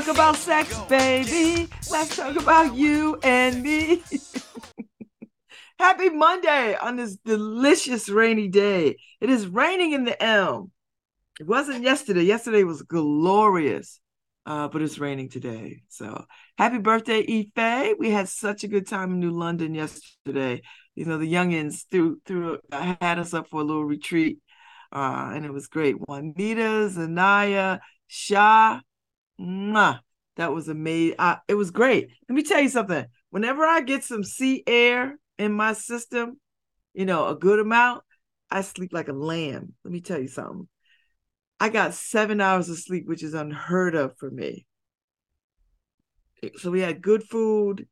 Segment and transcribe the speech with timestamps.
[0.00, 1.68] Talk about sex, baby.
[1.90, 4.02] Let's talk about you and me.
[5.78, 8.96] Happy Monday on this delicious rainy day.
[9.20, 10.70] It is raining in the Elm.
[11.38, 12.22] It wasn't yesterday.
[12.22, 14.00] Yesterday was glorious,
[14.46, 15.82] uh, but it's raining today.
[15.90, 16.24] So
[16.56, 17.96] happy birthday, Ife.
[17.98, 20.62] We had such a good time in New London yesterday.
[20.94, 24.38] You know, the youngins threw, threw uh, had us up for a little retreat,
[24.92, 25.96] uh, and it was great.
[26.00, 28.80] Juanita, Zanaya, Shah,
[29.40, 30.00] mwah,
[30.36, 31.16] that was amazing.
[31.18, 32.10] Uh, it was great.
[32.28, 33.06] Let me tell you something.
[33.30, 36.38] Whenever I get some sea air in my system,
[36.94, 38.02] you know, a good amount,
[38.50, 39.74] I sleep like a lamb.
[39.84, 40.68] Let me tell you something.
[41.58, 44.66] I got seven hours of sleep, which is unheard of for me.
[46.56, 47.86] So we had good food,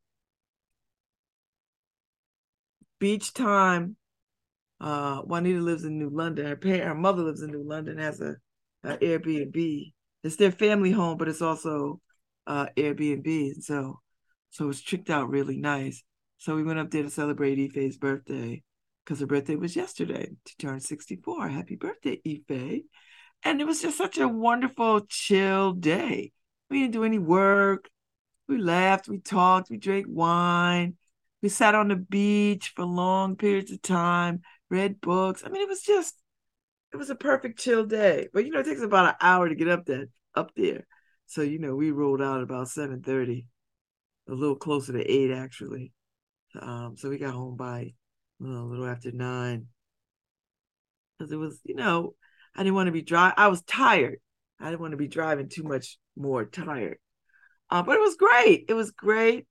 [2.99, 3.95] beach time.
[4.81, 6.45] Uh, Juanita lives in New London.
[6.47, 8.35] Her parent, her mother lives in New London, has a,
[8.83, 9.93] a Airbnb.
[10.23, 12.01] It's their family home, but it's also
[12.47, 13.61] uh, Airbnb.
[13.63, 13.99] So,
[14.49, 16.03] so it's tricked out really nice.
[16.37, 18.63] So we went up there to celebrate Ife's birthday
[19.03, 20.29] because her birthday was yesterday.
[20.47, 21.49] She turned 64.
[21.49, 22.81] Happy birthday, Ife.
[23.43, 26.31] And it was just such a wonderful, chill day.
[26.69, 27.89] We didn't do any work.
[28.47, 30.97] We laughed, we talked, we drank wine.
[31.41, 35.43] We sat on the beach for long periods of time, read books.
[35.45, 36.15] I mean, it was just,
[36.91, 38.27] it was a perfect chill day.
[38.33, 40.85] But you know, it takes about an hour to get up there, up there.
[41.27, 43.45] So, you know, we rolled out about 7:30,
[44.27, 45.93] a little closer to eight actually.
[46.59, 47.93] Um, so we got home by
[48.41, 49.67] a little after nine.
[51.17, 52.15] Because it was, you know,
[52.55, 53.33] I didn't want to be dry.
[53.35, 54.19] I was tired.
[54.59, 56.97] I didn't want to be driving too much more tired.
[57.69, 58.65] Uh, but it was great.
[58.67, 59.45] It was great.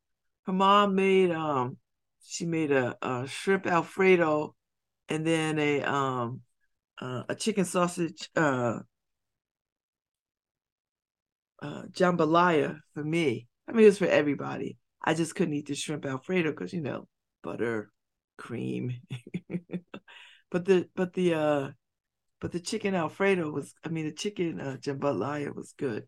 [0.46, 1.76] Her mom made um
[2.24, 4.54] she made a, a shrimp alfredo
[5.08, 6.40] and then a um
[7.00, 8.80] uh, a chicken sausage uh
[11.62, 13.46] uh jambalaya for me.
[13.68, 14.76] I mean it was for everybody.
[15.04, 17.08] I just couldn't eat the shrimp alfredo because you know
[17.42, 17.90] butter,
[18.36, 18.92] cream.
[20.50, 21.70] but the but the uh
[22.40, 26.06] but the chicken alfredo was I mean the chicken uh, jambalaya was good,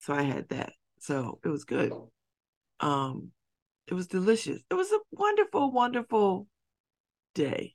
[0.00, 0.72] so I had that.
[1.00, 1.92] So it was good.
[2.80, 3.30] Um,
[3.88, 4.62] it was delicious.
[4.70, 6.48] It was a wonderful, wonderful
[7.34, 7.74] day.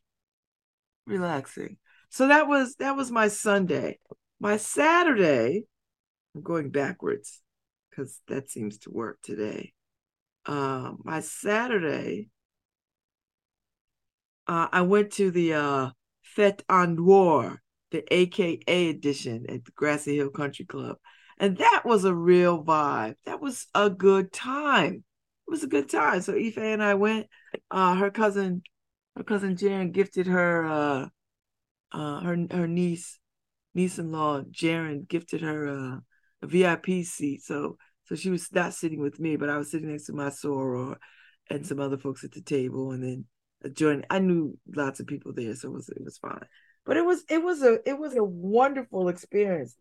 [1.07, 1.77] Relaxing.
[2.09, 3.99] So that was that was my Sunday.
[4.39, 5.63] My Saturday,
[6.35, 7.41] I'm going backwards
[7.89, 9.73] because that seems to work today.
[10.45, 12.29] Uh, my Saturday,
[14.47, 15.89] uh, I went to the uh,
[16.37, 20.97] Fête en Noir, the AKA edition at the Grassy Hill Country Club.
[21.39, 23.15] And that was a real vibe.
[23.25, 25.03] That was a good time.
[25.47, 26.21] It was a good time.
[26.21, 27.27] So Ife and I went.
[27.69, 28.63] Uh, her cousin,
[29.15, 31.09] her cousin Jaren gifted her
[31.91, 33.19] uh, her her niece,
[33.73, 35.97] niece-in-law Jaren gifted her uh,
[36.41, 37.43] a VIP seat.
[37.43, 40.29] So so she was not sitting with me, but I was sitting next to my
[40.29, 40.95] soror
[41.49, 44.05] and some other folks at the table, and then joined.
[44.09, 46.45] I knew lots of people there, so it was it was fine.
[46.85, 49.75] But it was it was a it was a wonderful experience,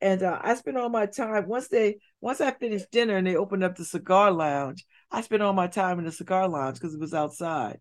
[0.00, 3.36] and uh, I spent all my time once they once I finished dinner and they
[3.36, 4.84] opened up the cigar lounge.
[5.10, 7.80] I spent all my time in the cigar lounge because it was outside.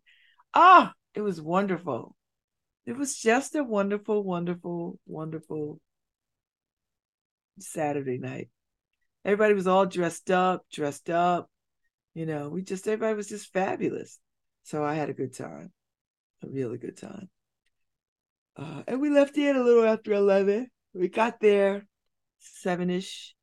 [0.53, 2.15] Ah, it was wonderful.
[2.87, 5.79] It was just a wonderful, wonderful, wonderful
[7.59, 8.49] Saturday night
[9.27, 11.51] everybody was all dressed up, dressed up.
[12.15, 14.19] You know, we just everybody was just fabulous.
[14.63, 15.71] So I had a good time,
[16.43, 17.29] a really good time.
[18.55, 20.71] Uh, and we left here a little after eleven.
[20.93, 21.85] We got there
[22.39, 23.35] seven ish,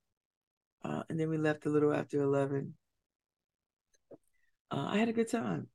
[0.82, 2.75] uh, and then we left a little after eleven.
[4.70, 5.69] Uh, I had a good time,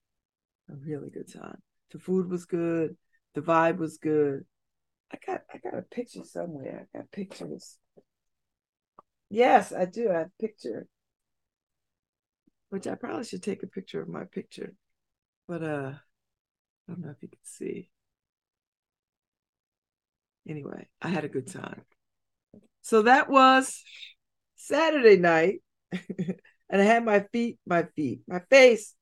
[0.69, 1.61] a really good time.
[1.91, 2.97] The food was good,
[3.35, 4.45] the vibe was good.
[5.11, 6.87] I got I got a picture somewhere.
[6.93, 7.77] I got pictures.
[9.29, 10.09] Yes, I do.
[10.09, 10.87] I have a picture.
[12.69, 14.73] Which I probably should take a picture of my picture.
[15.47, 15.93] But uh
[16.87, 17.89] I don't know if you can see.
[20.47, 21.83] Anyway, I had a good time.
[22.81, 23.83] So that was
[24.55, 25.61] Saturday night.
[25.91, 28.95] and I had my feet, my feet, my face,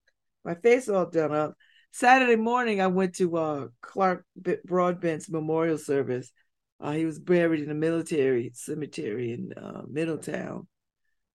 [0.44, 1.54] my face all done up.
[1.92, 4.26] Saturday morning, I went to uh, Clark
[4.66, 6.32] Broadbent's memorial service
[6.80, 10.68] uh, he was buried in a military cemetery in uh, Middletown.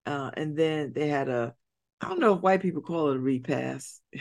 [0.06, 1.54] Uh, and then they had a,
[2.00, 4.00] I don't know if white people call it a repast.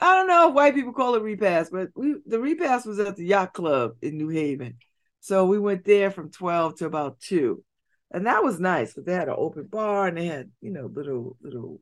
[0.00, 3.16] I don't know if white people call it repast, but we the repast was at
[3.16, 4.76] the yacht club in New Haven.
[5.20, 7.64] So we went there from 12 to about 2.
[8.10, 10.90] And that was nice because they had an open bar and they had, you know,
[10.92, 11.80] little little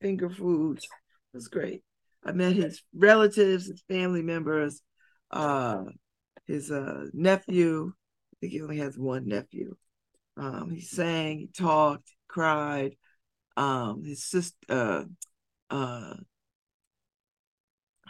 [0.00, 0.86] finger foods.
[1.32, 1.82] It was great.
[2.24, 4.82] I met his relatives, his family members
[5.30, 5.84] uh
[6.46, 7.92] his uh nephew.
[7.94, 9.76] I think he only has one nephew.
[10.36, 12.96] Um, he sang, he talked, he cried.
[13.56, 15.04] Um, his sister, uh,
[15.70, 16.14] uh,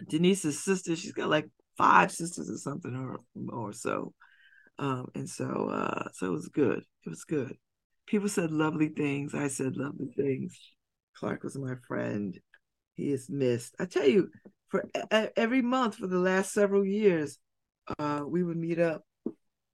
[0.09, 3.21] Denise's sister, she's got like five sisters or something or
[3.51, 4.13] or so.
[4.79, 6.85] Um, and so uh, so it was good.
[7.07, 7.57] It was good.
[8.07, 9.35] People said lovely things.
[9.35, 10.59] I said lovely things.
[11.17, 12.39] Clark was my friend.
[13.01, 13.75] He is missed.
[13.81, 14.31] I tell you,
[14.69, 17.39] for every month for the last several years,
[17.99, 19.05] uh, we would meet up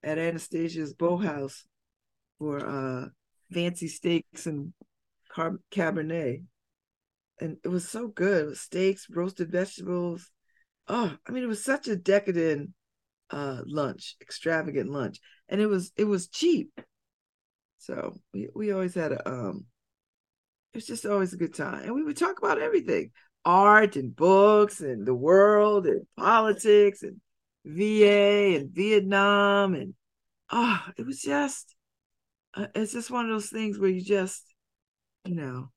[0.04, 1.64] at Anastasia's Boathouse
[2.38, 3.08] for uh,
[3.52, 4.72] fancy steaks and
[5.28, 6.44] car- Cabernet.
[7.40, 8.44] And it was so good.
[8.44, 10.30] It was steaks, roasted vegetables.
[10.86, 12.70] Oh, I mean, it was such a decadent
[13.30, 15.18] uh, lunch, extravagant lunch,
[15.48, 16.80] and it was it was cheap.
[17.78, 19.66] So we we always had a um,
[20.76, 23.10] it was just always a good time, and we would talk about everything,
[23.46, 27.18] art and books and the world and politics and
[27.64, 29.94] VA and Vietnam and
[30.50, 31.74] oh, it was just
[32.52, 34.44] uh, it's just one of those things where you just
[35.24, 35.70] you know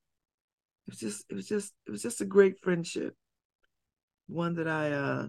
[0.85, 3.15] it was just it was just it was just a great friendship.
[4.27, 5.27] One that i uh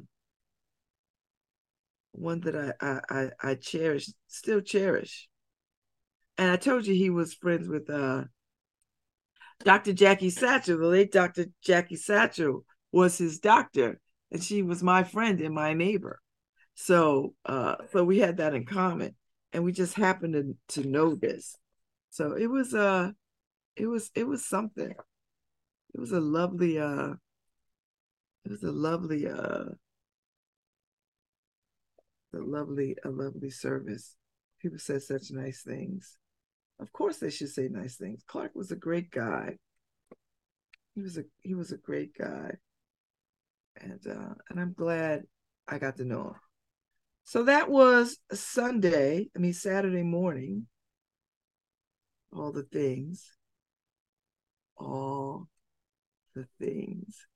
[2.11, 5.29] one that i i i, I cherish still cherish.
[6.39, 8.25] And i told you he was friends with uh
[9.65, 15.03] dr jackie satchel the late dr jackie satchel was his doctor and she was my
[15.03, 16.21] friend and my neighbor
[16.75, 19.15] so uh so we had that in common
[19.53, 20.33] and we just happened
[20.69, 21.57] to, to know this
[22.11, 23.11] so it was uh
[23.77, 24.91] it was it was something.
[24.91, 27.15] It was a lovely uh
[28.45, 29.73] it was a lovely uh
[32.33, 34.17] a lovely a lovely service.
[34.61, 36.19] People said such nice things.
[36.81, 38.23] Of course they should say nice things.
[38.27, 39.57] Clark was a great guy.
[40.95, 42.53] He was a he was a great guy.
[43.77, 45.25] And uh and I'm glad
[45.69, 46.35] I got to know him.
[47.25, 50.67] So that was Sunday, I mean Saturday morning.
[52.33, 53.31] All the things
[54.81, 55.47] all
[56.35, 57.27] the things.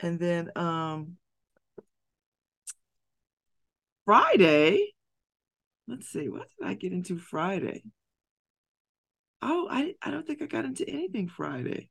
[0.00, 1.16] And then um
[4.04, 4.92] Friday,
[5.88, 7.82] let's see, what did I get into Friday?
[9.42, 11.88] Oh, I, I don't think I got into anything Friday,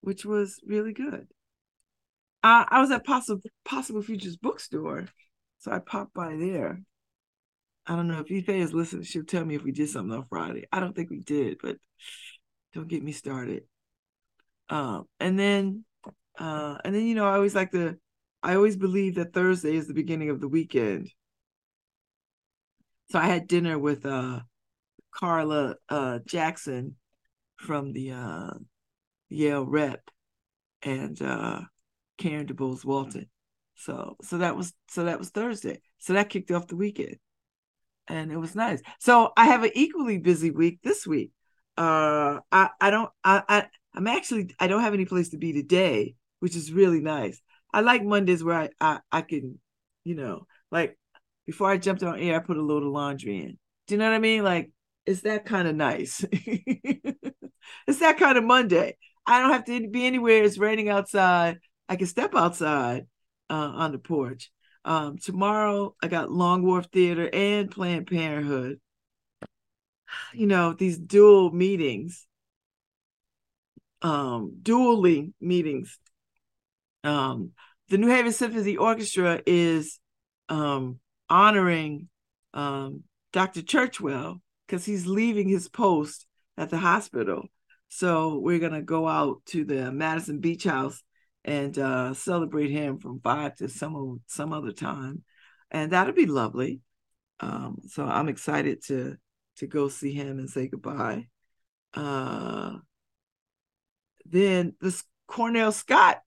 [0.00, 1.26] which was really good.
[2.42, 5.06] Uh, I was at Possible Possible Futures bookstore,
[5.58, 6.80] so I popped by there.
[7.86, 9.04] I don't know if Ife is listening.
[9.04, 10.66] She'll tell me if we did something on Friday.
[10.70, 11.78] I don't think we did, but
[12.74, 13.64] don't get me started.
[14.68, 15.84] Um, and then,
[16.38, 17.96] uh, and then you know, I always like to.
[18.42, 21.10] I always believe that Thursday is the beginning of the weekend.
[23.10, 24.40] So I had dinner with uh,
[25.10, 26.96] Carla uh, Jackson
[27.56, 28.50] from the uh,
[29.28, 30.10] Yale Rep
[30.82, 31.60] and uh,
[32.18, 33.28] Karen DeBose Walton.
[33.76, 35.80] So so that was so that was Thursday.
[35.98, 37.16] So that kicked off the weekend.
[38.08, 38.80] And it was nice.
[39.00, 41.30] So I have an equally busy week this week
[41.78, 45.52] uh I I don't I, I I'm actually I don't have any place to be
[45.52, 47.40] today, which is really nice.
[47.72, 49.58] I like Mondays where I I, I can,
[50.04, 50.98] you know, like
[51.46, 53.58] before I jumped on air, I put a load of laundry in.
[53.86, 54.42] Do you know what I mean?
[54.42, 54.70] Like
[55.08, 56.24] it's that kind of nice.
[56.32, 58.96] it's that kind of Monday.
[59.26, 60.42] I don't have to be anywhere.
[60.42, 61.58] It's raining outside.
[61.88, 63.06] I can step outside
[63.50, 64.50] uh, on the porch.
[64.84, 68.80] Um, tomorrow I got Long Wharf Theater and Planned Parenthood
[70.32, 72.26] you know these dual meetings
[74.02, 75.98] um dually meetings
[77.04, 77.52] um
[77.88, 79.98] the new haven symphony orchestra is
[80.48, 80.98] um
[81.28, 82.08] honoring
[82.54, 87.46] um dr churchwell because he's leaving his post at the hospital
[87.88, 91.02] so we're to go out to the madison beach house
[91.44, 95.22] and uh celebrate him from five to some some other time
[95.70, 96.80] and that'll be lovely
[97.40, 99.16] um so i'm excited to
[99.58, 101.26] to go see him and say goodbye.
[101.94, 102.76] Uh,
[104.24, 106.22] then this Cornell Scott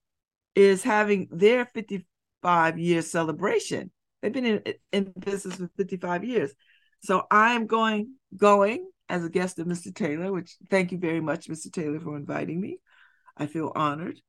[0.56, 3.92] is having their 55 year celebration.
[4.22, 6.54] They've been in, in business for 55 years.
[7.02, 9.92] So I'm going going as a guest of Mr.
[9.92, 11.72] Taylor, which thank you very much, Mr.
[11.72, 12.80] Taylor, for inviting me.
[13.36, 14.20] I feel honored.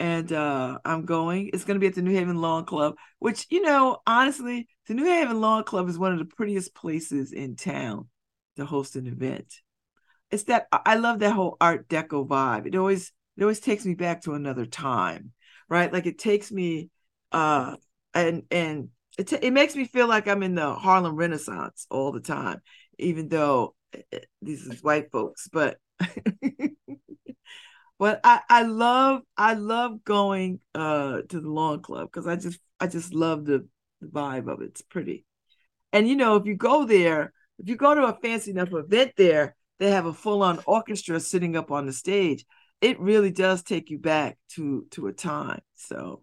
[0.00, 1.50] And uh, I'm going.
[1.52, 4.94] It's going to be at the New Haven Lawn Club, which, you know, honestly, the
[4.94, 8.08] New Haven Lawn Club is one of the prettiest places in town
[8.56, 9.52] to host an event.
[10.30, 12.66] It's that I love that whole Art Deco vibe.
[12.66, 15.32] It always it always takes me back to another time,
[15.68, 15.92] right?
[15.92, 16.90] Like it takes me
[17.32, 17.76] uh
[18.14, 22.12] and and it, t- it makes me feel like I'm in the Harlem Renaissance all
[22.12, 22.62] the time,
[22.98, 25.78] even though eh, eh, these is white folks, but
[27.98, 32.60] but I, I love I love going uh to the lawn club because I just
[32.80, 33.66] I just love the,
[34.00, 34.66] the vibe of it.
[34.66, 35.24] It's pretty.
[35.92, 39.12] And you know, if you go there, if you go to a fancy enough event
[39.16, 42.44] there, they have a full-on orchestra sitting up on the stage.
[42.80, 45.60] It really does take you back to to a time.
[45.76, 46.22] So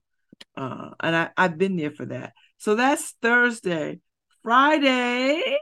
[0.57, 2.33] uh and I, I've been there for that.
[2.57, 4.00] So that's Thursday.
[4.43, 5.57] Friday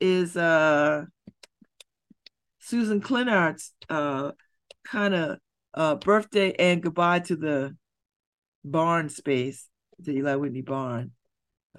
[0.00, 1.04] is uh
[2.58, 4.32] Susan Clinard's uh
[4.86, 5.38] kind of
[5.74, 7.76] uh birthday and goodbye to the
[8.64, 11.12] barn space, the Eli Whitney barn.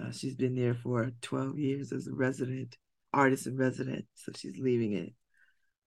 [0.00, 2.76] Uh, she's been there for 12 years as a resident,
[3.12, 4.06] artist in resident.
[4.14, 5.12] So she's leaving it.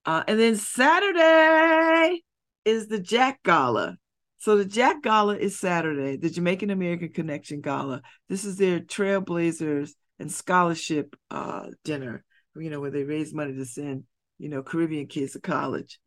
[0.06, 2.22] Uh, and then Saturday
[2.66, 3.98] is the Jack Gala.
[4.42, 8.02] So the Jack Gala is Saturday, the Jamaican American Connection Gala.
[8.28, 12.24] This is their Trailblazers and Scholarship uh, dinner,
[12.56, 14.06] you know, where they raise money to send,
[14.40, 16.00] you know, Caribbean kids to college.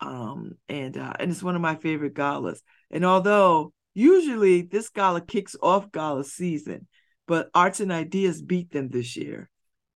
[0.00, 2.62] Um, and uh, and it's one of my favorite galas.
[2.90, 6.88] And although usually this gala kicks off gala season,
[7.28, 9.50] but Arts and Ideas beat them this year.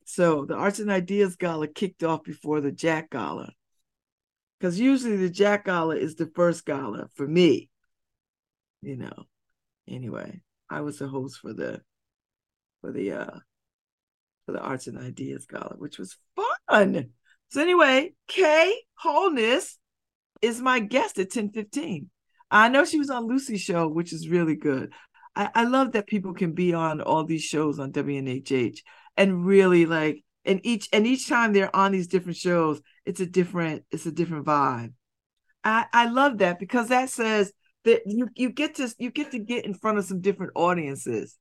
[0.05, 3.55] So the Arts and Ideas Gala kicked off before the Jack Gala.
[4.59, 7.70] Because usually the Jack Gala is the first gala for me.
[8.83, 9.27] You know.
[9.89, 11.83] Anyway, I was the host for the
[12.81, 13.39] for the uh
[14.47, 16.17] for the Arts and Ideas Gala, which was
[16.69, 17.11] fun.
[17.49, 19.79] So anyway, Kay Holness
[20.43, 22.11] is my guest at 1015.
[22.51, 24.93] I know she was on Lucy's show, which is really good.
[25.37, 28.79] I, I love that people can be on all these shows on WNHH
[29.17, 33.27] and really like and each and each time they're on these different shows, it's a
[33.27, 34.93] different it's a different vibe.
[35.63, 37.53] I I love that because that says
[37.85, 41.37] that you you get to you get to get in front of some different audiences,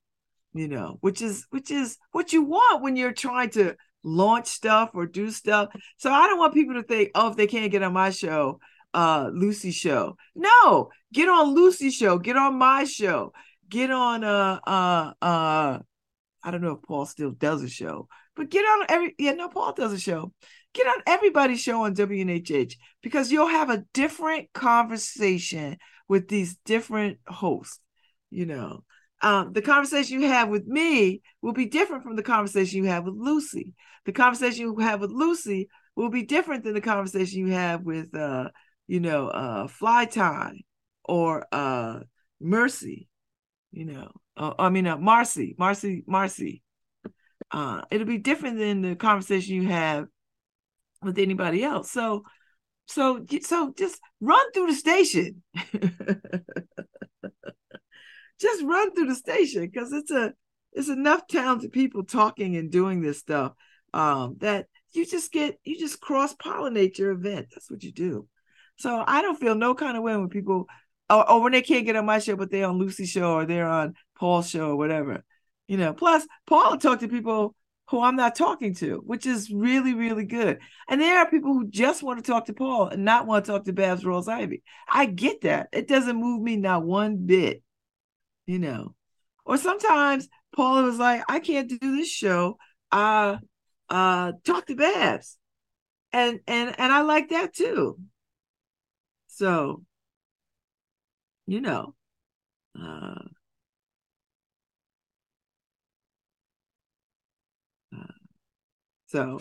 [0.53, 4.91] you know, which is which is what you want when you're trying to launch stuff
[4.93, 5.69] or do stuff.
[5.98, 8.60] So I don't want people to think, oh, if they can't get on my show,
[8.93, 10.15] uh Lucy show.
[10.36, 13.34] No, get on Lucy show, get on my show,
[13.67, 15.79] get on uh uh uh
[16.41, 19.50] I don't know if Paul still does a show, but get on every yeah, no,
[19.50, 20.31] Paul does a show.
[20.74, 25.77] Get on everybody's show on WNHH because you'll have a different conversation
[26.10, 27.80] with these different hosts.
[28.30, 28.84] You know,
[29.22, 33.06] um, the conversation you have with me will be different from the conversation you have
[33.06, 33.74] with Lucy.
[34.06, 38.13] The conversation you have with Lucy will be different than the conversation you have with,
[38.16, 38.50] uh,
[38.88, 40.60] you know, uh, Fly Time
[41.06, 42.01] or uh,
[42.42, 43.08] Mercy.
[43.72, 46.63] You know, uh, I mean, uh, Marcy, Marcy, Marcy.
[47.51, 50.06] Uh, it'll be different than the conversation you have
[51.01, 51.92] with anybody else.
[51.92, 52.24] So,
[52.89, 55.43] so, so just run through the station.
[58.41, 60.34] just run through the station because it's a
[60.74, 63.53] it's enough talented people talking and doing this stuff
[63.93, 67.48] um, that you just get you just cross pollinate your event.
[67.51, 68.27] That's what you do.
[68.77, 70.67] So I don't feel no kind of way when people
[71.12, 73.46] or, or when they can't get on my show, but they're on Lucy's show or
[73.46, 75.24] they're on Paul's show or whatever.
[75.67, 77.53] You know, plus Paul will talk to people
[77.89, 80.60] who I'm not talking to, which is really, really good.
[80.88, 83.51] And there are people who just want to talk to Paul and not want to
[83.51, 84.62] talk to Babz Rawls-Ivy.
[84.88, 85.69] I get that.
[85.74, 87.63] It doesn't move me not one bit,
[88.46, 88.93] you know.
[89.43, 92.58] Or sometimes Paul was like, I can't do this show.
[92.91, 93.38] Uh
[93.89, 95.38] uh talk to Babz.
[96.13, 98.00] And and and I like that too.
[99.27, 99.84] So
[101.48, 101.96] you know.
[102.79, 103.15] Uh,
[109.10, 109.39] so,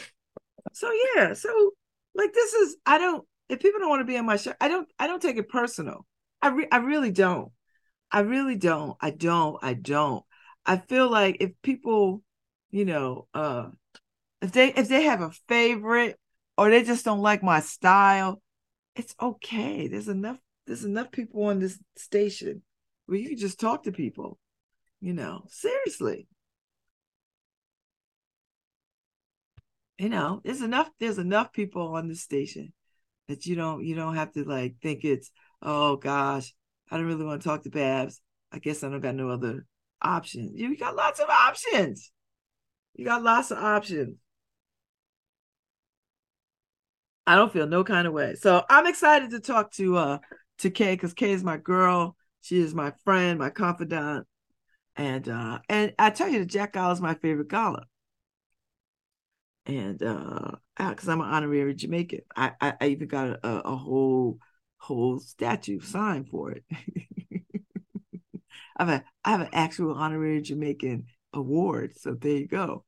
[0.73, 1.73] so yeah, so
[2.15, 4.69] like this is I don't if people don't want to be on my show, I
[4.69, 6.07] don't I don't take it personal.
[6.43, 7.53] I re- I really don't.
[8.11, 8.97] I really don't.
[9.01, 9.59] I don't.
[9.63, 10.25] I don't.
[10.67, 12.23] I feel like if people,
[12.71, 13.69] you know, uh
[14.43, 16.19] if they if they have a favorite
[16.57, 18.43] or they just don't like my style,
[18.97, 19.89] it's okay.
[19.89, 22.63] There's enough there's enough people on this station
[23.07, 24.39] where you can just talk to people,
[25.01, 26.29] you know, seriously.
[29.99, 32.73] You know, there's enough, there's enough people on the station
[33.27, 36.55] that you don't you don't have to like think it's, oh gosh,
[36.91, 38.21] I don't really want to talk to Babz.
[38.53, 39.67] I guess I don't got no other
[40.01, 40.53] options.
[40.55, 42.11] You got lots of options.
[42.95, 44.17] You got lots of options.
[47.27, 48.37] I don't feel no kind of way.
[48.37, 50.19] So I'm excited to talk to uh
[50.59, 52.17] to Kay because Kay is my girl.
[52.41, 54.27] She is my friend, my confidant.
[54.97, 57.85] And uh and I tell you the Jack Gala is my favorite gala.
[59.69, 62.21] And uh because I'm an honorary Jamaican.
[62.37, 64.39] I, I, I even got a, a whole
[64.79, 66.65] whole statue signed for it.
[68.77, 71.97] I have a I have an actual honorary Jamaican award.
[71.99, 72.85] So there you go.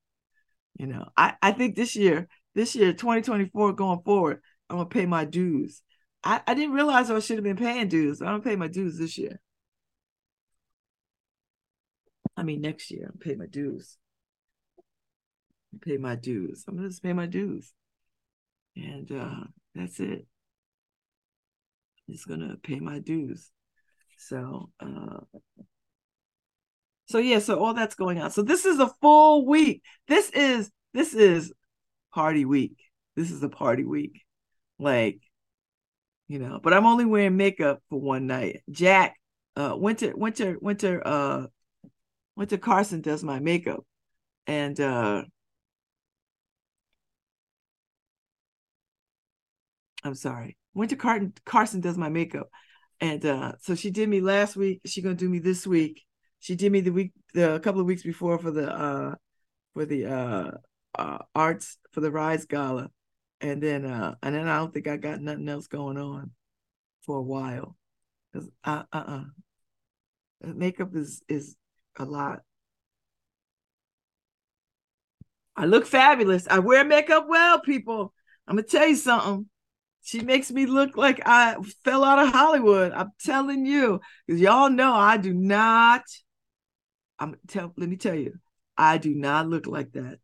[0.78, 5.06] You know, I, I think this year, this year, 2024 going forward, I'm gonna pay
[5.06, 5.82] my dues.
[6.24, 8.22] I, I didn't realize I should have been paying dues.
[8.22, 9.40] I don't pay my dues this year.
[12.36, 13.96] I mean, next year, i'm pay my dues.
[15.78, 16.64] Pay my dues.
[16.66, 17.72] I'm gonna just pay my dues.
[18.76, 20.26] And uh that's it.
[22.08, 23.50] I'm just gonna pay my dues.
[24.18, 25.20] So uh
[27.06, 28.30] so yeah, so all that's going on.
[28.30, 29.82] So this is a full week.
[30.06, 31.52] This is this is
[32.14, 32.76] party week.
[33.16, 34.22] This is a party week.
[34.78, 35.20] Like,
[36.28, 38.62] you know, but I'm only wearing makeup for one night.
[38.70, 39.16] Jack,
[39.56, 41.46] uh winter, winter, winter, uh
[42.36, 43.84] Winter Carson does my makeup.
[44.46, 45.24] And uh
[50.02, 50.56] I'm sorry.
[50.74, 52.48] Winter Carson Carson does my makeup.
[53.00, 54.80] And uh so she did me last week.
[54.86, 56.02] She's gonna do me this week.
[56.38, 59.14] She did me the week the a couple of weeks before for the uh
[59.74, 60.50] for the uh,
[60.98, 62.90] uh arts for the Rise Gala.
[63.40, 66.32] And then uh and then I don't think I got nothing else going on
[67.02, 67.76] for a while.
[68.32, 69.24] Cause uh uh uh
[70.42, 71.56] makeup is is
[71.98, 72.40] a lot.
[75.56, 76.46] I look fabulous.
[76.48, 78.14] I wear makeup well, people.
[78.46, 79.46] I'm gonna tell you something.
[80.02, 82.92] She makes me look like I fell out of Hollywood.
[82.92, 86.02] I'm telling you, because y'all know I do not.
[87.18, 87.72] I'm tell.
[87.76, 88.34] Let me tell you,
[88.76, 90.18] I do not look like that.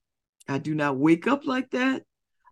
[0.48, 2.04] I do not wake up like that.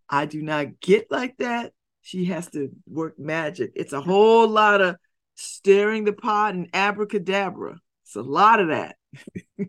[0.09, 1.73] I do not get like that.
[2.03, 3.73] She has to work magic.
[3.75, 4.97] It's a whole lot of
[5.35, 7.79] stirring the pot and abracadabra.
[8.05, 8.97] It's a lot of that.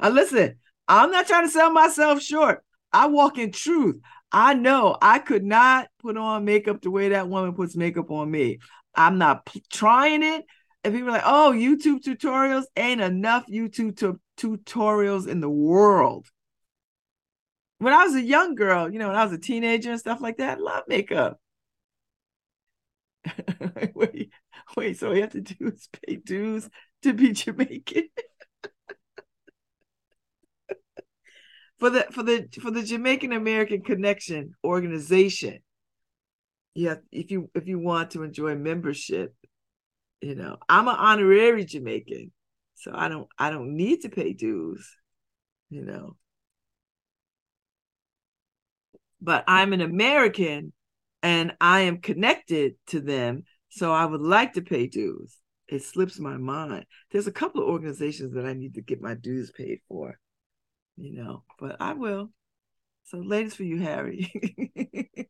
[0.00, 0.58] uh, listen,
[0.88, 2.64] I'm not trying to sell myself short.
[2.92, 4.00] I walk in truth.
[4.32, 8.30] I know I could not put on makeup the way that woman puts makeup on
[8.30, 8.58] me.
[8.94, 10.44] I'm not p- trying it.
[10.84, 16.26] If people are like, oh, YouTube tutorials, ain't enough YouTube t- tutorials in the world.
[17.78, 20.20] When I was a young girl, you know, when I was a teenager and stuff
[20.20, 21.38] like that, I love makeup.
[23.94, 24.30] wait,
[24.76, 26.68] wait, so all you have to do is pay dues
[27.02, 28.08] to be Jamaican.
[31.82, 35.58] for the for the for the Jamaican American Connection organization.
[36.76, 39.34] Yeah, if you if you want to enjoy membership,
[40.20, 42.30] you know, I'm an honorary Jamaican,
[42.76, 44.96] so I don't I don't need to pay dues,
[45.70, 46.14] you know.
[49.20, 50.72] But I'm an American
[51.20, 55.36] and I am connected to them, so I would like to pay dues.
[55.66, 56.86] It slips my mind.
[57.10, 60.20] There's a couple of organizations that I need to get my dues paid for,
[60.96, 62.30] you know, but I will.
[63.04, 64.32] So, ladies, for you, Harry.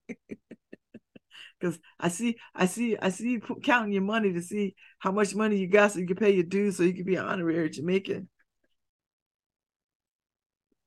[1.59, 5.35] Because I see, I see, I see you counting your money to see how much
[5.35, 7.71] money you got so you can pay your dues so you can be an honorary
[7.71, 8.29] Jamaican.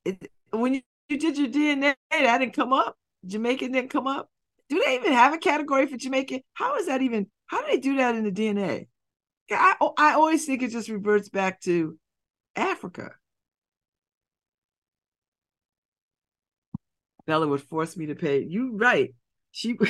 [0.04, 2.96] It, when you, you did your DNA, that didn't come up.
[3.26, 4.28] Jamaican didn't come up
[4.68, 6.40] do they even have a category for Jamaican?
[6.54, 7.28] How is that even?
[7.46, 8.88] How do they do that in the DNA?
[9.50, 11.96] I I always think it just reverts back to
[12.56, 13.12] Africa.
[17.26, 18.42] Bella would force me to pay.
[18.42, 19.14] You right.
[19.50, 19.76] She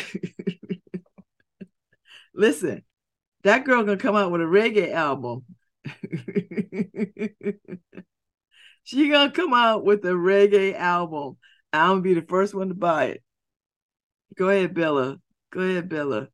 [2.34, 2.82] listen.
[3.42, 5.44] That girl gonna come out with a reggae album.
[8.84, 11.36] she gonna come out with a reggae album.
[11.72, 13.22] I'm gonna be the first one to buy it.
[14.36, 15.18] Go ahead, Bella.
[15.50, 16.28] Go ahead, Bella.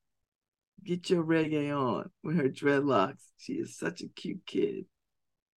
[0.84, 3.22] Get your reggae on with her dreadlocks.
[3.38, 4.86] She is such a cute kid.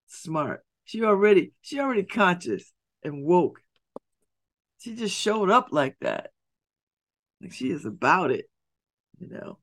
[0.07, 0.63] Smart.
[0.83, 2.71] She already, she already conscious
[3.03, 3.61] and woke.
[4.85, 6.29] She just showed up like that.
[7.41, 8.47] Like she is about it,
[9.17, 9.57] you know.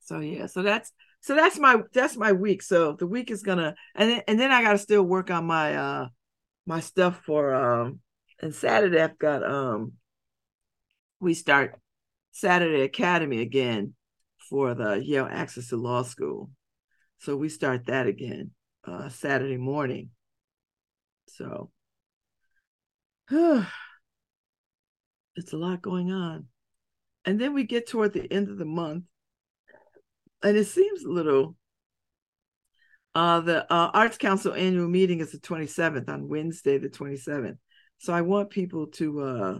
[0.00, 0.90] So yeah, so that's
[1.20, 2.62] so that's my that's my week.
[2.62, 5.76] So the week is gonna and then and then I gotta still work on my
[5.76, 6.08] uh
[6.64, 8.00] my stuff for um
[8.40, 9.92] and Saturday I've got um
[11.20, 11.78] we start
[12.30, 13.92] Saturday Academy again
[14.48, 16.50] for the Yale Access to Law School.
[17.18, 18.52] So we start that again
[18.84, 20.08] uh Saturday morning.
[21.26, 21.70] So
[25.36, 26.46] it's a lot going on.
[27.24, 29.04] And then we get toward the end of the month,
[30.42, 31.56] and it seems a little.
[33.14, 37.58] Uh, the uh, Arts Council annual meeting is the 27th on Wednesday, the 27th.
[37.98, 39.58] So I want people to uh,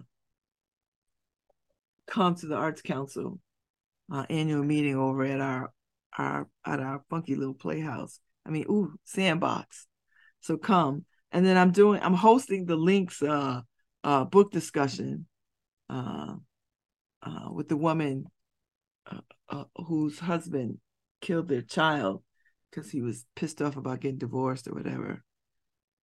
[2.07, 3.41] come to the Arts Council
[4.13, 5.73] uh, annual meeting over at our
[6.17, 8.21] our at our funky little playhouse.
[8.47, 9.87] I mean, ooh, sandbox.
[10.41, 11.05] So come.
[11.33, 13.63] And then I'm doing I'm hosting the links uh
[14.05, 15.27] uh book discussion
[15.91, 16.35] uh,
[17.23, 18.27] uh with the woman
[19.11, 20.79] uh, uh, whose husband
[21.21, 22.23] killed their child
[22.71, 25.25] because he was pissed off about getting divorced or whatever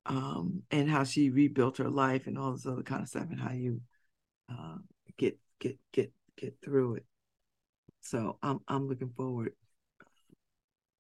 [0.06, 3.40] um, and how she rebuilt her life and all this other kind of stuff and
[3.40, 3.82] how you
[4.50, 4.78] uh,
[5.18, 7.06] get get get get through it.
[8.02, 9.54] So I'm I'm looking forward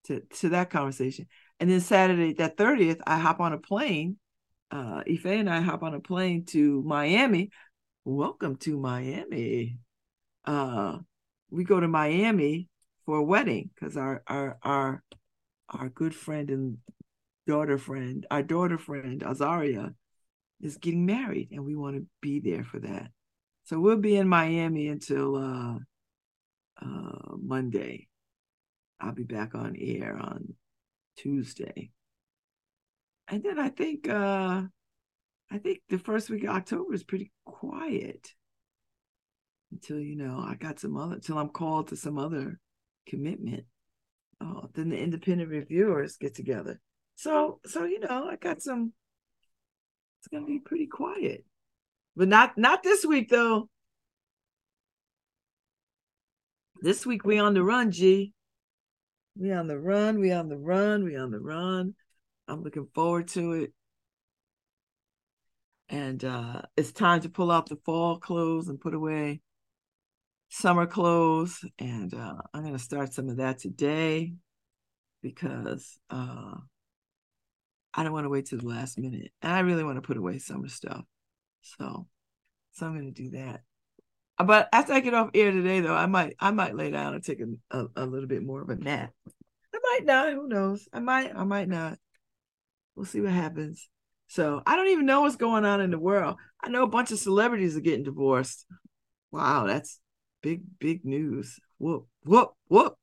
[0.05, 1.27] to to that conversation.
[1.59, 4.17] And then Saturday, that 30th, I hop on a plane.
[4.71, 7.49] Uh, Ife and I hop on a plane to Miami.
[8.03, 9.77] Welcome to Miami.
[10.43, 10.97] Uh,
[11.49, 12.67] we go to Miami
[13.05, 15.03] for a wedding because our our our
[15.69, 16.77] our good friend and
[17.47, 19.93] daughter friend, our daughter friend Azaria,
[20.61, 23.09] is getting married, and we want to be there for that.
[23.65, 25.77] So we'll be in Miami until uh,
[26.81, 28.07] uh, Monday.
[28.99, 30.53] I'll be back on air on
[31.17, 31.91] Tuesday.
[33.27, 34.63] And then I think uh
[35.51, 38.33] I think the first week of October is pretty quiet
[39.71, 42.59] until you know I got some other until I'm called to some other
[43.07, 43.65] commitment.
[44.41, 46.79] Oh, then the independent reviewers get together.
[47.15, 48.93] So so you know I got some.
[50.19, 51.45] It's gonna be pretty quiet,
[52.15, 53.69] but not not this week though.
[56.81, 58.34] This week we on the run, G.
[59.37, 60.19] We on the run.
[60.19, 61.03] We on the run.
[61.03, 61.95] We on the run.
[62.47, 63.73] I'm looking forward to it.
[65.89, 69.41] And uh, it's time to pull out the fall clothes and put away
[70.49, 71.63] summer clothes.
[71.77, 74.33] And uh, I'm going to start some of that today
[75.21, 76.55] because uh,
[77.93, 79.31] I don't want to wait till the last minute.
[79.41, 81.03] And I really want to put away summer stuff.
[81.61, 82.07] So,
[82.71, 83.61] so I'm going to do that.
[84.37, 87.23] But after I get off air today, though, I might I might lay down and
[87.23, 89.11] take a, a, a little bit more of a nap.
[89.73, 90.33] I might not.
[90.33, 90.87] Who knows?
[90.91, 91.35] I might.
[91.35, 91.97] I might not.
[92.95, 93.89] We'll see what happens.
[94.27, 96.37] So I don't even know what's going on in the world.
[96.61, 98.65] I know a bunch of celebrities are getting divorced.
[99.31, 99.99] Wow, that's
[100.41, 101.59] big, big news.
[101.77, 102.95] Whoop, whoop, whoop.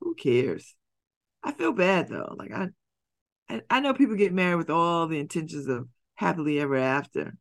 [0.00, 0.74] Who cares?
[1.42, 2.34] I feel bad though.
[2.38, 2.68] Like I,
[3.48, 7.34] I, I know people get married with all the intentions of happily ever after.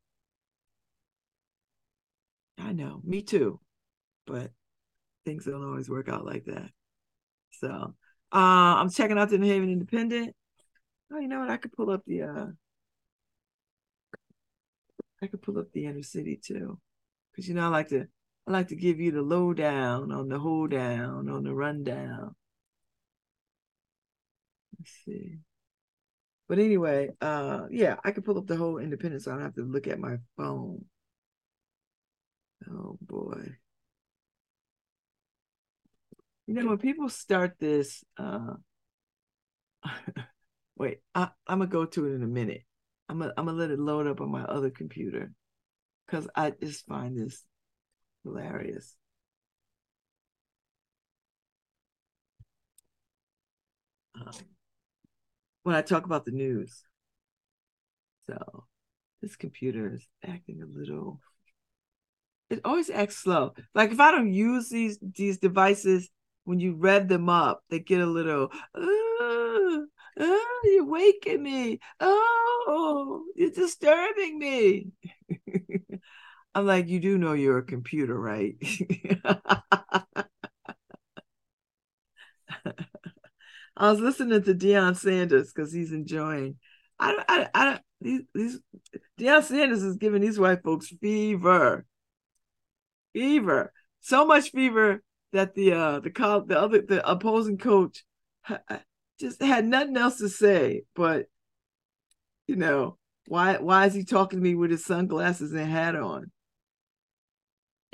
[2.59, 3.59] I know, me too.
[4.25, 4.51] But
[5.25, 6.69] things don't always work out like that.
[7.51, 7.69] So
[8.31, 10.35] uh, I'm checking out the New Haven Independent.
[11.11, 11.49] Oh, you know what?
[11.49, 12.45] I could pull up the uh
[15.21, 16.79] I could pull up the inner city too.
[17.35, 18.07] Cause you know I like to
[18.47, 22.35] I like to give you the lowdown on the hold down, on the rundown.
[24.77, 25.39] Let's see.
[26.47, 29.25] But anyway, uh yeah, I could pull up the whole independence.
[29.25, 30.85] So I don't have to look at my phone.
[32.69, 33.57] Oh boy.
[36.47, 38.55] You know, when people start this, uh,
[40.77, 42.63] wait, I, I'm gonna go to it in a minute.
[43.07, 45.31] I'm gonna, I'm gonna let it load up on my other computer
[46.05, 47.43] because I just find this
[48.23, 48.95] hilarious.
[54.15, 54.33] Um,
[55.63, 56.83] when I talk about the news.
[58.27, 58.65] So
[59.21, 61.21] this computer is acting a little
[62.49, 63.53] it always acts slow.
[63.75, 66.09] Like if I don't use these these devices,
[66.45, 68.49] when you rev them up, they get a little.
[68.75, 69.85] Oh,
[70.19, 71.79] oh you're waking me.
[71.99, 74.87] Oh, you're disturbing me.
[76.55, 78.55] I'm like, you do know you're a computer, right?
[83.77, 86.55] I was listening to Deion Sanders because he's enjoying.
[86.99, 88.59] I, don't I, I, don't these, these
[89.19, 91.85] Deion Sanders is giving these white folks fever
[93.13, 98.03] fever, so much fever that the uh the call the other the opposing coach
[98.41, 98.61] ha-
[99.19, 100.83] just had nothing else to say.
[100.95, 101.27] But
[102.47, 106.31] you know why why is he talking to me with his sunglasses and hat on?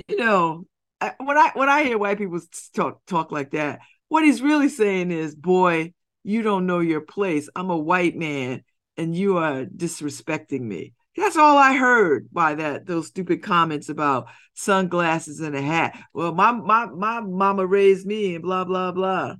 [0.07, 0.65] You know,
[1.01, 2.39] I, when I when I hear white people
[2.73, 7.49] talk talk like that, what he's really saying is, boy, you don't know your place.
[7.55, 8.63] I'm a white man,
[8.97, 10.93] and you are disrespecting me.
[11.15, 15.97] That's all I heard by that those stupid comments about sunglasses and a hat.
[16.13, 19.35] Well, my my my mama raised me and blah blah blah.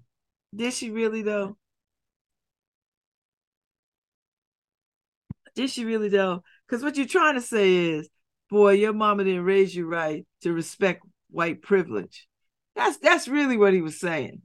[0.56, 1.58] Did she really though?
[5.56, 6.44] Did she really though?
[6.68, 8.10] Because what you're trying to say is,
[8.50, 12.28] boy, your mama didn't raise you right to respect white privilege.
[12.76, 14.42] That's that's really what he was saying.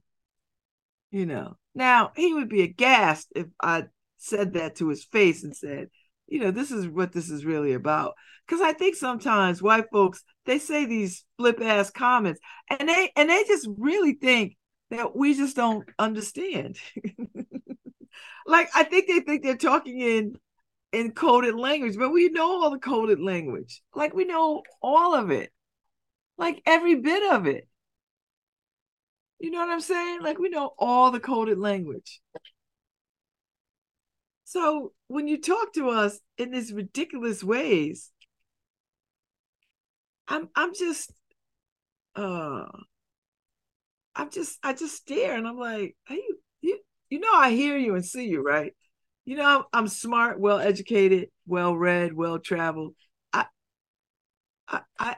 [1.11, 1.57] You know.
[1.75, 3.85] Now he would be aghast if I
[4.19, 5.89] said that to his face and said,
[6.31, 8.15] you know, this is what this is really about.
[8.47, 12.41] Because I think sometimes white folks they say these flip ass comments,
[12.71, 14.57] and they and they just really think
[14.91, 16.79] that we just don't understand.
[18.47, 20.37] like I think they think they're talking in
[20.93, 23.83] in coded language, but we know all the coded language.
[23.95, 25.53] Like we know all of it,
[26.39, 27.69] like every bit of it.
[29.41, 30.23] You know what I'm saying?
[30.23, 32.21] Like we know all the coded language.
[34.51, 38.11] So when you talk to us in these ridiculous ways,
[40.27, 41.13] I'm I'm just
[42.17, 42.67] uh
[44.15, 46.23] I'm just I just stare and I'm like, hey,
[46.63, 48.75] you you know, I hear you and see you, right?
[49.25, 52.95] You know, I'm, I'm smart, well educated, well read, well traveled.
[53.33, 53.47] I,
[54.69, 55.17] I, I,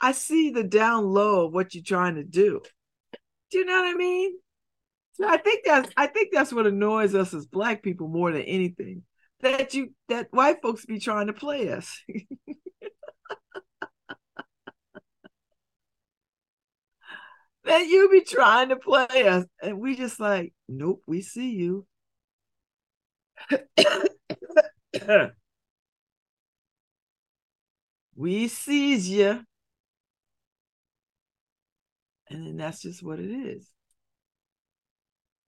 [0.00, 2.62] I see the down low of what you're trying to do.
[3.50, 4.38] Do you know what I mean?
[5.26, 9.02] I think that's I think that's what annoys us as black people more than anything.
[9.40, 12.02] That you that white folks be trying to play us.
[17.64, 19.44] that you be trying to play us.
[19.62, 21.86] And we just like, nope, we see you.
[28.16, 29.44] we sees you.
[32.30, 33.70] And then that's just what it is.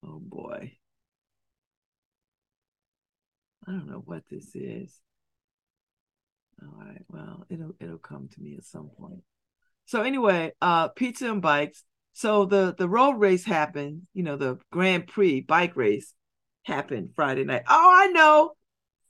[0.04, 0.72] Oh boy.
[3.66, 5.00] I don't know what this is.
[6.62, 7.02] All right.
[7.08, 9.22] Well, it'll it'll come to me at some point.
[9.86, 11.84] So anyway, uh pizza and bikes.
[12.12, 16.12] So the the road race happened, you know, the Grand Prix bike race
[16.64, 17.62] happened Friday night.
[17.68, 18.52] Oh, I know.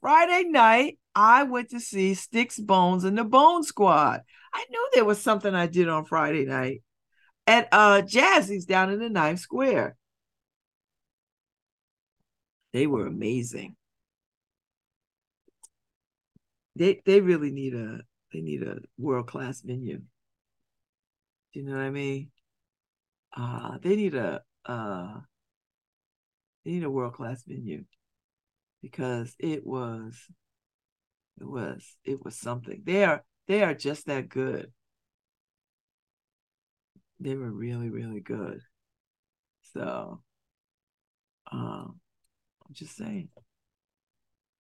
[0.00, 4.22] Friday night, I went to see Stix Bones and the Bone Squad.
[4.52, 6.82] I knew there was something I did on Friday night
[7.46, 9.96] at uh Jazzy's down in the ninth square.
[12.72, 13.76] They were amazing.
[16.76, 18.00] They they really need a
[18.32, 20.02] they need a world class venue.
[21.52, 22.30] Do you know what I mean?
[23.36, 25.20] Uh they need a uh
[26.64, 27.84] they need a world class venue
[28.82, 30.16] because it was
[31.40, 32.82] it was it was something.
[32.84, 34.72] They are they are just that good.
[37.20, 38.62] They were really really good.
[39.74, 40.22] So
[41.52, 41.99] um
[42.70, 43.28] I'm just saying.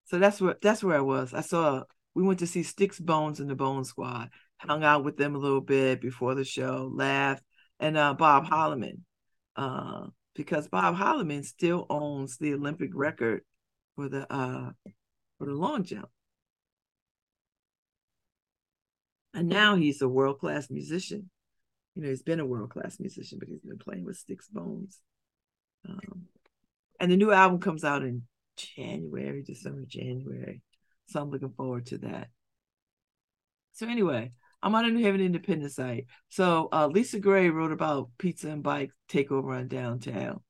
[0.06, 1.32] So that's where that's where I was.
[1.32, 1.84] I saw
[2.16, 5.38] we went to see Stix Bones and the Bone Squad, hung out with them a
[5.38, 7.44] little bit before the show, laughed,
[7.78, 9.02] and uh, Bob Holloman,
[9.54, 13.42] uh, because Bob Holloman still owns the Olympic record
[13.94, 14.72] for the uh,
[15.38, 16.08] for the long jump,
[19.34, 21.30] and now he's a world class musician.
[21.94, 25.00] You know, he's been a world class musician, but he's been playing with Stix Bones.
[25.88, 26.26] Um,
[27.00, 28.22] and the new album comes out in
[28.56, 30.60] January, December, January.
[31.08, 32.28] So I'm looking forward to that.
[33.72, 34.32] So anyway,
[34.62, 36.06] I'm on a New Haven Independent site.
[36.28, 40.40] So uh, Lisa Gray wrote about pizza and bike takeover on downtown.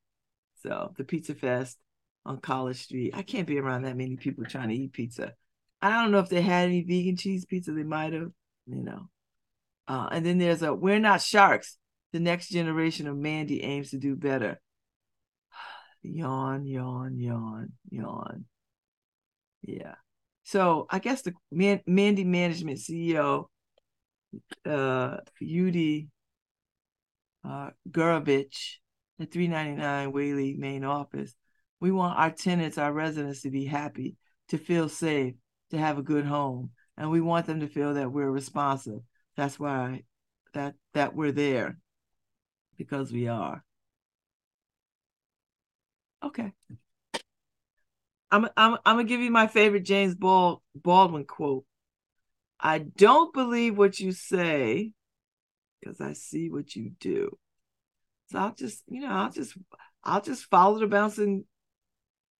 [0.62, 1.78] So the Pizza Fest
[2.26, 3.14] on College Street.
[3.14, 5.32] I can't be around that many people trying to eat pizza.
[5.80, 7.72] I don't know if they had any vegan cheese pizza.
[7.72, 8.30] They might have,
[8.66, 9.08] you know.
[9.88, 11.78] Uh, and then there's a We're Not Sharks.
[12.12, 14.60] The next generation of Mandy aims to do better
[16.02, 18.44] yawn, yawn, yawn, yawn.
[19.62, 19.94] Yeah.
[20.42, 23.48] So I guess the Man- Mandy Management CEO,
[24.64, 26.08] uh, Yudi
[27.44, 27.70] uh,
[29.20, 31.34] at 399 Whalley main office.
[31.80, 34.16] We want our tenants, our residents to be happy,
[34.48, 35.34] to feel safe,
[35.70, 36.70] to have a good home.
[36.96, 39.00] And we want them to feel that we're responsive.
[39.36, 40.02] That's why
[40.52, 41.78] that that we're there
[42.76, 43.64] because we are.
[46.22, 46.52] Okay.
[48.30, 51.64] I'm I'm I'm gonna give you my favorite James Bald, Baldwin quote.
[52.59, 54.92] I don't believe what you say
[55.80, 57.38] because I see what you do.
[58.30, 59.56] So I'll just, you know, I'll just
[60.04, 61.44] I'll just follow the bouncing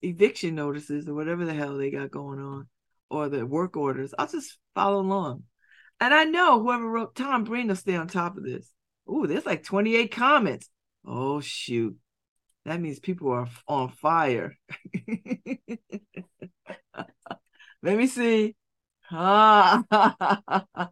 [0.03, 2.69] eviction notices or whatever the hell they got going on
[3.11, 4.14] or the work orders.
[4.19, 5.45] I'll just follow along.
[5.99, 8.73] And I know whoever wrote Tom Breen will stay on top of this.
[9.11, 10.69] Ooh, there's like 28 comments.
[11.05, 11.97] Oh shoot
[12.64, 14.57] that means people are on fire.
[17.83, 18.57] Let me see.
[19.11, 19.83] Ah.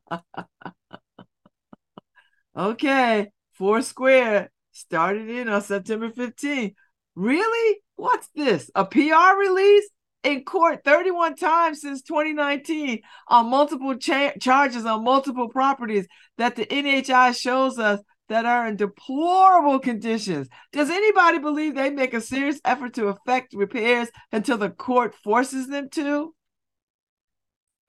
[2.57, 6.75] okay, Four Square started in on September 15th.
[7.15, 7.81] Really?
[7.97, 8.71] What's this?
[8.75, 9.89] A PR release?
[10.25, 16.67] In court 31 times since 2019 on multiple cha- charges on multiple properties that the
[16.67, 20.49] NHI shows us that are in deplorable conditions.
[20.73, 25.69] Does anybody believe they make a serious effort to effect repairs until the court forces
[25.69, 26.35] them to?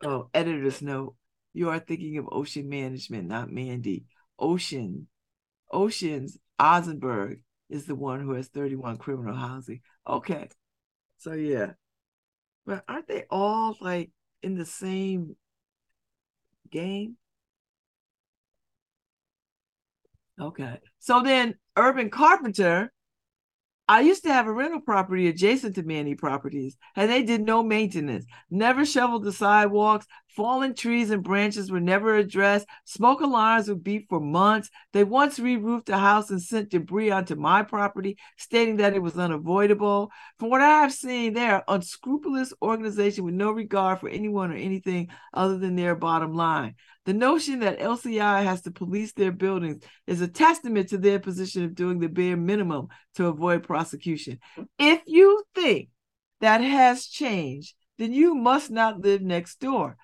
[0.03, 1.15] Oh, editor's note.
[1.53, 4.05] You are thinking of Ocean Management, not Mandy.
[4.37, 5.07] Ocean,
[5.71, 9.81] Ocean's Ozenberg is the one who has 31 criminal housing.
[10.07, 10.47] Okay.
[11.17, 11.73] So yeah.
[12.65, 15.35] But aren't they all like in the same
[16.71, 17.17] game?
[20.39, 20.77] Okay.
[20.99, 22.91] So then Urban Carpenter
[23.89, 27.63] I used to have a rental property adjacent to Manny Properties, and they did no
[27.63, 33.83] maintenance, never shoveled the sidewalks, fallen trees and branches were never addressed, smoke alarms would
[33.83, 34.69] beep for months.
[34.93, 39.01] They once re roofed the house and sent debris onto my property, stating that it
[39.01, 40.11] was unavoidable.
[40.37, 44.55] From what I have seen, they are unscrupulous organization with no regard for anyone or
[44.55, 46.75] anything other than their bottom line.
[47.09, 51.63] The notion that LCI has to police their buildings is a testament to their position
[51.63, 54.37] of doing the bare minimum to avoid prosecution.
[54.77, 55.89] If you think
[56.41, 59.97] that has changed, then you must not live next door.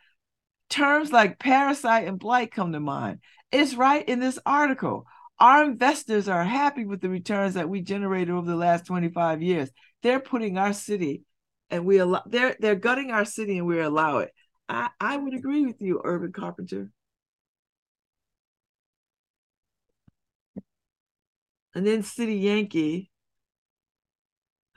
[0.67, 3.19] Terms like parasite and blight come to mind.
[3.51, 5.05] It's right in this article.
[5.39, 9.69] Our investors are happy with the returns that we generated over the last 25 years.
[10.01, 11.21] They're putting our city
[11.69, 14.31] and we allow they're they're gutting our city and we allow it.
[14.67, 16.89] I, I would agree with you, Urban Carpenter.
[21.75, 23.11] And then City Yankee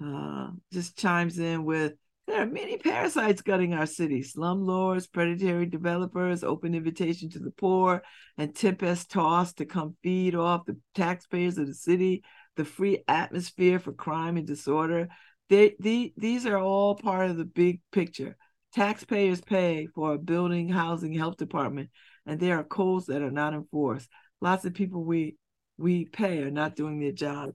[0.05, 1.95] uh, just chimes in with
[2.27, 8.03] there are many parasites gutting our city slumlords, predatory developers, open invitation to the poor,
[8.37, 12.23] and tempest tossed to come feed off the taxpayers of the city,
[12.57, 15.09] the free atmosphere for crime and disorder.
[15.49, 18.37] They, they, these are all part of the big picture.
[18.75, 21.89] Taxpayers pay for a building, housing, health department,
[22.27, 24.11] and there are codes that are not enforced.
[24.43, 25.37] Lots of people we
[25.79, 27.55] we pay are not doing their jobs.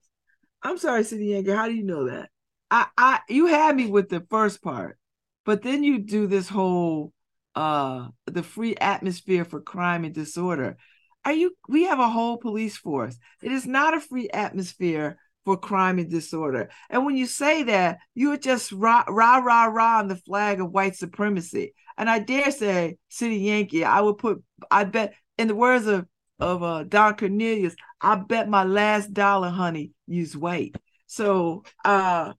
[0.63, 2.29] I'm sorry, City Yankee, how do you know that?
[2.71, 4.97] I, I you had me with the first part,
[5.45, 7.13] but then you do this whole
[7.55, 10.77] uh the free atmosphere for crime and disorder.
[11.25, 13.17] Are you we have a whole police force.
[13.41, 16.69] It is not a free atmosphere for crime and disorder.
[16.89, 20.71] And when you say that, you're just rah rah rah rah on the flag of
[20.71, 21.73] white supremacy.
[21.97, 26.07] And I dare say, City Yankee, I would put, I bet, in the words of
[26.39, 30.75] of uh, Don Cornelius, I bet my last dollar, honey, use white.
[31.07, 32.33] So uh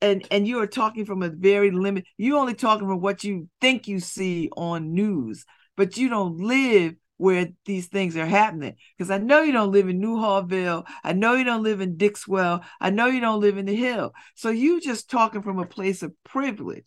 [0.00, 3.48] and and you are talking from a very limit you only talking from what you
[3.60, 5.44] think you see on news
[5.76, 8.74] but you don't live where these things are happening.
[8.96, 12.64] Because i know you don't live in newhallville i know you don't live in dixwell
[12.80, 14.14] i know you don't live in the hill.
[14.34, 16.86] So you just talking from a place of privilege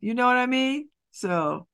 [0.00, 0.88] you know what i mean?
[1.10, 1.66] So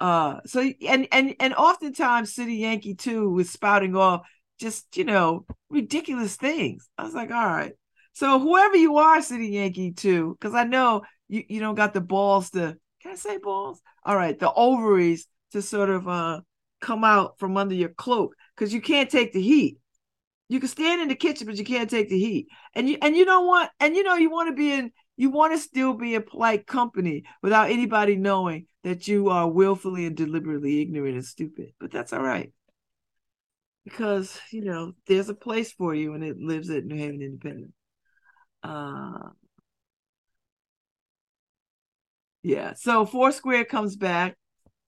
[0.00, 4.26] uh so and and and oftentimes city yankee too was spouting off
[4.58, 7.74] just you know ridiculous things i was like all right
[8.12, 12.00] so whoever you are, City Yankee, too, because I know you, you don't got the
[12.00, 13.80] balls to can I say balls?
[14.04, 16.40] All right, the ovaries to sort of uh
[16.80, 19.78] come out from under your cloak because you can't take the heat.
[20.48, 22.48] You can stand in the kitchen, but you can't take the heat.
[22.74, 25.28] And you and you don't want and you know you want to be in you
[25.28, 30.16] want to still be a polite company without anybody knowing that you are willfully and
[30.16, 31.74] deliberately ignorant and stupid.
[31.78, 32.54] But that's all right.
[33.84, 37.74] Because, you know, there's a place for you and it lives at New Haven Independent.
[38.62, 39.28] Uh,
[42.42, 42.72] yeah.
[42.72, 44.38] So Foursquare comes back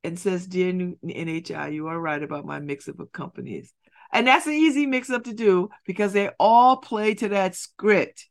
[0.02, 3.74] and says, Dear new NHI, you are right about my mix of companies.
[4.10, 8.30] And that's an easy mix up to do because they all play to that script.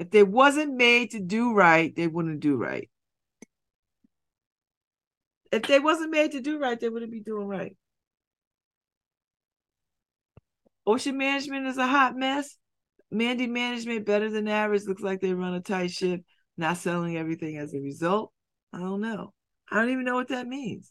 [0.00, 2.88] If they wasn't made to do right, they wouldn't do right.
[5.52, 7.76] If they wasn't made to do right, they wouldn't be doing right.
[10.86, 12.56] Ocean management is a hot mess.
[13.10, 14.86] Mandy management better than average.
[14.86, 16.22] Looks like they run a tight ship,
[16.56, 18.32] not selling everything as a result.
[18.72, 19.34] I don't know.
[19.70, 20.90] I don't even know what that means.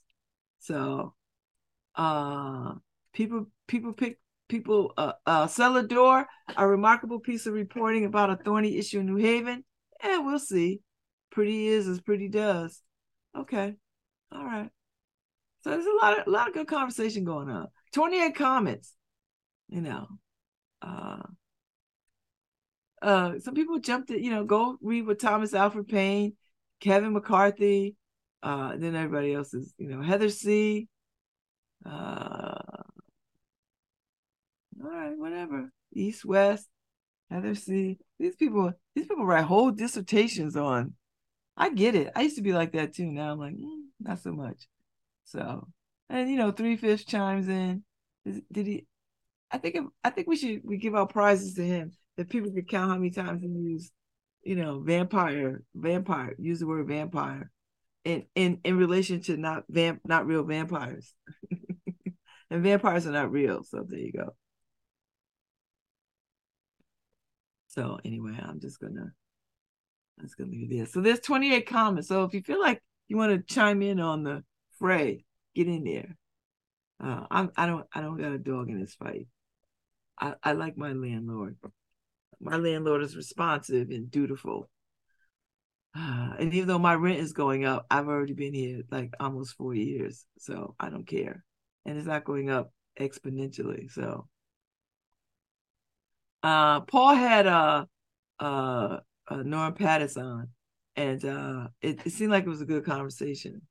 [0.60, 1.16] So,
[1.96, 2.76] uh,
[3.14, 4.20] people people pick
[4.50, 6.28] people uh, uh cellar door
[6.58, 9.64] a remarkable piece of reporting about a thorny issue in New Haven.
[10.04, 10.82] Yeah, we'll see.
[11.32, 12.82] Pretty is as pretty does.
[13.38, 13.76] Okay,
[14.32, 14.70] all right.
[15.64, 17.68] So there's a lot of a lot of good conversation going on.
[17.94, 18.94] 28 comments.
[19.70, 20.08] You know,
[20.82, 21.22] uh,
[23.02, 26.34] uh, some people jumped it, you know, go read what Thomas Alfred Payne,
[26.80, 27.96] Kevin McCarthy,
[28.44, 30.88] uh, then everybody else is, you know, Heather C.
[31.86, 32.56] Uh,
[34.84, 35.72] all right, whatever.
[35.94, 36.68] East West,
[37.30, 37.98] Heather C.
[38.20, 40.94] These people, these people write whole dissertations on.
[41.58, 42.12] I get it.
[42.16, 43.06] I used to be like that too.
[43.06, 44.68] Now I'm like, mm, not so much.
[45.26, 45.68] So,
[46.10, 47.84] and you know, three chimes in.
[48.26, 48.86] Did he?
[49.52, 52.70] I think I think we should we give out prizes to him that people could
[52.70, 53.92] count how many times he used,
[54.44, 57.52] you know, vampire, vampire, use the word vampire
[58.06, 61.14] in in in relation to not vamp not real vampires.
[62.50, 64.36] and vampires are not real, so there you go.
[67.70, 69.12] So anyway, I'm just gonna
[70.20, 70.92] I'm just gonna leave this.
[70.92, 72.10] So there's 28 comments.
[72.10, 74.44] So if you feel like you want to chime in on the
[74.78, 75.24] fray,
[75.56, 76.18] get in there.
[77.02, 79.28] Uh, I'm I don't I don't got a dog in this fight.
[80.20, 81.58] I, I like my landlord.
[82.42, 84.70] my landlord is responsive and dutiful.
[85.96, 89.56] Uh, and even though my rent is going up, I've already been here like almost
[89.56, 91.44] four years, so I don't care,
[91.86, 93.90] and it's not going up exponentially.
[93.92, 94.28] So,
[96.44, 97.88] uh, Paul had a,
[98.40, 100.50] uh, uh, uh, Norm Pattis on,
[100.96, 103.62] and uh, it, it seemed like it was a good conversation.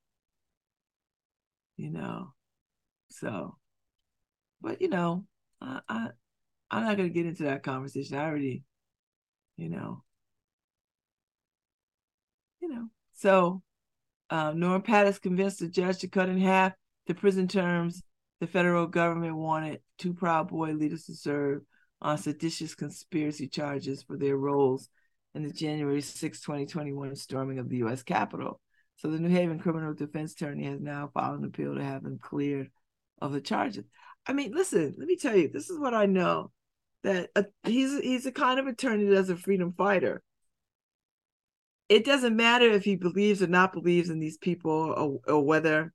[1.76, 2.34] You know,
[3.10, 3.56] so,
[4.60, 5.24] but you know,
[5.60, 6.08] I, I
[6.70, 8.16] I'm not gonna get into that conversation.
[8.16, 8.62] I already,
[9.56, 10.02] you know,
[12.60, 12.88] you know.
[13.14, 13.62] So,
[14.30, 16.72] um, Norm Pattis convinced the judge to cut in half
[17.06, 18.02] the prison terms
[18.40, 21.62] the federal government wanted two Proud Boy leaders to serve
[22.00, 24.88] on seditious conspiracy charges for their roles
[25.34, 28.02] in the January 6, 2021 storming of the U.S.
[28.02, 28.60] Capitol.
[28.96, 32.18] So the New Haven criminal defense attorney has now filed an appeal to have them
[32.20, 32.70] cleared
[33.20, 33.84] of the charges.
[34.26, 36.50] I mean, listen, let me tell you, this is what I know
[37.04, 40.22] that a, he's he's a kind of attorney that's a freedom fighter.
[41.88, 45.92] It doesn't matter if he believes or not believes in these people or, or whether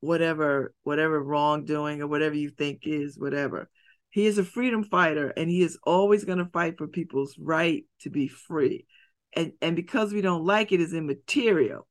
[0.00, 3.68] whatever whatever wrongdoing or whatever you think is whatever.
[4.10, 7.84] He is a freedom fighter and he is always going to fight for people's right
[8.00, 8.86] to be free.
[9.34, 11.86] And and because we don't like it is immaterial.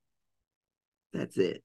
[1.14, 1.64] That's it.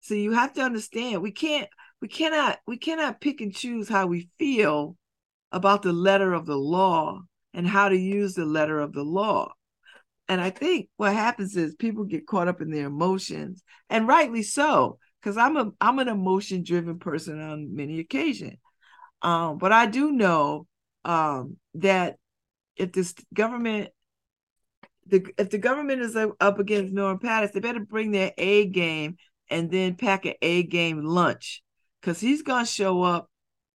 [0.00, 1.68] So you have to understand we can't
[2.00, 4.96] we cannot we cannot pick and choose how we feel
[5.52, 7.20] about the letter of the law
[7.54, 9.52] and how to use the letter of the law.
[10.28, 14.42] And I think what happens is people get caught up in their emotions, and rightly
[14.42, 18.56] so, because I'm a I'm an emotion driven person on many occasions.
[19.22, 20.66] Um, but I do know
[21.04, 22.16] um, that
[22.76, 23.90] if this government
[25.06, 29.16] the if the government is up against Norm Pattis, they better bring their A game
[29.50, 31.62] and then pack an A game lunch
[32.00, 33.28] because he's gonna show up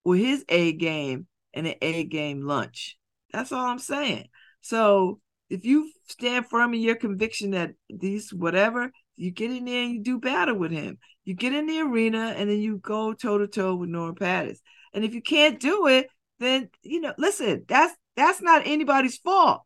[0.04, 2.98] with his A game and an A game lunch.
[3.32, 4.30] That's all I'm saying.
[4.62, 5.20] So
[5.50, 9.94] if you stand firm in your conviction that these whatever, you get in there and
[9.94, 10.98] you do battle with him.
[11.24, 14.60] You get in the arena and then you go toe to toe with Norm Pattis.
[14.96, 16.08] And if you can't do it,
[16.40, 19.62] then you know, listen, that's that's not anybody's fault.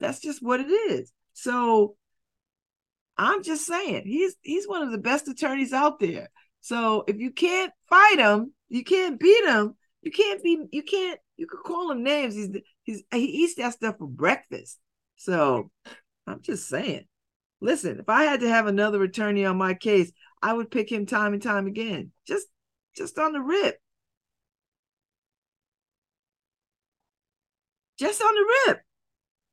[0.00, 1.12] That's just what it is.
[1.34, 1.96] So
[3.16, 6.30] I'm just saying, he's he's one of the best attorneys out there.
[6.60, 9.74] So if you can't fight him, you can't beat him.
[10.02, 10.58] You can't be.
[10.72, 11.20] You can't.
[11.36, 12.34] You could call him names.
[12.34, 12.48] He's
[12.82, 14.78] he's he eats that stuff for breakfast.
[15.16, 15.70] So
[16.26, 17.04] I'm just saying.
[17.60, 20.10] Listen, if I had to have another attorney on my case,
[20.42, 22.12] I would pick him time and time again.
[22.26, 22.46] Just
[22.96, 23.78] just on the rip.
[27.98, 28.80] Just on the rip.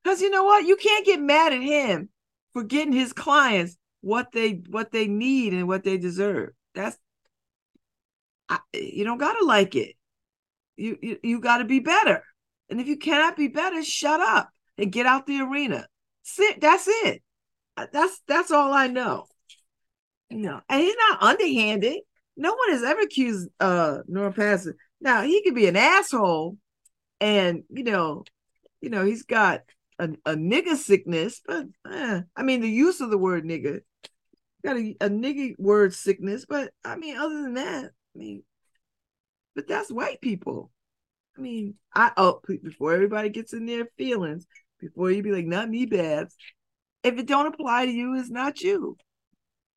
[0.04, 0.66] Because you know what?
[0.66, 2.10] You can't get mad at him
[2.54, 6.50] for getting his clients what they what they need and what they deserve.
[6.74, 6.98] That's
[8.50, 9.96] I, you don't gotta like it.
[10.76, 12.24] You you, you got to be better.
[12.70, 15.88] And if you cannot be better, shut up and get out the arena.
[16.24, 16.62] Sit.
[16.62, 17.22] That's it.
[17.78, 19.26] Uh, that's that's all I know.
[20.30, 22.00] Know, and he's not underhanded.
[22.38, 24.74] No one has ever accused uh Norm Pattis.
[25.02, 26.58] Now he could be an asshole,
[27.22, 28.26] and you know,
[28.82, 29.62] you know he's got
[30.00, 33.82] a, a nigga sickness, but eh, I mean the use of the word nigga
[34.66, 38.44] got a, a nigga word sickness, but I mean other than that, I mean,
[39.56, 40.72] but that's white people.
[41.38, 44.46] I mean, I oh before everybody gets in their feelings,
[44.80, 46.36] before you be like, not me, Babz.
[47.04, 48.98] If it don't apply to you, it's not you.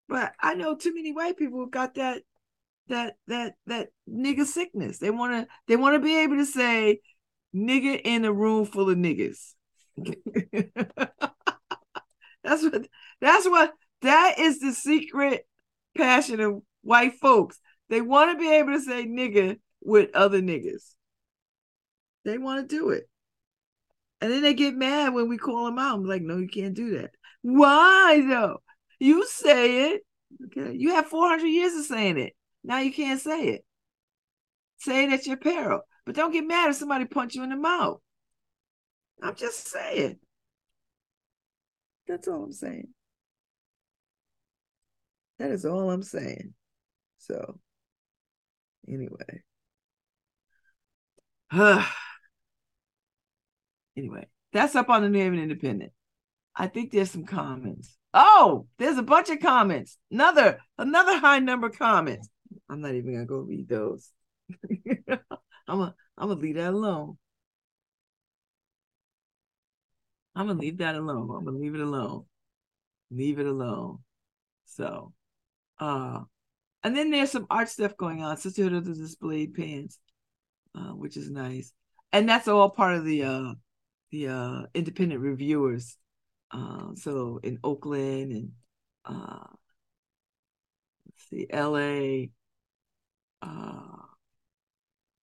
[0.09, 2.23] But I know too many white people who got that
[2.89, 4.99] that that that nigga sickness.
[4.99, 7.01] They wanna they wanna be able to say
[7.55, 9.55] nigga in a room full of niggas.
[12.43, 12.89] that's what
[13.21, 15.47] that's what that is the secret
[15.97, 17.59] passion of white folks.
[17.89, 20.95] They want to be able to say nigga with other niggas.
[22.25, 23.09] They want to do it.
[24.21, 25.97] And then they get mad when we call them out.
[25.97, 27.11] I'm like, no, you can't do that.
[27.43, 28.63] Why though?
[28.99, 30.03] You say it.
[30.47, 30.75] Okay.
[30.75, 32.35] You have 400 years of saying it.
[32.63, 33.65] Now you can't say it.
[34.79, 35.83] Say it at your peril.
[36.07, 38.01] But don't get mad if somebody punch you in the mouth.
[39.23, 40.19] I'm just saying.
[42.07, 42.89] That's all I'm saying.
[45.39, 46.55] That is all I'm saying.
[47.19, 47.59] So,
[48.87, 49.43] anyway.
[53.97, 55.93] anyway, that's up on the New Haven Independent.
[56.55, 57.97] I think there's some comments.
[58.13, 59.99] Oh, there's a bunch of comments.
[60.11, 62.29] Another another high number comments.
[62.69, 64.11] I'm not even gonna go read those.
[65.69, 67.19] I'm gonna I'm gonna leave that alone.
[70.35, 71.31] I'm gonna leave that alone.
[71.37, 72.25] I'm gonna leave it alone.
[73.11, 74.01] Leave it alone.
[74.67, 75.13] So,
[75.79, 76.21] uh,
[76.83, 78.37] and then there's some art stuff going on.
[78.37, 79.99] Sisterhood of the Displayed Pants,
[80.75, 81.73] uh, which is nice.
[82.13, 83.55] and that's all part of the uh
[84.11, 85.99] the uh independent reviewers.
[86.51, 88.53] Uh, so in Oakland and
[89.05, 89.47] uh,
[91.07, 92.31] let's see, L.A.
[93.43, 94.04] Uh,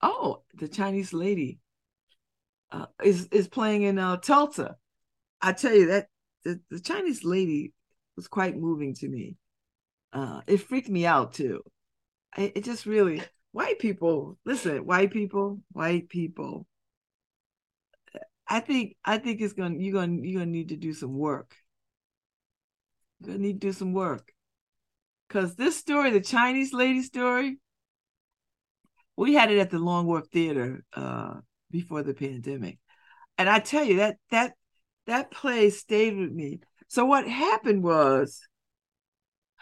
[0.02, 1.60] oh, the Chinese lady
[2.72, 4.76] uh, is is playing in uh, Tulsa.
[5.42, 6.08] I tell you that
[6.44, 7.74] the, the Chinese lady
[8.16, 9.36] was quite moving to me.
[10.14, 11.62] Uh, it freaked me out too.
[12.36, 13.22] I, it just really
[13.52, 14.38] white people.
[14.46, 16.68] Listen, white people, white people.
[18.48, 21.56] I think I think it's gonna you're gonna you're gonna need to do some work.
[23.20, 24.34] You're gonna need to do some work.
[25.30, 27.58] Cause this story, the Chinese lady story,
[29.16, 31.36] we had it at the Long Wharf Theater uh,
[31.70, 32.80] before the pandemic.
[33.38, 34.54] And I tell you that that
[35.08, 36.60] that play stayed with me.
[36.88, 38.42] So what happened was,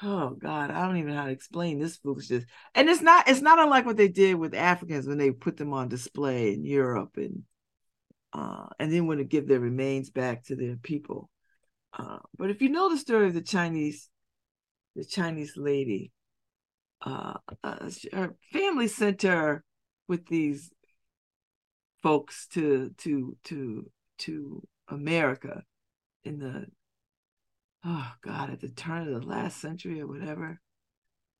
[0.02, 2.44] oh God, I don't even know how to explain this foolishness.
[2.76, 5.74] And it's not it's not unlike what they did with Africans when they put them
[5.74, 7.44] on display in Europe and
[8.34, 11.30] uh, and then when to give their remains back to their people.
[11.98, 14.10] Uh, but if you know the story of the Chinese,
[14.96, 16.12] the Chinese lady,
[17.02, 17.34] uh,
[17.64, 19.64] uh, her family sent her
[20.08, 20.72] with these
[22.02, 25.64] folks to to to to America
[26.24, 26.66] in the
[27.86, 30.60] oh god at the turn of the last century or whatever.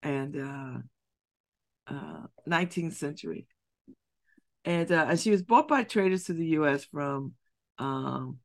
[0.02, 3.48] And uh uh 19th century.
[4.64, 7.34] And uh and she was bought by traders to the US from
[7.78, 8.38] um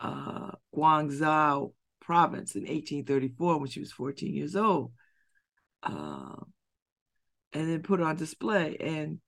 [0.00, 4.92] uh Guangzhou province in 1834 when she was 14 years old
[5.84, 6.36] uh,
[7.52, 8.76] and then put it on display.
[8.78, 9.20] And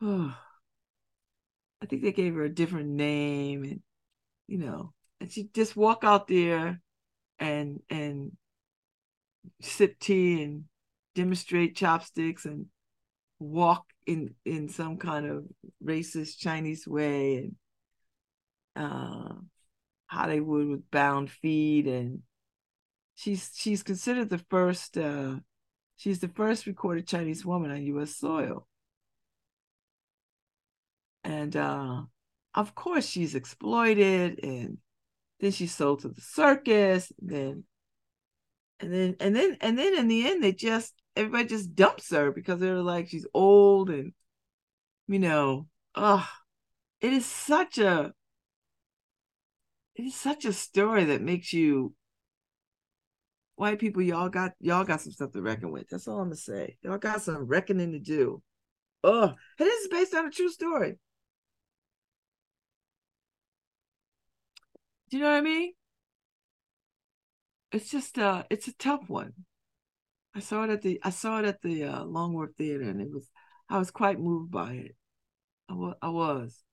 [0.00, 0.36] oh
[1.82, 3.80] I think they gave her a different name and
[4.48, 6.80] you know, and she just walk out there
[7.38, 8.32] and and
[9.60, 10.64] sip tea and
[11.14, 12.66] demonstrate chopsticks and
[13.38, 15.44] walk in in some kind of
[15.84, 17.56] racist Chinese way and
[18.76, 19.34] uh
[20.06, 21.86] Hollywood with bound feet.
[21.86, 22.22] And
[23.14, 25.36] she's she's considered the first uh
[26.02, 28.66] she's the first recorded Chinese woman on US soil.
[31.22, 32.02] And uh,
[32.54, 34.78] of course she's exploited and
[35.38, 37.62] then she's sold to the circus then
[38.80, 42.32] and then and then and then in the end they just everybody just dumps her
[42.32, 44.12] because they're like she's old and
[45.06, 46.28] you know oh
[47.00, 48.12] it is such a
[49.94, 51.94] it is such a story that makes you
[53.62, 56.36] white people y'all got y'all got some stuff to reckon with that's all i'm gonna
[56.36, 58.42] say y'all got some reckoning to do
[59.04, 60.96] oh and this is based on a true story
[65.12, 65.74] Do you know what I mean?
[67.70, 69.34] It's just uh it's a tough one.
[70.34, 72.98] I saw it at the I saw it at the uh, Long Wharf Theater and
[72.98, 73.30] it was
[73.68, 74.96] I was quite moved by it.
[75.68, 76.64] I, I was.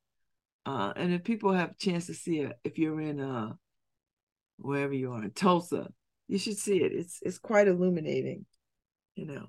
[0.65, 3.51] Uh, and if people have a chance to see it, if you're in uh
[4.55, 5.89] wherever you are in Tulsa,
[6.29, 6.93] you should see it.
[6.93, 8.45] It's it's quite illuminating,
[9.15, 9.47] you know.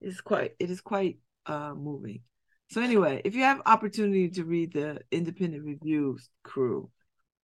[0.00, 2.22] It's quite it is quite uh moving.
[2.70, 6.90] So anyway, if you have opportunity to read the independent reviews crew,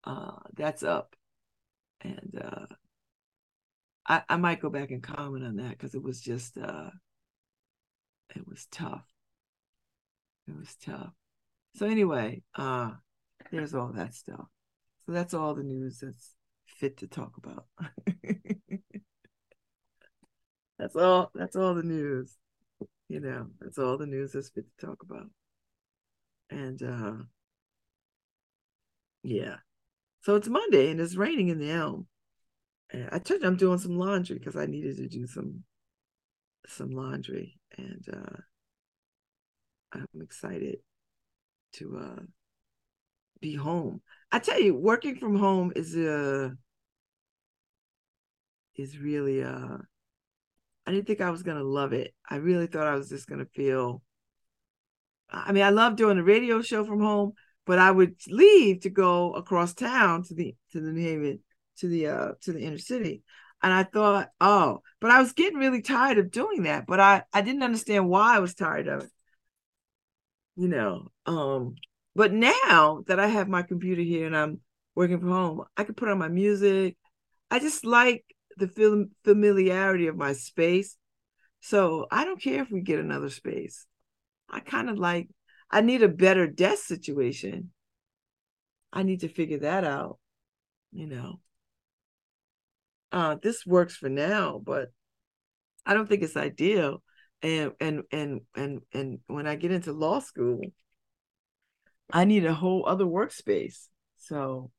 [0.05, 1.17] uh, that's up.
[2.01, 2.67] And uh,
[4.07, 6.91] I, I might go back and comment on that because it was just, uh,
[8.37, 9.05] it was tough.
[10.47, 11.11] It was tough.
[11.75, 12.93] So anyway, uh,
[13.51, 14.47] there's all that stuff.
[15.07, 16.36] So that's all the news that's
[16.67, 17.67] fit to talk about.
[20.79, 21.31] that's all.
[21.35, 22.37] That's all the news.
[23.09, 25.31] You know, that's all the news that's fit to talk about.
[26.51, 27.25] And uh,
[29.23, 29.57] yeah,
[30.23, 32.07] so it's Monday and it's raining in the Elm.
[32.91, 35.65] And I told you I'm doing some laundry because I needed to do some
[36.69, 38.37] some laundry, and uh,
[39.93, 40.79] I'm excited
[41.75, 42.23] to uh,
[43.41, 44.03] be home.
[44.33, 46.57] I tell you, working from home is a
[48.77, 49.79] is really uh
[50.87, 52.15] I didn't think I was gonna love it.
[52.29, 54.03] I really thought I was just gonna feel
[55.29, 57.33] I mean, I love doing a radio show from home,
[57.67, 61.41] but I would leave to go across town to the to the New Haven
[61.79, 63.23] to the uh to the inner city.
[63.63, 67.25] And I thought, oh, but I was getting really tired of doing that, but I
[67.33, 69.11] I didn't understand why I was tired of it.
[70.57, 71.77] You know, um
[72.17, 74.61] but now that I have my computer here and I'm
[74.95, 76.97] working from home, I can put on my music.
[77.51, 78.25] I just like
[78.57, 80.97] the fam- familiarity of my space.
[81.61, 83.87] So I don't care if we get another space.
[84.49, 85.29] I kind of like
[85.71, 87.71] I need a better desk situation.
[88.95, 90.19] I need to figure that out,
[90.93, 91.41] you know.
[93.13, 94.89] Uh, this works for now, but
[95.85, 97.03] I don't think it's ideal.
[97.43, 100.63] And and and and and when I get into law school,
[102.11, 103.89] I need a whole other workspace.
[104.19, 104.71] So,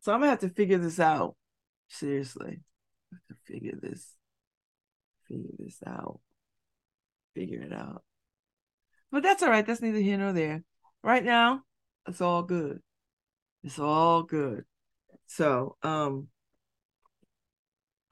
[0.00, 1.36] so I'm gonna have to figure this out.
[1.88, 2.60] Seriously,
[3.12, 4.14] I have to figure this,
[5.28, 6.20] figure this out,
[7.34, 8.02] figure it out.
[9.10, 9.66] But that's all right.
[9.66, 10.64] That's neither here nor there.
[11.02, 11.62] Right now,
[12.08, 12.80] it's all good.
[13.62, 14.64] It's all good.
[15.26, 16.28] So, um,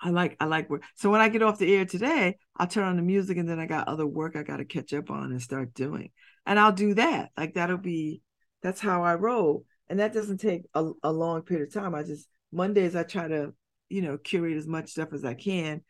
[0.03, 0.83] I like I like work.
[0.97, 3.61] So when I get off the air today, I'll turn on the music and then
[3.61, 6.11] I got other work I got to catch up on and start doing.
[6.45, 7.31] And I'll do that.
[7.37, 8.21] Like that'll be
[8.63, 9.65] that's how I roll.
[9.89, 11.95] And that doesn't take a, a long period of time.
[11.95, 13.53] I just Mondays I try to,
[13.89, 15.83] you know, curate as much stuff as I can.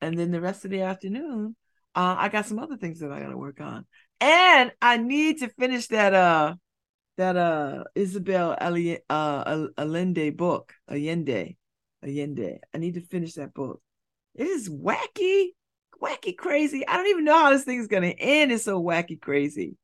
[0.00, 1.56] And then the rest of the afternoon,
[1.94, 3.86] uh, I got some other things that I gotta work on.
[4.20, 6.54] And I need to finish that uh
[7.16, 8.56] that uh Isabel
[9.08, 11.56] uh Allende book, Allende.
[12.02, 12.58] Allende.
[12.74, 13.80] I need to finish that book.
[14.34, 15.48] It is wacky,
[16.02, 16.86] wacky crazy.
[16.86, 18.52] I don't even know how this thing is gonna end.
[18.52, 19.76] It's so wacky crazy.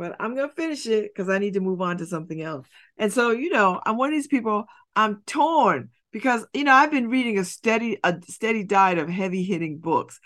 [0.00, 2.66] But I'm gonna finish it because I need to move on to something else.
[2.96, 4.64] And so, you know, I'm one of these people,
[4.96, 9.44] I'm torn because you know, I've been reading a steady, a steady diet of heavy
[9.44, 10.18] hitting books.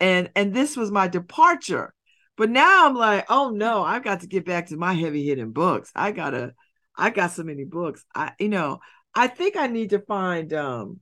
[0.00, 1.94] And and this was my departure.
[2.36, 5.52] But now I'm like, oh no, I've got to get back to my heavy hitting
[5.52, 5.92] books.
[5.94, 6.54] I gotta,
[6.96, 8.04] I got so many books.
[8.16, 8.80] I, you know,
[9.14, 10.98] I think I need to find um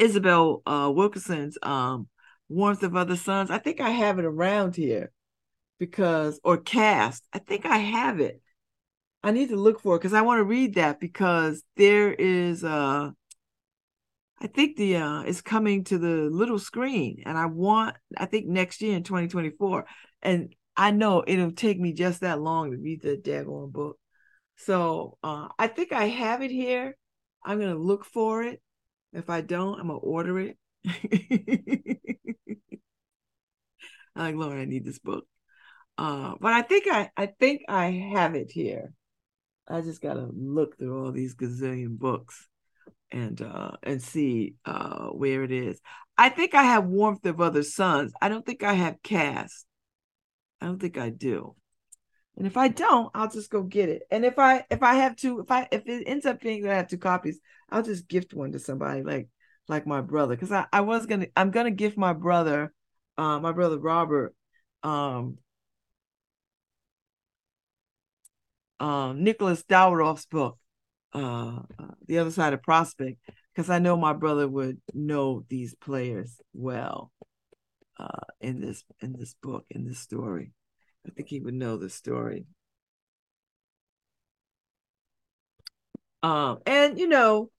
[0.00, 2.08] Isabel uh Wilkerson's um
[2.48, 3.52] Warmth of Other Suns.
[3.52, 5.12] I think I have it around here
[5.78, 7.26] because or Caste.
[7.32, 8.40] I think I have it.
[9.22, 12.64] I need to look for it because I want to read that because there is
[12.64, 13.10] uh
[14.40, 18.46] I think the uh is coming to the little screen and I want I think
[18.46, 19.86] next year in 2024
[20.22, 23.98] and I know it'll take me just that long to read the daggone book.
[24.56, 26.96] So uh, I think I have it here.
[27.44, 28.60] I'm gonna look for it.
[29.12, 30.58] If I don't, I'm gonna order it.
[34.16, 35.26] I'm like, Lord, I need this book.
[35.96, 38.92] Uh, but I think I I think I have it here.
[39.68, 42.48] I just gotta look through all these gazillion books
[43.10, 45.80] and uh and see uh where it is.
[46.18, 48.12] I think I have Warmth of Other Suns.
[48.20, 49.66] I don't think I have Caste.
[50.60, 51.54] I don't think I do.
[52.36, 54.02] And if I don't, I'll just go get it.
[54.10, 56.72] And if I if I have to, if I if it ends up being that
[56.72, 57.38] I have two copies,
[57.70, 59.28] I'll just gift one to somebody like
[59.68, 60.36] like my brother.
[60.36, 62.72] Cause I, I was gonna I'm gonna gift my brother,
[63.16, 64.34] uh my brother Robert,
[64.82, 65.38] um
[68.84, 70.58] um Nicholas Dawidoff's book,
[71.14, 73.18] uh, uh The Other Side of Prospect,
[73.54, 77.10] because I know my brother would know these players well
[77.98, 80.52] uh in this in this book, in this story.
[81.06, 82.46] I think he would know the story.
[86.22, 87.50] Um, and you know,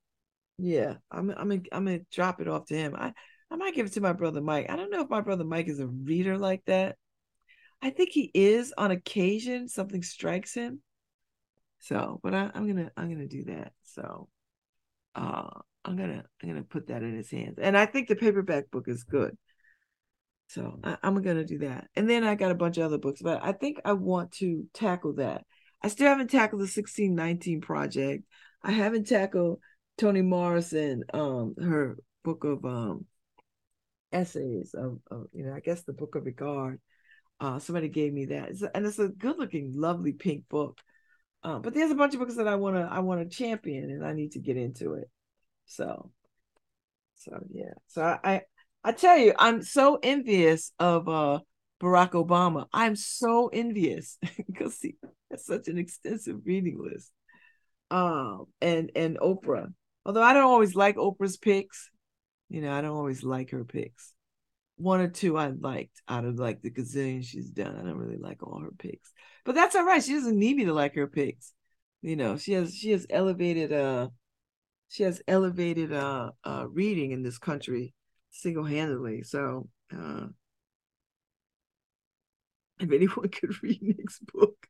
[0.57, 2.95] yeah, I'm I'm gonna, I'm gonna drop it off to him.
[2.95, 3.13] I
[3.51, 4.67] I might give it to my brother Mike.
[4.69, 6.97] I don't know if my brother Mike is a reader like that.
[7.81, 9.67] I think he is on occasion.
[9.67, 10.81] Something strikes him.
[11.79, 13.73] So, but I, am gonna I'm gonna do that.
[13.83, 14.27] So,
[15.15, 15.49] uh,
[15.83, 17.57] I'm gonna I'm gonna put that in his hands.
[17.61, 19.37] And I think the paperback book is good.
[20.47, 21.87] So I, am gonna do that.
[21.95, 24.65] And then I got a bunch of other books, but I think I want to
[24.73, 25.43] tackle that.
[25.81, 28.23] I still haven't tackled the 1619 project.
[28.63, 29.59] I haven't tackled
[29.97, 33.05] Toni Morrison, um, her book of um
[34.11, 36.79] essays of, of you know, I guess the book of regard.
[37.39, 40.79] Uh, somebody gave me that, it's, and it's a good-looking, lovely pink book.
[41.45, 43.91] Uh, but there's a bunch of books that I want to I want to champion,
[43.91, 45.07] and I need to get into it.
[45.67, 46.09] So,
[47.17, 47.73] so yeah.
[47.85, 48.41] So I, I
[48.83, 51.41] I tell you, I'm so envious of uh,
[51.79, 52.65] Barack Obama.
[52.73, 54.17] I'm so envious
[54.47, 54.95] because he
[55.29, 57.11] has such an extensive reading list.
[57.91, 59.71] Um, and and Oprah.
[60.03, 61.91] Although I don't always like Oprah's picks,
[62.49, 64.14] you know, I don't always like her picks.
[64.77, 67.75] One or two I liked out of like the gazillion she's done.
[67.77, 69.11] I don't really like all her picks,
[69.45, 70.03] but that's all right.
[70.03, 71.53] She doesn't need me to like her picks.
[72.01, 74.09] You know, she has she has elevated uh
[74.89, 77.93] she has elevated uh, uh reading in this country
[78.31, 79.23] single-handedly.
[79.23, 80.27] So uh,
[82.79, 84.67] if anyone could read Nick's book.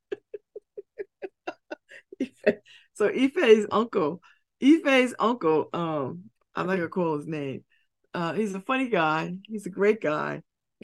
[2.94, 4.22] so Ife's uncle,
[4.64, 6.26] Ife's uncle, um,
[6.56, 7.64] I'm not gonna call his name.
[8.16, 9.34] Uh, he's a funny guy.
[9.46, 10.42] He's a great guy.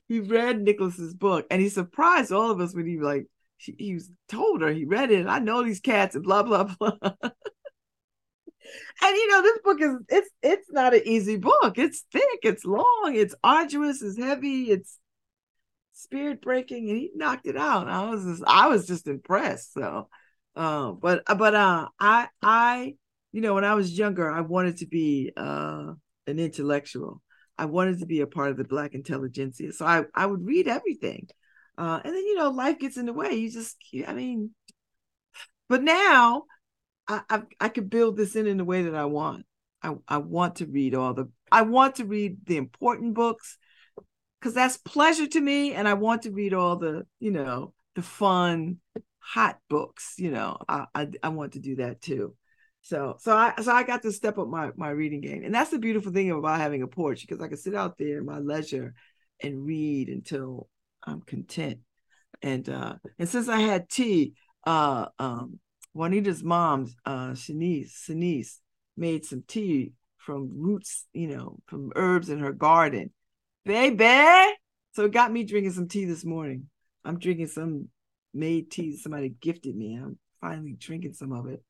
[0.09, 3.25] He read Nicholas's book and he surprised all of us when he like
[3.55, 5.27] he, was told her he read it.
[5.27, 6.91] I know these cats and blah blah blah.
[9.01, 11.77] And you know this book is it's it's not an easy book.
[11.77, 12.39] It's thick.
[12.43, 13.13] It's long.
[13.15, 14.01] It's arduous.
[14.01, 14.69] It's heavy.
[14.69, 14.97] It's
[15.93, 17.87] spirit breaking and he knocked it out.
[17.87, 19.73] I was just i was just impressed.
[19.73, 20.09] So
[20.57, 22.95] uh, but but uh i i
[23.31, 25.93] you know when i was younger i wanted to be uh
[26.31, 27.21] an intellectual
[27.57, 30.67] i wanted to be a part of the black intelligentsia so i i would read
[30.67, 31.27] everything
[31.77, 33.77] uh and then you know life gets in the way you just
[34.07, 34.51] i mean
[35.71, 36.43] But now
[37.07, 39.45] I, I, I could build this in in the way that I want.
[39.81, 43.57] I, I want to read all the I want to read the important books
[44.37, 48.01] because that's pleasure to me, and I want to read all the you know the
[48.01, 48.79] fun
[49.19, 50.15] hot books.
[50.17, 52.35] You know, I I, I want to do that too.
[52.83, 55.69] So so I so I got to step up my my reading game, and that's
[55.69, 58.39] the beautiful thing about having a porch because I can sit out there in my
[58.39, 58.93] leisure
[59.41, 60.67] and read until
[61.05, 61.79] I'm content.
[62.41, 64.33] And uh and since I had tea,
[64.65, 65.59] uh um
[65.93, 68.57] Juanita's mom, uh Shanice, Shanice
[68.97, 73.11] made some tea from roots, you know, from herbs in her garden.
[73.65, 74.55] Baby.
[74.93, 76.67] So it got me drinking some tea this morning.
[77.05, 77.89] I'm drinking some
[78.33, 79.95] made tea somebody gifted me.
[79.95, 81.63] I'm finally drinking some of it.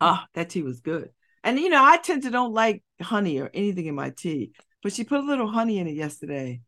[0.00, 1.10] Oh, that tea was good.
[1.44, 4.92] And you know, I tend to don't like honey or anything in my tea, but
[4.92, 6.60] she put a little honey in it yesterday,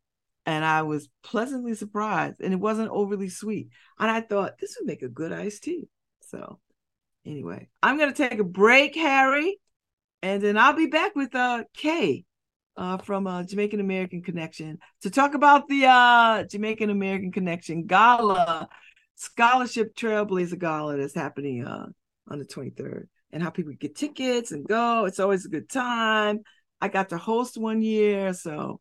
[0.47, 2.41] and I was pleasantly surprised.
[2.41, 3.71] And it wasn't overly sweet.
[3.99, 5.89] And I thought this would make a good iced tea.
[6.23, 6.61] So,
[7.27, 9.59] anyway, I'm gonna take a break, Harry,
[10.23, 12.25] and then I'll be back with uh Kay
[12.77, 18.69] uh, from uh, Jamaican American Connection to talk about the uh, Jamaican American Connection Gala
[19.17, 21.87] Scholarship Trailblazer Gala that's happening uh,
[22.29, 25.05] on the 23rd and how people get tickets and go.
[25.05, 26.41] It's always a good time.
[26.81, 28.81] I got to host one year, so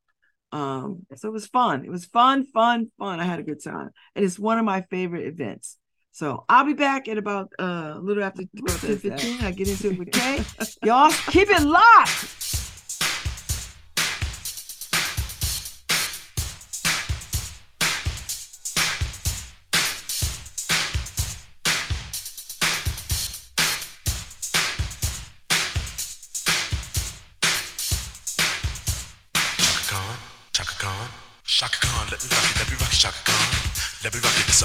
[0.52, 1.84] um, so it was fun.
[1.84, 3.20] It was fun, fun, fun.
[3.20, 5.78] I had a good time, and it's one of my favorite events.
[6.12, 9.42] So I'll be back at about uh, a little after 15.
[9.42, 10.44] I get into it with Kay.
[10.84, 12.47] Y'all keep it locked.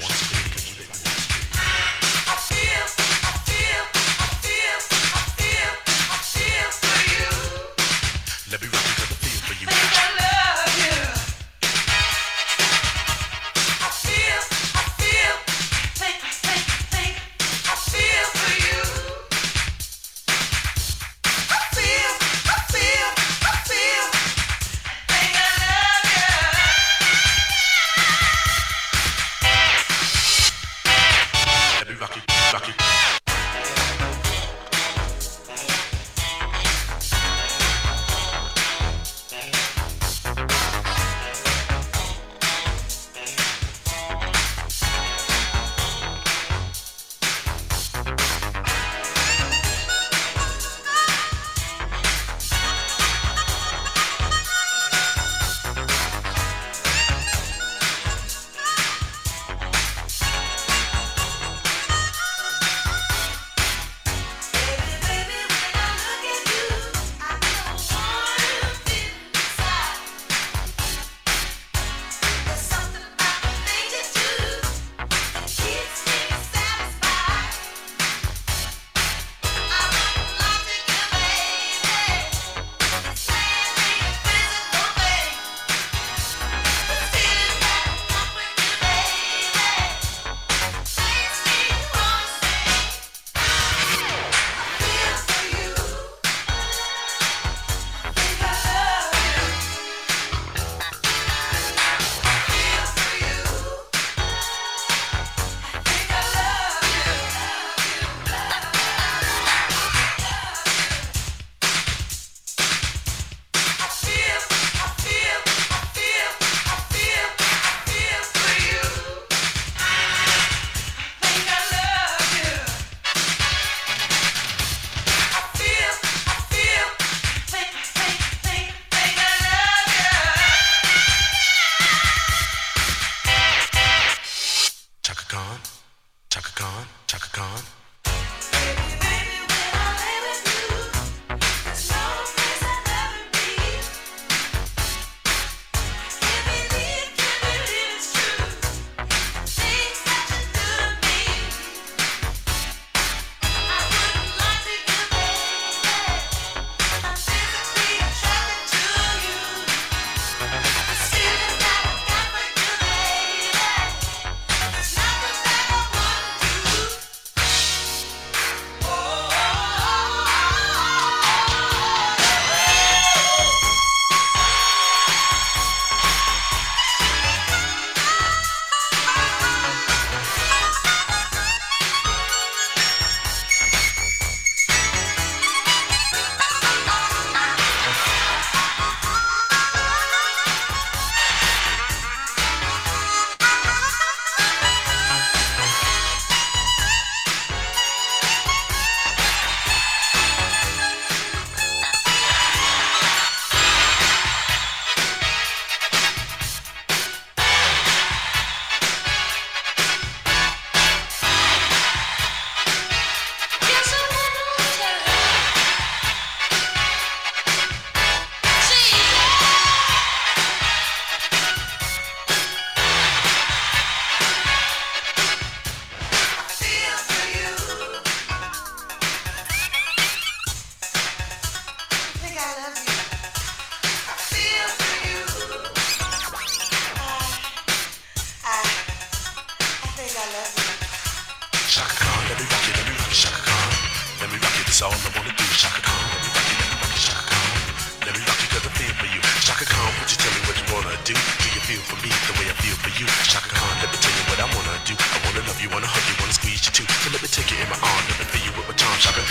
[253.01, 253.09] You?
[253.25, 254.93] Chaka Khan, let me tell you what I wanna do.
[254.93, 256.85] I wanna love you, wanna hug you, wanna squeeze you too.
[257.01, 258.93] So let me take you in my arm, let me feel you with my charm,
[259.01, 259.25] Chaka.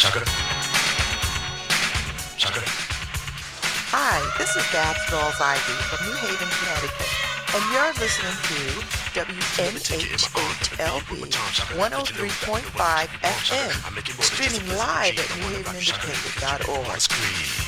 [0.00, 0.24] Chaka.
[2.40, 2.64] Chaka.
[3.92, 7.12] Hi, this is Babz Rawls-Ivy from New Haven, Connecticut,
[7.52, 8.56] and you're listening to
[9.12, 11.12] WNHHLP
[11.76, 12.72] 103.5
[13.20, 13.76] FM,
[14.24, 17.67] streaming live at newhavenindependent.org.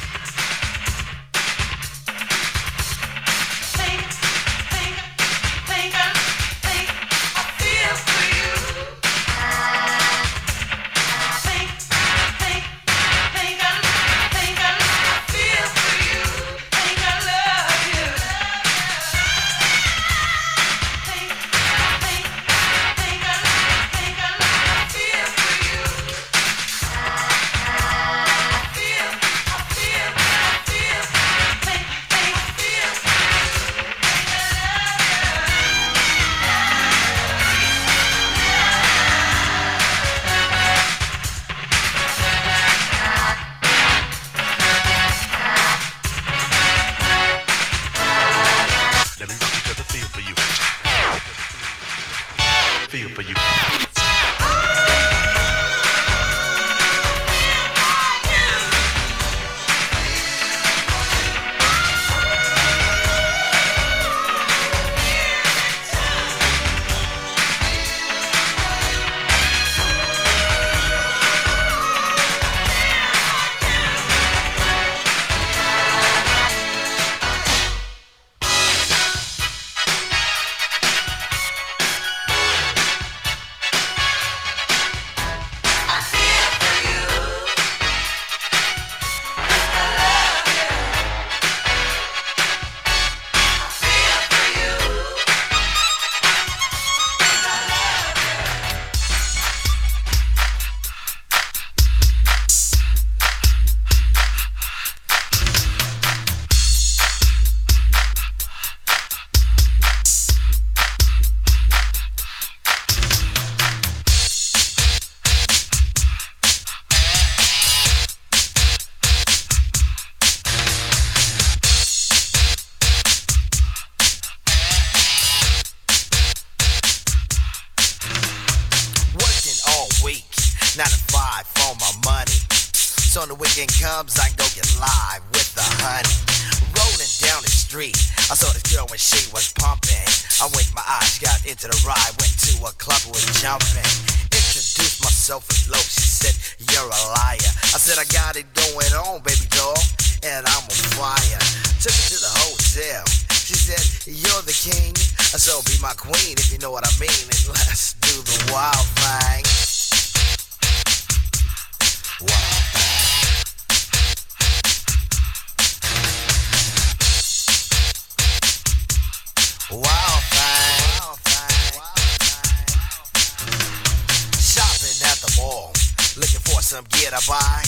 [176.70, 177.66] some gear to buy.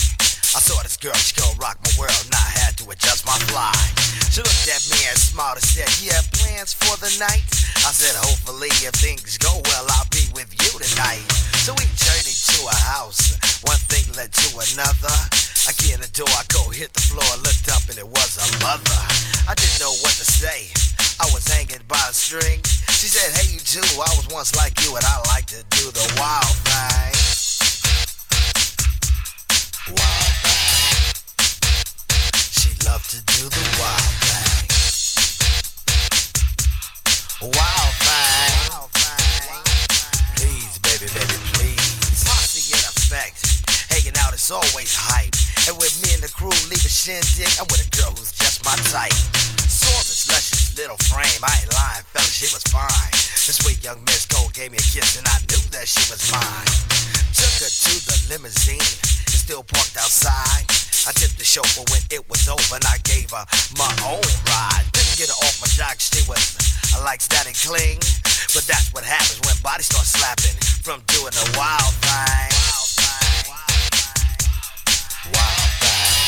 [0.54, 3.34] I saw this girl, she gon' rock my world, and I had to adjust my
[3.50, 3.74] fly.
[4.30, 7.42] She looked at me and smiled and said, You have plans for the night?
[7.82, 11.26] I said, Hopefully, if things go well, I'll be with you tonight.
[11.66, 13.34] So we journeyed to a house,
[13.66, 15.16] one thing led to another.
[15.66, 18.38] I get in the door, I go hit the floor, looked up, and it was
[18.38, 19.02] a mother.
[19.50, 20.70] I didn't know what to say,
[21.18, 22.62] I was hanging by a string.
[23.02, 25.90] She said, Hey, you too, I was once like you, and I like to do
[25.90, 27.31] the wild thing
[29.88, 30.32] wild.
[32.52, 34.70] She loved to do the wild thing.
[37.50, 38.54] Wild thing.
[40.36, 41.82] Please, baby, baby, please.
[42.62, 43.42] In effect.
[43.90, 45.34] Hanging out always hype.
[45.66, 47.50] And with me and the crew, leave a shindig.
[47.58, 49.12] I'm with a girl who's just my type.
[50.76, 51.42] Little frame.
[51.44, 53.12] I ain't lying, she was fine.
[53.44, 56.64] This young Miss Cole gave me a kiss, and I knew that she was mine.
[57.34, 60.62] Took her to the limousine still parked outside.
[61.02, 63.42] I tipped the chauffeur when it was over and I gave her
[63.74, 64.86] my own ride.
[64.94, 66.38] Didn't get her off my jock, she was,
[66.94, 67.98] I like static cling.
[68.54, 70.54] But that's what happens when bodies start slapping
[70.86, 72.54] from doing the wild thing.
[75.34, 76.22] Wild thing.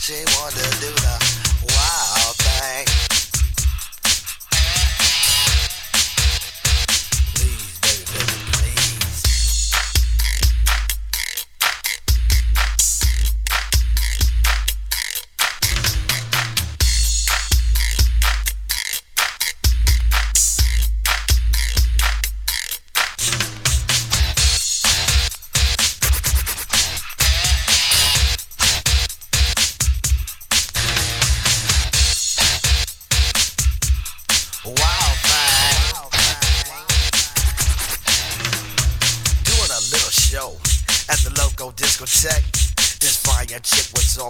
[0.00, 1.23] She wanted to do the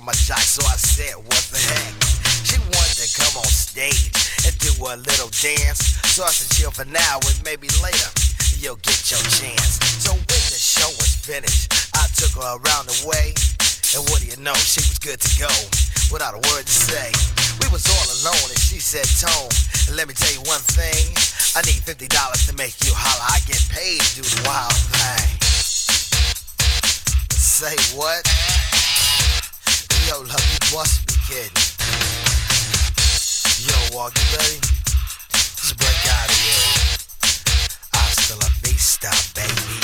[0.04, 1.96] my jock, so I said, what the heck?
[2.44, 4.12] She wanted to come on stage
[4.44, 5.96] and do a little dance.
[6.12, 8.12] So I said, chill for now and maybe later
[8.60, 9.80] you'll get your chance.
[10.04, 13.32] So when the show was finished, I took her around the way.
[13.96, 15.52] And what do you know, she was good to go
[16.12, 17.08] without a word to say.
[17.64, 19.48] We was all alone and she said, Tone,
[19.96, 21.16] let me tell you one thing.
[21.56, 23.24] I need $50 to make you holler.
[23.24, 25.32] I get paid to do the wild thing.
[27.32, 28.53] Say what?
[30.14, 31.50] Yo, love, you must be kidding.
[33.66, 34.60] Yo, walk, you ready?
[35.32, 36.98] Let's break out of here.
[37.92, 39.83] Hasta la vista, baby.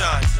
[0.00, 0.39] Sunshine.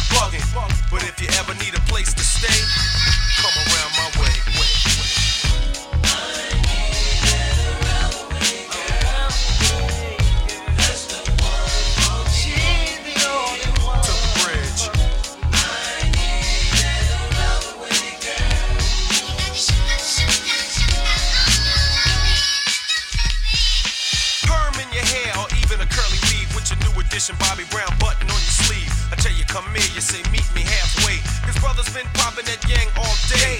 [0.09, 0.43] bugging.
[0.89, 2.59] But if you ever need a place to stay,
[3.41, 4.35] come around my way.
[14.01, 14.89] The bridge.
[24.47, 27.90] Perm in your hair or even a curly weave with your new edition Bobby Brown
[29.51, 31.19] come here, you say meet me halfway.
[31.43, 33.59] Cause brother's been popping that yang all day.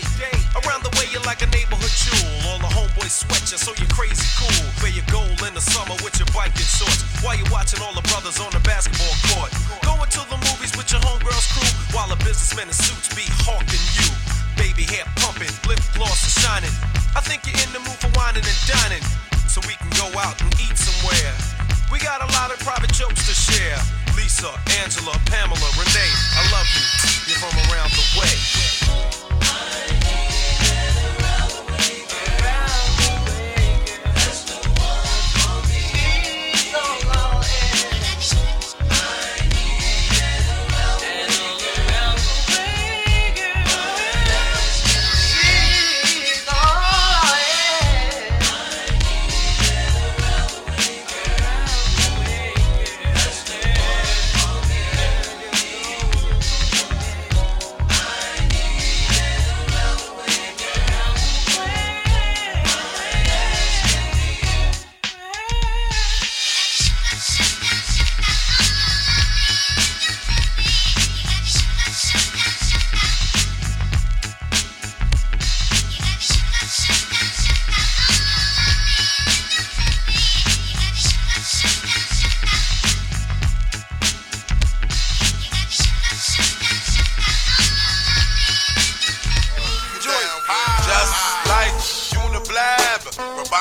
[0.64, 2.32] Around the way, you're like a neighborhood jewel.
[2.48, 4.64] All the homeboys sweat you, so you're crazy cool.
[4.80, 7.04] Wear your gold in the summer with your biking shorts.
[7.20, 9.52] While you're watching all the brothers on the basketball court.
[9.84, 11.72] Going to the movies with your homegirls crew.
[11.92, 14.08] While a businessman in suits be hawking you.
[14.56, 16.72] Baby hair pumping, lip gloss is shining.
[17.12, 19.04] I think you're in the mood for whining and dining.
[19.52, 21.51] So we can go out and eat somewhere.
[21.92, 23.78] We got a lot of private jokes to share.
[24.16, 24.48] Lisa,
[24.82, 26.82] Angela, Pamela, Renee, I love you.
[27.28, 28.32] You're from around the way.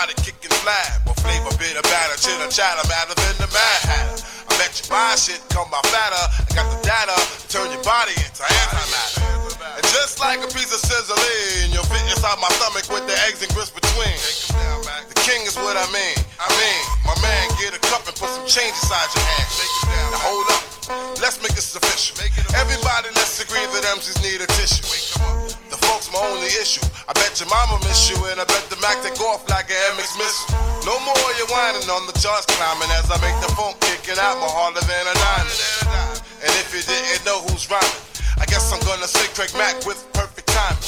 [0.01, 4.17] Robotic kicking flab, or flavor bit of batter, chitter chatter, madder than the mad hatter.
[4.49, 6.25] I bet you buy shit, come by fatter.
[6.41, 9.21] I got the data, to turn your body into antimatter.
[9.77, 13.45] And just like a piece of sizzling, you'll fit inside my stomach with the eggs
[13.45, 14.17] and grits between.
[15.13, 16.17] The king is what I mean.
[16.41, 19.49] I mean, my man, get a cup and put some change inside your hand.
[20.17, 20.65] Now hold up,
[21.21, 22.17] let's make this official.
[22.57, 25.40] Everybody, let's agree that MCs need a tissue.
[25.91, 26.87] Folks my only issue.
[27.11, 29.99] I bet your mama miss you, and I bet the Mack take off like an
[29.99, 30.55] MX missile.
[30.87, 34.39] No more you whining on the charts climbing as I make the phone kicking out
[34.39, 35.51] more harder than a nine.
[36.47, 38.07] And if you didn't know who's rhyming,
[38.39, 40.79] I guess I'm gonna say Craig Mack with perfect timing.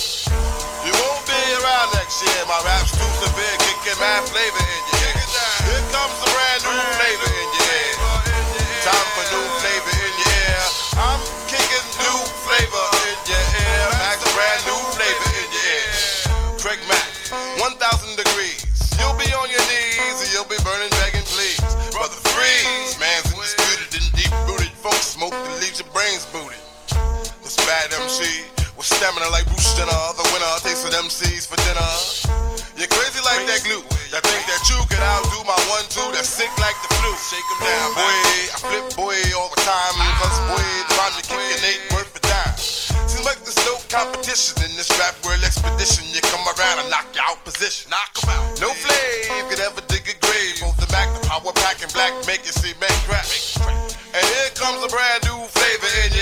[0.86, 2.38] You won't be around next year.
[2.46, 5.18] My rap's too severe, kicking mad flavor in your ear.
[5.66, 7.94] Here comes a brand new flavor in your ear.
[8.86, 10.62] Time for new flavor in your ear.
[10.94, 12.91] I'm kicking new flavor
[20.42, 21.62] you'll be burning, begging, please.
[21.94, 24.74] Brother Freeze, man's undisputed and deep rooted.
[24.74, 26.58] Folks smoke that leaves your brains booted.
[27.46, 28.26] This bad MC
[28.74, 30.02] with stamina like Bruce Jenner.
[30.18, 31.90] The winner takes with MCs for dinner.
[32.74, 33.86] You're crazy like that glue.
[34.10, 36.02] That think that you can outdo my one two.
[36.10, 37.14] That's sick like the flu.
[37.14, 38.18] Shake Shake 'em down, boy.
[38.50, 39.94] I flip boy all the time.
[40.18, 40.66] Cause boy,
[40.98, 42.56] trying to kick an eight worth a dime.
[42.58, 46.02] Seems like there's no competition in this rap world expedition.
[46.10, 47.90] You come around and knock you out position.
[47.94, 48.60] Knock Knock 'em out.
[48.60, 50.21] No flame could ever dig a
[50.92, 53.24] Both the power pack, and black make you see man crack.
[54.12, 56.21] And here comes a brand new flavor in your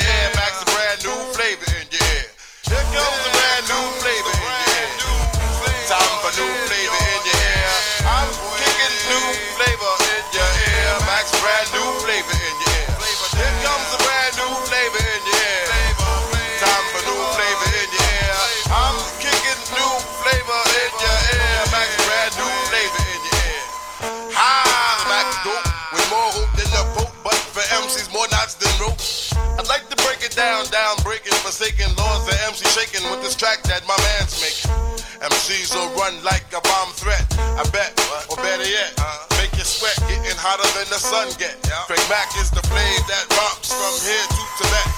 [31.21, 34.73] breaking, forsaken laws the MC shaking with this track that my man's making.
[35.21, 37.25] MCs will run like a bomb threat.
[37.37, 37.93] I bet,
[38.31, 38.97] or better yet,
[39.37, 41.61] make you sweat, getting hotter than the sun get.
[41.85, 44.89] Craig Mack is the flame that romps from here to Tibet.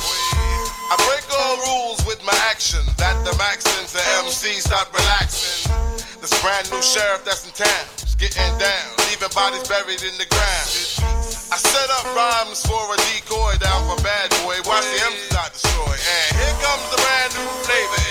[0.91, 2.85] I break all rules with my action.
[2.99, 5.73] That the max since the MC stop relaxing.
[6.21, 11.22] This brand new sheriff that's in town getting down, leaving bodies buried in the ground.
[11.53, 14.57] I set up rhymes for a decoy down for bad boy.
[14.65, 15.93] Watch the MC not destroy.
[15.93, 18.02] And here comes the brand new flavor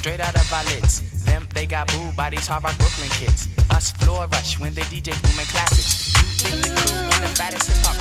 [0.00, 1.02] straight out of our lids.
[1.26, 3.48] Them, they got boo bodies, hard rock Brooklyn kids.
[3.70, 6.14] Us floor rush when they DJ booming classics.
[6.16, 7.96] You think the crew on the baddest hip hop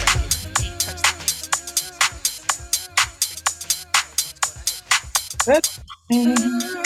[6.72, 6.79] record.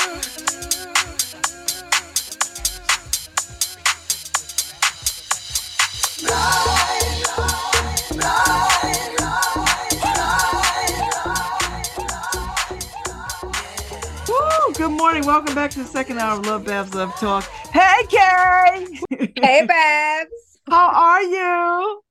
[15.14, 15.28] Touch the Woo!
[15.28, 15.28] Good morning.
[15.28, 17.44] Welcome back to the second hour of Love Babz Love Talk.
[17.72, 19.00] Hey, Carrie.
[19.42, 20.30] Hey, Babz.
[20.70, 22.02] How are you?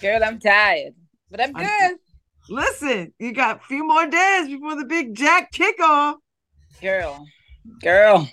[0.00, 0.94] Girl, I'm tired,
[1.30, 1.98] but I'm I'm- good.
[2.50, 6.14] Listen, you got a few more days before the big Jack kickoff.
[6.80, 7.26] Girl,
[7.82, 8.28] girl,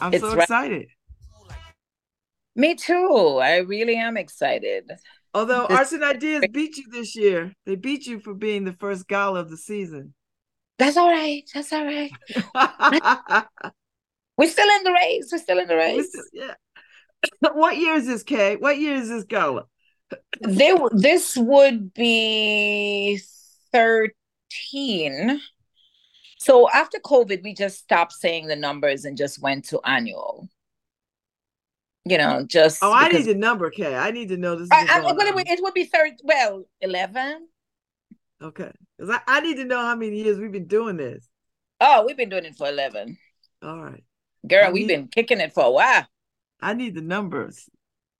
[0.00, 0.88] I'm so right- excited.
[2.54, 3.38] me too.
[3.42, 4.90] I really am excited.
[5.32, 8.74] Although This- Arts and Ideas beat you this year, they beat you for being the
[8.74, 10.12] first gala of the season.
[10.84, 11.42] That's all right.
[11.54, 12.10] That's all right.
[14.36, 15.28] We're still in the race.
[15.30, 16.10] We're still in the race.
[16.32, 16.54] yeah.
[17.52, 18.56] what year is this, Kay?
[18.56, 19.66] What year is this gala?
[20.40, 23.20] They, this would be
[23.72, 25.40] 13.
[26.38, 30.48] So after COVID, we just stopped saying the numbers and just went to annual.
[32.04, 33.94] You know, just Oh, I need the number, Kay.
[33.94, 34.64] I need to know this.
[34.64, 36.14] Is I, I, going well, it would- it would be third.
[36.24, 37.46] Well, eleven.
[38.42, 38.70] Okay.
[38.98, 41.28] Because I, I need to know how many years we've been doing this.
[41.80, 43.16] Oh, we've been doing it for eleven.
[43.62, 44.02] All right.
[44.46, 46.06] Girl, I we've need- been kicking it for a while.
[46.60, 47.68] I need the numbers.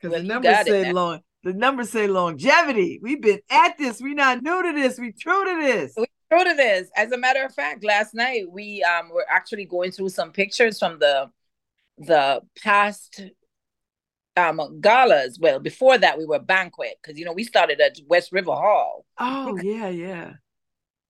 [0.00, 1.20] Because Well, the numbers say long.
[1.44, 3.00] The numbers say longevity.
[3.02, 4.00] We've been at this.
[4.00, 4.98] We're not new to this.
[4.98, 5.92] We true to this.
[5.96, 6.88] We true to this.
[6.96, 10.78] As a matter of fact, last night we um were actually going through some pictures
[10.78, 11.30] from the
[11.98, 13.20] the past
[14.36, 15.38] um galas.
[15.40, 19.04] Well, before that we were banquet because you know we started at West River Hall.
[19.18, 20.32] Oh yeah, yeah.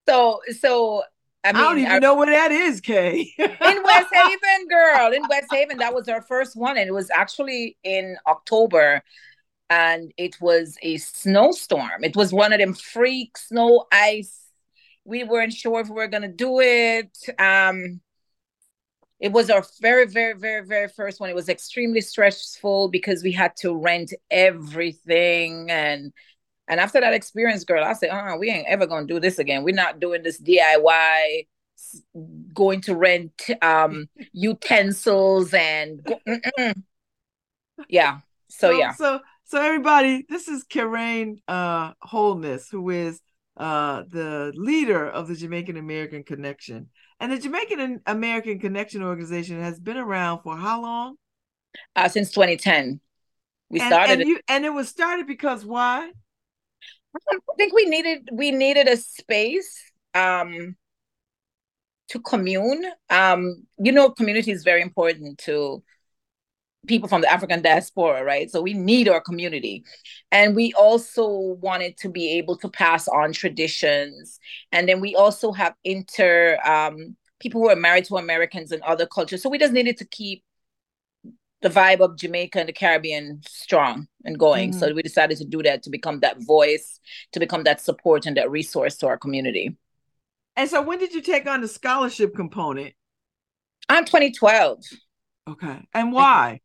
[0.08, 1.02] So so
[1.44, 3.32] I, I, don't even know where that is, Kay.
[3.38, 5.78] in West Haven, girl, in West Haven.
[5.78, 9.02] That was our first one, and it was actually in October,
[9.68, 12.04] and it was a snowstorm.
[12.04, 14.38] It was one of them freak snow ice.
[15.04, 17.10] We weren't sure if we were gonna do it.
[17.40, 18.00] Um,
[19.22, 21.30] it was our very, very, very, very first one.
[21.30, 26.12] It was extremely stressful because we had to rent everything and
[26.68, 29.62] and after that experience, girl, I said, uh, we ain't ever gonna do this again.
[29.62, 31.46] We're not doing this DIY,
[32.52, 36.04] going to rent um utensils and
[37.88, 38.20] yeah.
[38.48, 43.20] So, yeah, So so everybody, this is Karain uh Holness, who is
[43.56, 46.88] uh the leader of the Jamaican American Connection.
[47.22, 51.16] And the Jamaican American Connection organization has been around for how long?
[51.96, 53.00] uh, since 2010,
[53.70, 54.12] we and, started.
[54.12, 54.26] and it.
[54.26, 56.10] you and it was started because why?
[57.14, 60.74] I think we needed we needed a space um
[62.08, 62.84] to commune.
[63.08, 65.82] Um, you know, community is very important to
[66.86, 68.50] people from the African diaspora, right?
[68.50, 69.84] So we need our community.
[70.30, 71.28] And we also
[71.60, 74.40] wanted to be able to pass on traditions.
[74.72, 79.06] And then we also have inter um people who are married to Americans and other
[79.06, 79.42] cultures.
[79.42, 80.44] So we just needed to keep
[81.60, 84.72] the vibe of Jamaica and the Caribbean strong and going.
[84.72, 86.98] So we decided to do that to become that voice,
[87.32, 89.76] to become that support and that resource to our community.
[90.56, 92.94] And so when did you take on the scholarship component?
[93.88, 94.84] On 2012,
[95.48, 95.86] Okay.
[95.92, 96.60] And why?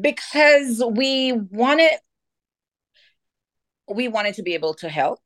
[0.00, 1.92] Because we wanted
[3.88, 5.20] we wanted to be able to help.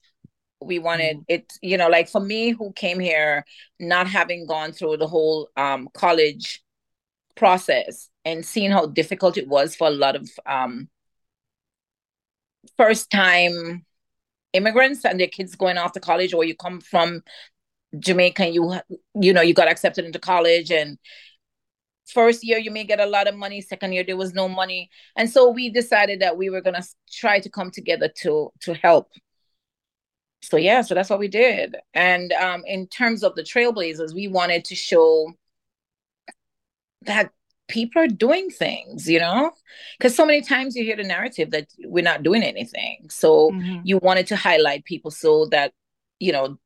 [0.61, 3.45] We wanted it, you know, like for me who came here
[3.81, 6.63] not having gone through the whole um college
[7.37, 10.89] process and seeing how difficult it was for a lot of um
[12.77, 13.85] first time
[14.53, 17.23] immigrants and their kids going off to college or you come from
[17.99, 18.75] Jamaica and you
[19.21, 20.99] you know you got accepted into college and
[22.13, 23.61] first year you may get a lot of money.
[23.61, 24.91] Second year there was no money.
[25.17, 28.75] And so we decided that we were going to try to come together to to
[28.75, 29.09] help.
[30.43, 31.77] So yeah so that's what we did.
[31.95, 35.33] And um in terms of the trailblazers we wanted to show
[37.03, 37.31] that
[37.69, 39.53] people are doing things you know?
[39.99, 43.09] Because so many times you hear the narrative that we're not doing anything.
[43.11, 43.81] So Mhm.
[43.85, 45.73] you wanted to highlight people so that
[46.19, 46.59] you know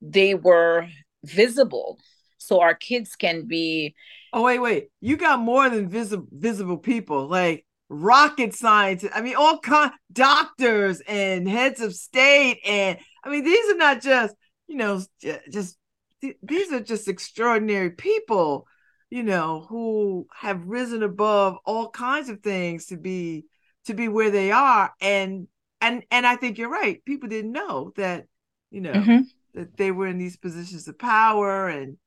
[0.00, 0.88] they were
[1.24, 1.98] visible.
[2.38, 3.94] So our kids can be
[4.32, 4.88] Oh wait, wait.
[5.00, 9.12] You got more than visible visible people, like rocket scientists.
[9.14, 14.00] I mean, all kind doctors and heads of state, and I mean, these are not
[14.00, 14.34] just
[14.68, 15.02] you know
[15.50, 15.76] just
[16.22, 18.66] th- these are just extraordinary people,
[19.10, 23.44] you know, who have risen above all kinds of things to be
[23.86, 25.46] to be where they are, and
[25.82, 27.04] and and I think you're right.
[27.04, 28.26] People didn't know that,
[28.70, 29.30] you know, Mhm.
[29.54, 31.98] that they were in these positions of power and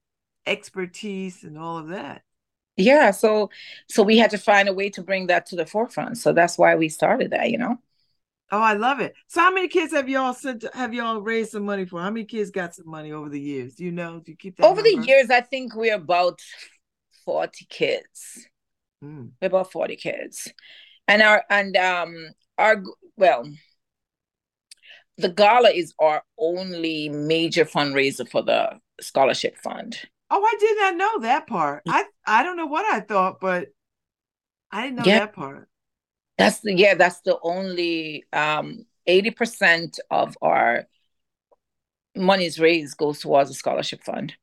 [0.48, 2.24] expertise and all of that.
[2.78, 3.50] yeah so
[3.88, 6.58] so we had to find a way to bring that to the forefront so that's
[6.58, 7.78] why we started that you know
[8.52, 9.16] Oh, I love it.
[9.28, 12.00] So how many kids have y'all sent have y'all raised some money for?
[12.00, 13.74] How many kids got some money over the years?
[13.76, 14.20] Do you know?
[14.20, 16.40] Do you keep that over the years i think we're about
[17.26, 18.48] 40 kids
[19.04, 19.32] Mm.
[19.42, 20.48] we're about 40 kids
[21.08, 22.16] and our and um
[22.58, 22.84] our
[23.18, 23.50] well
[25.18, 29.98] the gala is our only major fundraiser for the scholarship fund
[30.30, 31.84] Oh, I did not know that part.
[31.88, 33.70] I I don't know what I thought, but
[34.72, 35.20] I didn't know Yeah.
[35.20, 35.70] that part.
[36.38, 40.88] That's the yeah, that's the only um 80% of our
[42.16, 44.34] monies raised goes towards the scholarship fund.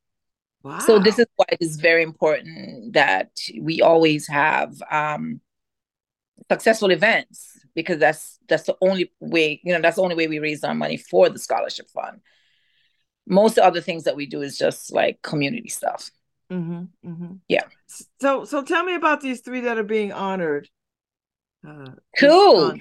[0.63, 0.79] Wow.
[0.79, 3.31] So this is why it is very important that
[3.61, 5.41] we always have um
[6.51, 10.39] successful events because that's that's the only way, you know, that's the only way we
[10.39, 12.21] raise our money for the scholarship fund.
[13.27, 16.11] Most other things that we do is just like community stuff.
[16.51, 17.65] hmm hmm Yeah.
[18.21, 20.69] So so tell me about these three that are being honored.
[21.67, 22.75] Uh, Cool.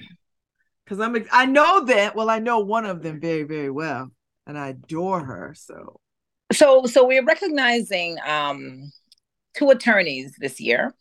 [0.84, 2.14] Because I'm I know that.
[2.14, 4.10] Well, I know one of them very very well,
[4.46, 5.54] and I adore her.
[5.56, 6.00] So
[6.52, 8.92] So so we're recognizing um
[9.54, 10.94] two attorneys this year.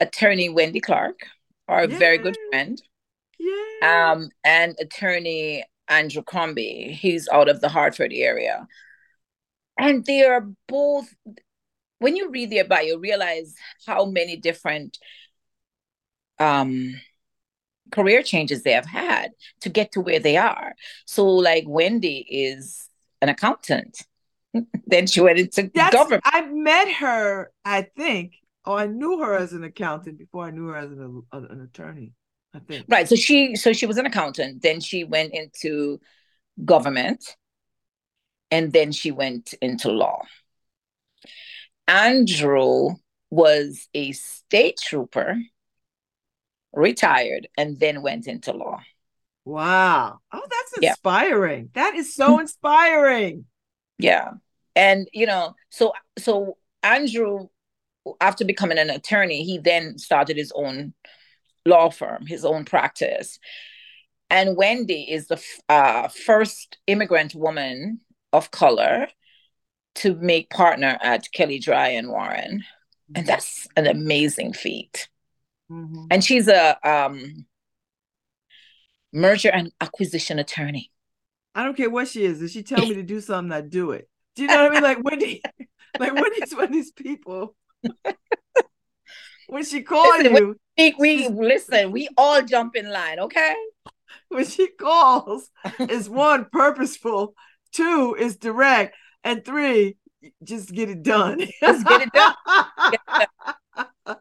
[0.00, 1.20] Attorney Wendy Clark,
[1.68, 2.82] our very good friend,
[3.38, 4.12] yeah.
[4.12, 6.96] um, and attorney Andrew Crombie.
[6.98, 8.66] He's out of the Hartford area.
[9.78, 11.14] And they are both
[11.98, 13.54] when you read their bio, you realize
[13.86, 14.98] how many different
[16.38, 16.94] um
[17.92, 20.74] career changes they have had to get to where they are.
[21.06, 22.88] So like Wendy is
[23.20, 24.06] an accountant.
[24.86, 26.22] then she went into That's government.
[26.24, 28.34] I met her, I think,
[28.64, 32.12] Oh, I knew her as an accountant before I knew her as an, an attorney.
[32.54, 32.86] I think.
[32.88, 33.08] Right.
[33.08, 34.62] So she so she was an accountant.
[34.62, 36.00] Then she went into
[36.64, 37.36] government,
[38.50, 40.22] and then she went into law.
[41.86, 42.90] Andrew
[43.30, 45.36] was a state trooper,
[46.72, 48.80] retired, and then went into law.
[49.44, 50.18] Wow.
[50.32, 51.70] Oh, that's inspiring.
[51.74, 51.82] Yeah.
[51.82, 52.40] That is so mm-hmm.
[52.42, 53.44] inspiring.
[53.98, 54.32] Yeah.
[54.76, 57.48] And you know, so so Andrew
[58.20, 60.94] after becoming an attorney, he then started his own
[61.66, 63.38] law firm, his own practice.
[64.28, 68.00] And Wendy is the uh, first immigrant woman
[68.32, 69.08] of color
[69.96, 72.64] to make partner at Kelley Drye and Warren.
[73.14, 75.08] And that's an amazing feat.
[75.70, 76.06] Mm-hmm.
[76.10, 77.44] And she's a um,
[79.12, 80.92] merger and acquisition attorney.
[81.54, 82.40] I don't care what she is.
[82.40, 84.08] If she tell me to do something, I do it.
[84.36, 84.82] Do you know what I mean?
[84.82, 85.42] Like Wendy,
[85.98, 87.56] like Wendy's one of these people.
[89.50, 91.90] When she called you, we, we listen.
[91.90, 93.54] We all jump in line, okay?
[94.28, 97.34] When she calls, is one purposeful,
[97.72, 99.96] two is direct, and three
[100.44, 101.40] just get it done.
[101.60, 102.34] just get it done.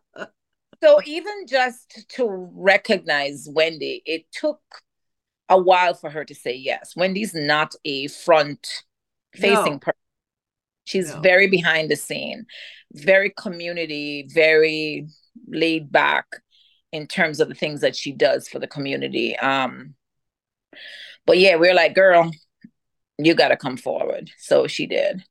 [0.83, 4.61] so even just to recognize Wendy, it took
[5.47, 6.95] a while for her to say yes.
[6.95, 8.83] Wendy's not a front
[9.33, 9.79] facing no.
[9.79, 9.98] person.
[10.89, 11.21] She's no.
[11.21, 12.47] very behind the scene,
[12.93, 15.07] very community, very
[15.47, 16.25] laid back
[16.91, 19.37] in terms of the things that she does for the community.
[19.37, 19.93] Um,
[21.27, 22.31] but yeah, we are like, girl,
[23.19, 24.31] you got to come forward.
[24.39, 25.23] So she did.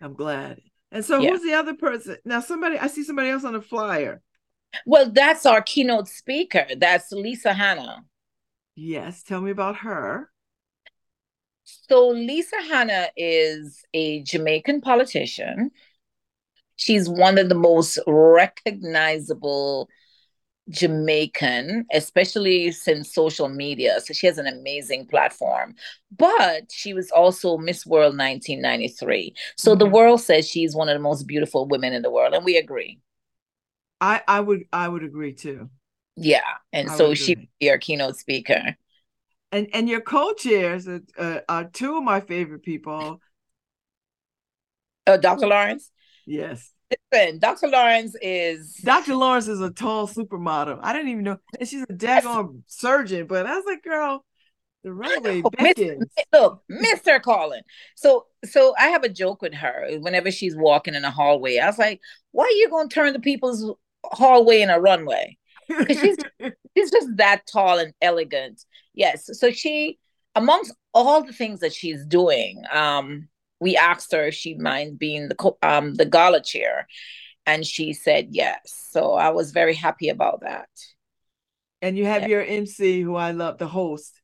[0.00, 0.60] I'm glad.
[0.92, 1.30] And so, yeah.
[1.30, 2.16] who's the other person?
[2.24, 4.22] Now, somebody, I see somebody else on the flyer.
[4.86, 6.66] Well, that's our keynote speaker.
[6.76, 8.04] That's Lisa Hanna.
[8.76, 10.30] Yes, tell me about her.
[11.64, 15.70] So, Lisa Hanna is a Jamaican politician.
[16.76, 19.88] She's one of the most recognizable
[20.70, 24.00] Jamaican, especially since social media.
[24.00, 25.74] So she has an amazing platform.
[26.16, 29.34] But she was also Miss World 1993.
[29.56, 29.78] So mm-hmm.
[29.78, 32.56] the world says she's one of the most beautiful women in the world, and we
[32.56, 33.00] agree.
[34.00, 35.68] I I would I would agree too.
[36.16, 36.40] Yeah,
[36.72, 38.76] and I so she would be our keynote speaker.
[39.52, 43.20] And and your co-chairs are, uh, are two of my favorite people.
[45.06, 45.48] Uh, Dr.
[45.48, 45.90] Lawrence.
[46.26, 46.72] Yes.
[47.12, 47.68] Listen, Dr.
[47.68, 49.14] Lawrence is Dr.
[49.14, 50.80] Lawrence is a tall supermodel.
[50.82, 53.26] I didn't even know, and she's a daggone surgeon.
[53.26, 54.24] But I was like, girl,
[54.82, 56.10] the runway beckons.
[56.32, 57.22] Look, Mr.
[57.22, 57.62] Colin.
[57.94, 61.58] So, so I have a joke with her whenever she's walking in a hallway.
[61.58, 62.00] I was like,
[62.32, 63.72] "Why are you going to turn the people's
[64.04, 65.36] hallway in a runway?"
[65.78, 66.16] Because she's
[66.76, 68.64] she's just that tall and elegant.
[68.94, 69.28] Yes.
[69.38, 69.98] So she,
[70.34, 73.28] amongst all the things that she's doing, um,
[73.60, 76.86] we asked her if she'd mind being the co- um the gala chair,
[77.46, 78.88] and she said yes.
[78.90, 80.68] So I was very happy about that.
[81.82, 82.28] And you have yeah.
[82.28, 84.20] your MC, who I love, the host,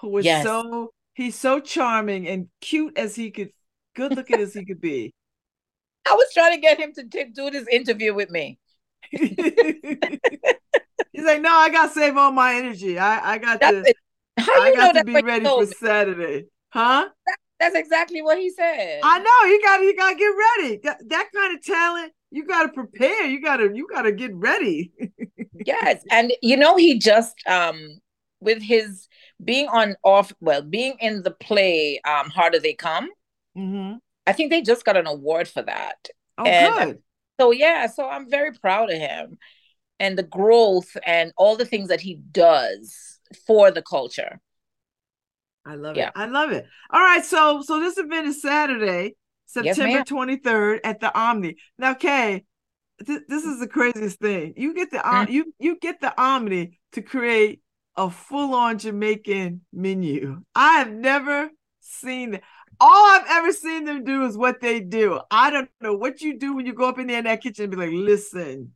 [0.00, 0.44] who was yes.
[0.44, 3.50] so he's so charming and cute as he could,
[3.96, 5.14] good looking as he could be.
[6.08, 8.58] I was trying to get him to t- do this interview with me.
[11.18, 12.96] He's like, no, I got to save all my energy.
[12.96, 13.92] I, I got to,
[14.38, 16.44] I got to be ready for Saturday.
[16.68, 17.08] Huh?
[17.26, 19.00] That, that's exactly what he said.
[19.02, 20.80] I know you got you got to get ready.
[20.84, 23.24] That, that kind of talent, you got to prepare.
[23.24, 24.92] You got to you got to get ready.
[25.66, 27.98] yes, and you know he just um
[28.38, 29.08] with his
[29.42, 33.08] being on off well being in the play um harder they come.
[33.56, 33.96] Mm-hmm.
[34.24, 35.96] I think they just got an award for that.
[36.38, 37.02] Oh, and good.
[37.40, 39.36] So yeah, so I'm very proud of him
[40.00, 44.40] and the growth and all the things that he does for the culture.
[45.66, 46.08] I love yeah.
[46.08, 46.12] it.
[46.16, 46.66] I love it.
[46.90, 49.16] All right, so so this event is Saturday,
[49.46, 51.56] September twenty yes, third at the Omni.
[51.78, 52.44] Now, Kay,
[53.06, 54.54] th- this is the craziest thing.
[54.56, 55.30] You get the mm-hmm.
[55.30, 57.60] you you get the Omni to create
[57.96, 60.42] a full on Jamaican menu.
[60.54, 61.50] I have never
[61.80, 62.40] seen.
[62.80, 65.20] All I've ever seen them do is what they do.
[65.30, 67.64] I don't know what you do when you go up in there in that kitchen
[67.64, 68.72] and be like, listen,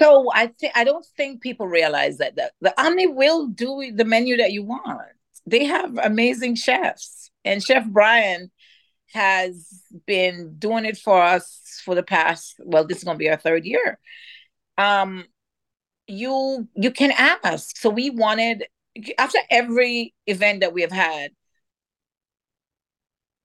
[0.00, 4.04] so I think I don't think people realize that the, the Omni will do the
[4.04, 5.02] menu that you want.
[5.46, 8.50] They have amazing chefs, and Chef Brian
[9.12, 9.68] has
[10.06, 12.54] been doing it for us for the past.
[12.60, 13.98] Well, this is going to be our third year.
[14.78, 15.26] Um,
[16.06, 17.76] you you can ask.
[17.76, 18.66] So we wanted
[19.18, 21.32] after every event that we have had.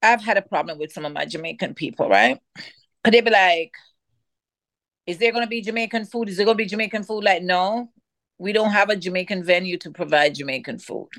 [0.02, 2.40] I've had a problem with some of my Jamaican people, right?
[3.03, 3.72] Could They'd be like,
[5.07, 6.30] is there going to be Jamaican food?
[6.30, 7.23] Is there going to be Jamaican food?
[7.23, 7.90] Like, no,
[8.38, 11.10] we don't have a Jamaican venue to provide Jamaican food.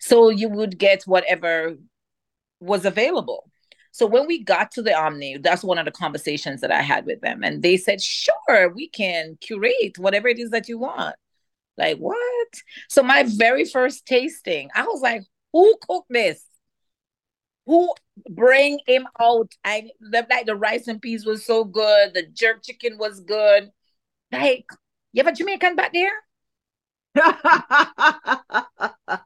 [0.00, 1.76] So you would get whatever
[2.60, 3.50] was available.
[3.90, 7.04] So when we got to the Omni, that's one of the conversations that I had
[7.04, 7.42] with them.
[7.42, 11.16] And they said, sure, we can curate whatever it is that you want.
[11.76, 12.48] Like, what?
[12.88, 16.44] So my very first tasting, I was like, who cooked this?
[17.68, 17.94] Who
[18.30, 19.52] bring him out?
[19.62, 22.14] I like the rice and peas was so good.
[22.14, 23.70] The jerk chicken was good.
[24.32, 24.64] Like,
[25.12, 26.14] you have a Jamaican back there?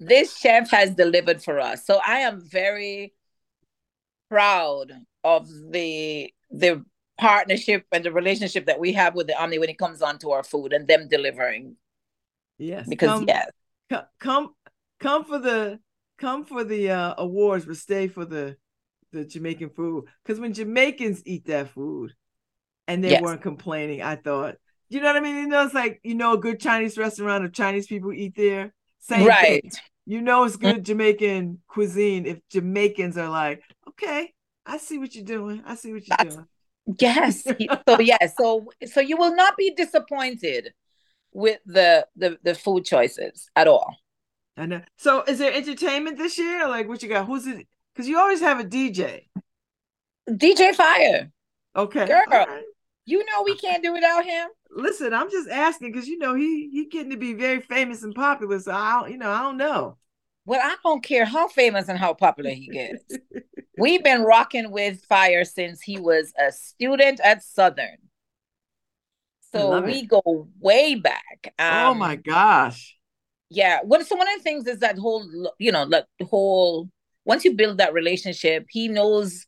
[0.00, 1.86] this chef has delivered for us.
[1.86, 3.14] So I am very
[4.28, 6.84] proud of the the
[7.20, 10.32] partnership and the relationship that we have with the Omni when it comes on to
[10.32, 11.76] our food and them delivering.
[12.58, 12.88] Yes.
[12.88, 13.52] Because come, yes.
[14.18, 14.56] Come
[14.98, 15.78] come for the
[16.18, 18.56] come for the uh, awards, but stay for the
[19.12, 20.06] the Jamaican food.
[20.22, 22.14] Because when Jamaicans eat that food
[22.88, 23.22] and they yes.
[23.22, 24.56] weren't complaining, I thought,
[24.88, 25.36] you know what I mean?
[25.36, 28.72] You know, it's like you know a good Chinese restaurant of Chinese people eat there.
[29.00, 29.62] Same right.
[29.62, 29.70] Thing.
[30.06, 30.84] You know it's good mm-hmm.
[30.84, 34.32] Jamaican cuisine if Jamaicans are like, okay,
[34.66, 35.62] I see what you're doing.
[35.64, 36.46] I see what you're That's, doing.
[36.98, 37.42] Yes.
[37.88, 38.34] so yes.
[38.36, 40.72] So so you will not be disappointed
[41.32, 43.96] with the the the food choices at all.
[44.56, 44.82] I know.
[44.96, 46.68] So is there entertainment this year?
[46.68, 47.26] Like what you got?
[47.26, 47.66] Who's it?
[47.92, 49.26] Because you always have a DJ.
[50.28, 51.30] DJ Fire.
[51.76, 52.06] Okay.
[52.06, 52.62] Girl, right.
[53.04, 54.48] you know we can't do without him.
[54.70, 58.14] Listen, I'm just asking because you know he he getting to be very famous and
[58.14, 58.58] popular.
[58.60, 59.98] So I don't, you know, I don't know.
[60.46, 63.02] Well, I don't care how famous and how popular he gets.
[63.78, 67.96] We've been rocking with Fire since he was a student at Southern.
[69.52, 70.08] So we it.
[70.08, 71.54] go way back.
[71.58, 72.96] Um, oh my gosh
[73.54, 75.24] yeah what so one of the things is that whole
[75.58, 76.88] you know like the whole
[77.24, 79.46] once you build that relationship he knows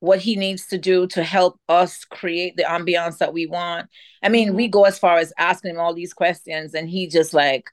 [0.00, 3.88] what he needs to do to help us create the ambiance that we want.
[4.22, 4.70] I mean we mm-hmm.
[4.70, 7.64] go as far as asking him all these questions and he just like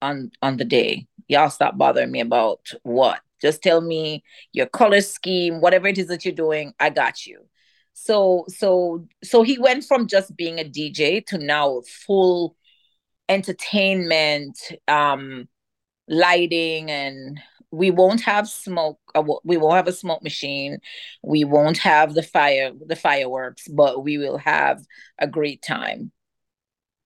[0.00, 3.20] on on the day y'all stop bothering me about what?
[3.40, 7.40] Just tell me your color scheme whatever it is that you're doing i got you.
[7.94, 12.56] So so so he went from just being a dj to now full
[13.28, 14.58] entertainment,
[14.88, 15.48] um,
[16.08, 17.40] lighting, and
[17.70, 19.00] we won't have smoke.
[19.14, 20.78] Uh, we won't have a smoke machine.
[21.22, 24.84] We won't have the fire, the fireworks, but we will have
[25.18, 26.12] a great time.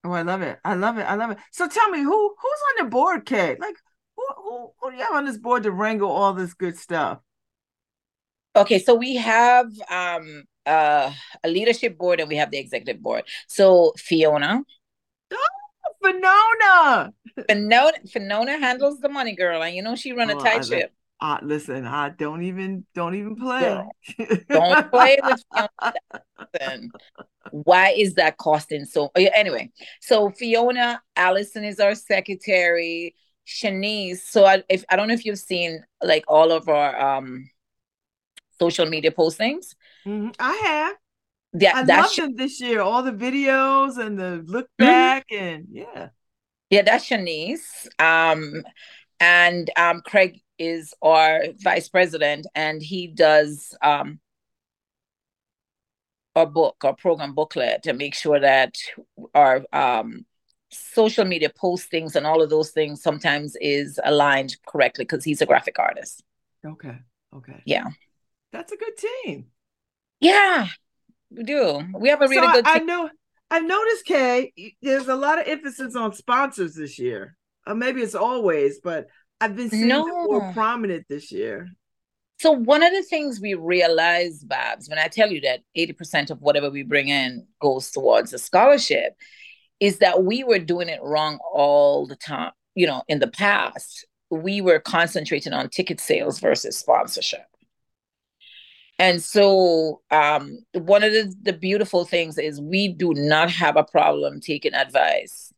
[0.05, 0.59] Oh, I love it!
[0.65, 1.03] I love it!
[1.03, 1.39] I love it!
[1.51, 3.61] So tell me, who who's on the board, Kate?
[3.61, 3.77] Like,
[4.17, 7.19] who who who do you have on this board to wrangle all this good stuff?
[8.55, 11.13] Okay, so we have um uh,
[11.45, 13.25] a leadership board and we have the executive board.
[13.47, 14.63] So Fiona,
[16.03, 17.13] Finona.
[17.49, 20.93] Finona, Finona handles the money, girl, and you know she run a oh, tight ship.
[21.21, 23.83] Uh, listen, I don't even don't even play.
[24.49, 26.89] don't play with Fiona.
[27.51, 29.11] Why is that costing so?
[29.17, 29.71] Anyway,
[30.01, 33.15] so Fiona Allison is our secretary.
[33.47, 34.19] Shanice.
[34.19, 37.49] So I, if I don't know if you've seen like all of our um
[38.59, 39.75] social media postings.
[40.07, 40.31] Mm-hmm.
[40.39, 40.97] I have
[41.55, 42.81] that, I love sh- them this year.
[42.81, 44.85] All the videos and the look mm-hmm.
[44.85, 45.45] back mm-hmm.
[45.45, 46.09] and yeah.
[46.71, 47.87] Yeah, that's Shanice.
[47.99, 48.65] Um,
[49.21, 54.19] and um, Craig is our vice president, and he does um,
[56.35, 58.75] our book, our program booklet, to make sure that
[59.35, 60.27] our um,
[60.71, 65.47] social media postings and all of those things sometimes is aligned correctly because he's a
[65.47, 66.23] graphic artist.
[66.65, 66.99] Okay.
[67.35, 67.63] Okay.
[67.65, 67.87] Yeah.
[68.53, 69.47] That's a good team.
[70.21, 70.69] Yeah.
[71.31, 71.83] We do.
[71.95, 72.67] We have a really so good.
[72.67, 73.11] I, I know.
[73.51, 77.37] I've noticed, Kay, there's a lot of emphasis on sponsors this year.
[77.67, 79.07] Or maybe it's always, but
[79.41, 80.07] I've been seeing no.
[80.07, 81.69] more prominent this year.
[82.39, 86.41] So one of the things we realize, Babz, when I tell you that 80% of
[86.41, 89.15] whatever we bring in goes towards a scholarship,
[89.81, 92.53] is that we were doing it wrong all the time.
[92.75, 97.47] You know, in the past, we were concentrating on ticket sales versus sponsorship.
[98.99, 103.85] And so, um, one of the, the beautiful things is we do not have a
[103.85, 105.53] problem taking advice.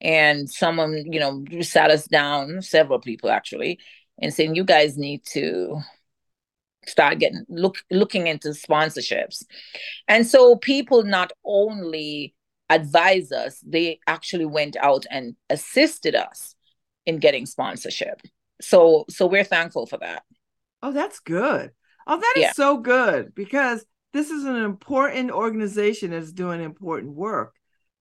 [0.00, 3.78] And someone, you know, sat us down, several people actually,
[4.20, 5.80] and saying, you guys need to
[6.86, 9.44] start getting look looking into sponsorships.
[10.08, 12.34] And so people not only
[12.68, 16.54] advise us, they actually went out and assisted us
[17.06, 18.20] in getting sponsorship.
[18.60, 20.22] So so we're thankful for that.
[20.82, 21.72] Oh, that's good.
[22.06, 22.52] Oh, that is yeah.
[22.52, 27.54] so good because this is an important organization that's doing important work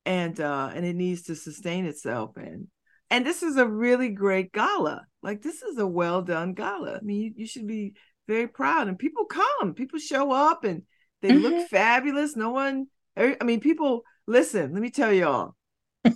[0.05, 2.67] and uh and it needs to sustain itself and
[3.11, 5.05] and this is a really great gala.
[5.23, 6.97] Like this is a well done gala.
[6.97, 7.93] I mean, you, you should be
[8.27, 10.83] very proud and people come, people show up and
[11.21, 11.41] they mm-hmm.
[11.41, 12.35] look fabulous.
[12.35, 15.55] No one I mean, people listen, let me tell y'all.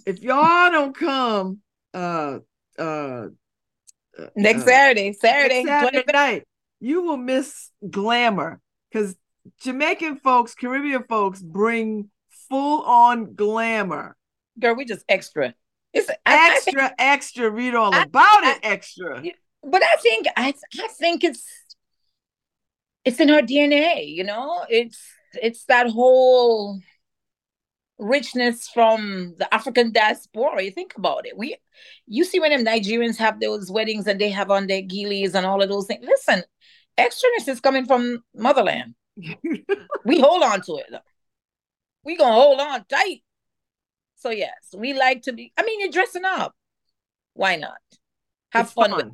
[0.05, 1.59] if y'all don't come
[1.93, 2.39] uh
[2.77, 3.27] uh
[4.35, 6.43] Next uh, Saturday, Saturday, next Saturday night,
[6.83, 8.59] you will miss glamour
[8.91, 9.15] because
[9.61, 12.09] Jamaican folks, Caribbean folks bring
[12.49, 14.15] full on glamour.
[14.59, 15.55] Girl, we just extra.
[15.93, 19.23] It's I- I Extra, extra, read all I- about it extra.
[19.63, 21.45] but I think I I think it's
[23.05, 24.65] it's in our DNA, you know.
[24.69, 24.99] It's
[25.41, 26.79] it's that whole
[27.99, 30.63] richness from the African diaspora.
[30.63, 31.37] You think about it.
[31.37, 31.57] We
[32.07, 35.45] you see when them Nigerians have those weddings and they have on their gillies and
[35.45, 36.03] all of those things.
[36.05, 36.43] Listen,
[36.97, 38.95] extraness is coming from motherland.
[40.05, 40.93] We hold on to it.
[42.03, 43.23] We gonna hold on tight.
[44.15, 45.53] So yes, we like to be.
[45.57, 46.53] I mean, you're dressing up.
[47.33, 47.77] Why not?
[48.51, 48.91] Have It's fun.
[48.95, 49.07] with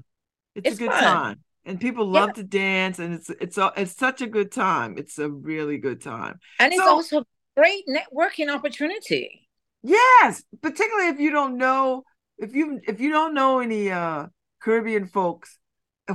[0.56, 1.04] It's, It's a good fun.
[1.04, 1.40] time.
[1.66, 4.98] And people love to dance and it's it's a, it's such a good time.
[4.98, 6.40] It's a really good time.
[6.60, 7.26] And it's So- also a
[7.56, 9.48] great networking opportunity.
[9.84, 12.04] Yes, particularly if you don't know
[12.40, 14.26] if you if you don't know any uh
[14.62, 15.59] Caribbean folks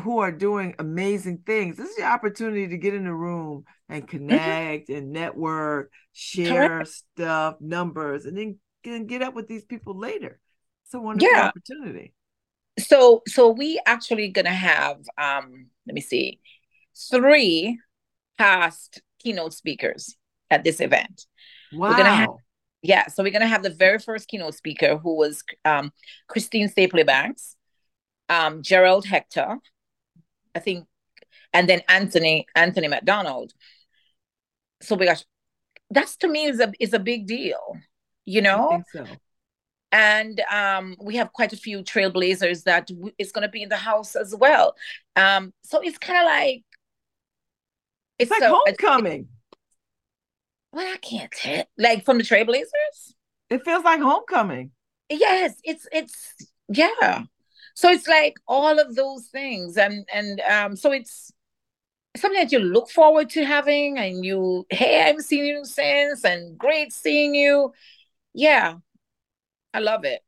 [0.02, 1.76] who are doing amazing things.
[1.76, 7.56] This is your opportunity to get in the room and connect and network, share stuff,
[7.60, 10.40] numbers, and then get, get up with these people later.
[10.84, 11.46] It's a wonderful Yeah.
[11.48, 12.12] opportunity.
[12.78, 16.40] So so we actually gonna have um let me see
[17.10, 17.78] three
[18.36, 20.16] past keynote speakers
[20.50, 21.26] at this event.
[21.72, 21.96] Wow.
[21.96, 22.30] gonna have-
[22.82, 25.92] Yeah, so we're gonna have the very first keynote speaker who was um
[26.26, 27.56] Christine Stapley Banks,
[28.28, 29.58] um Gerald Hector,
[30.54, 30.86] I think,
[31.52, 33.52] and then Anthony Anthony McDonald.
[34.82, 35.24] So we got
[35.90, 37.76] that's to me is a is a big deal,
[38.26, 38.68] you I know.
[38.68, 39.06] think so.
[39.92, 43.68] and um, we have quite a few trailblazers that w- is going to be in
[43.68, 44.74] the house as well.
[45.16, 46.64] Um, so it's kind of like
[48.18, 49.28] It's like a- a- homecoming.
[50.72, 51.64] well, I can't tell.
[51.78, 53.14] Like from the trailblazers.
[53.50, 54.72] It feels like homecoming.
[55.10, 56.34] Yes, it's it's
[56.68, 57.24] yeah.
[57.74, 61.32] So it's like all of those things, and and um, so it's
[62.16, 66.24] something that you look forward to having, and you hey, I haven't seen you since,
[66.24, 67.72] and great seeing you.
[68.32, 68.76] Yeah,
[69.72, 70.20] I love it.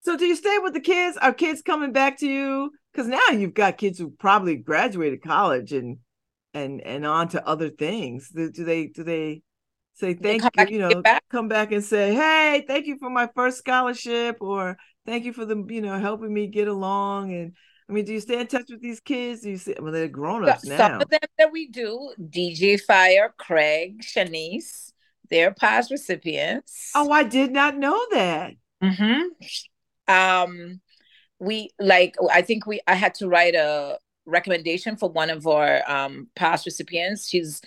[0.00, 1.16] So do you stay with the kids?
[1.16, 2.70] Are kids coming back to you?
[2.92, 5.98] Because now you've got kids who probably graduated college and
[6.54, 8.30] and and on to other things.
[8.30, 9.42] Do, do they do they
[9.94, 10.74] say thank come you?
[10.74, 11.22] You know, back?
[11.30, 15.44] come back and say, hey, thank you for my first scholarship, or thank you for
[15.44, 17.32] the you know helping me get along.
[17.32, 17.52] And
[17.88, 19.42] I mean, do you stay in touch with these kids?
[19.42, 19.74] Do you see?
[19.80, 20.76] Well, they're grown ups now.
[20.76, 24.92] Some of them that we do, DJ Fire, Craig, Shanice,
[25.30, 26.90] they're past recipients.
[26.94, 28.52] Oh, I did not know that.
[28.82, 30.12] Mm-hmm.
[30.12, 30.80] Um,
[31.38, 32.16] we like.
[32.32, 32.80] I think we.
[32.86, 37.28] I had to write a recommendation for one of our um past recipients.
[37.28, 37.60] She's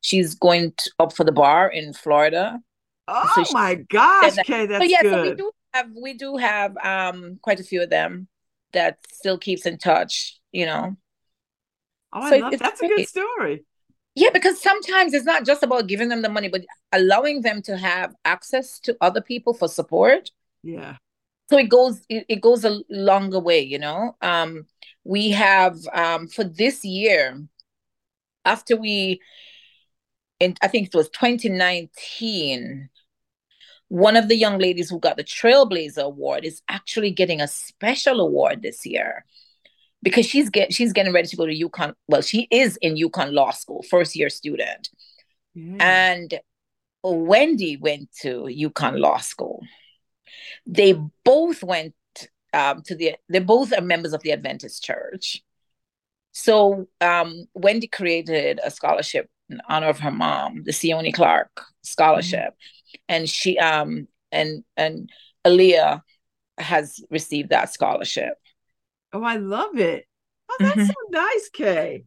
[0.00, 2.60] she's going t up for the bar in Florida.
[3.08, 5.12] Oh So my gosh, that- okay, that's so yeah, good.
[5.12, 8.28] so we do have we do have um quite a few of them
[8.72, 10.40] that still keeps in touch.
[10.52, 10.96] You know.
[12.12, 13.64] oh, so I love that's a good story.
[14.14, 17.76] Yeah, because sometimes it's not just about giving them the money, but allowing them to
[17.76, 20.30] have access to other people for support.
[20.62, 20.96] Yeah.
[21.50, 24.16] So it goes it, it goes a longer way, you know.
[24.20, 24.66] Um,
[25.02, 27.42] we have um for this year,
[28.44, 29.20] after we
[30.38, 32.88] in I think it was 2019,
[33.88, 38.20] one of the young ladies who got the Trailblazer Award is actually getting a special
[38.20, 39.24] award this year
[40.02, 41.94] because she's get she's getting ready to go to UConn.
[42.08, 44.88] Well, she is in UConn Law School, first year student.
[45.54, 45.76] yeah.
[45.78, 46.40] And
[47.02, 49.62] Wendy went to UConn Law School.
[50.66, 51.94] They both went
[52.52, 55.42] um, to the, they both are members of the Adventist Church.
[56.32, 61.50] So um, Wendy created a scholarship in honor of her mom, the Sione Clark
[61.82, 62.54] Scholarship.
[63.08, 65.10] And she, um, and, and
[65.44, 66.02] Aaliyah
[66.58, 68.34] has received that scholarship.
[69.12, 70.06] Oh, I love it.
[70.50, 70.86] Oh, that's Mhm.
[70.88, 72.04] so nice, Kay.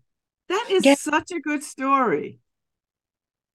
[0.49, 0.95] That is Yeah.
[0.95, 2.39] such a good story.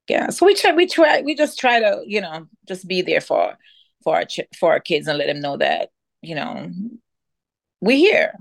[0.08, 3.20] yeah so we try we try we just try to you know just be there
[3.20, 3.56] for
[4.02, 5.90] for our ch- for our kids and let them know that
[6.22, 6.68] you know
[7.80, 8.34] we're here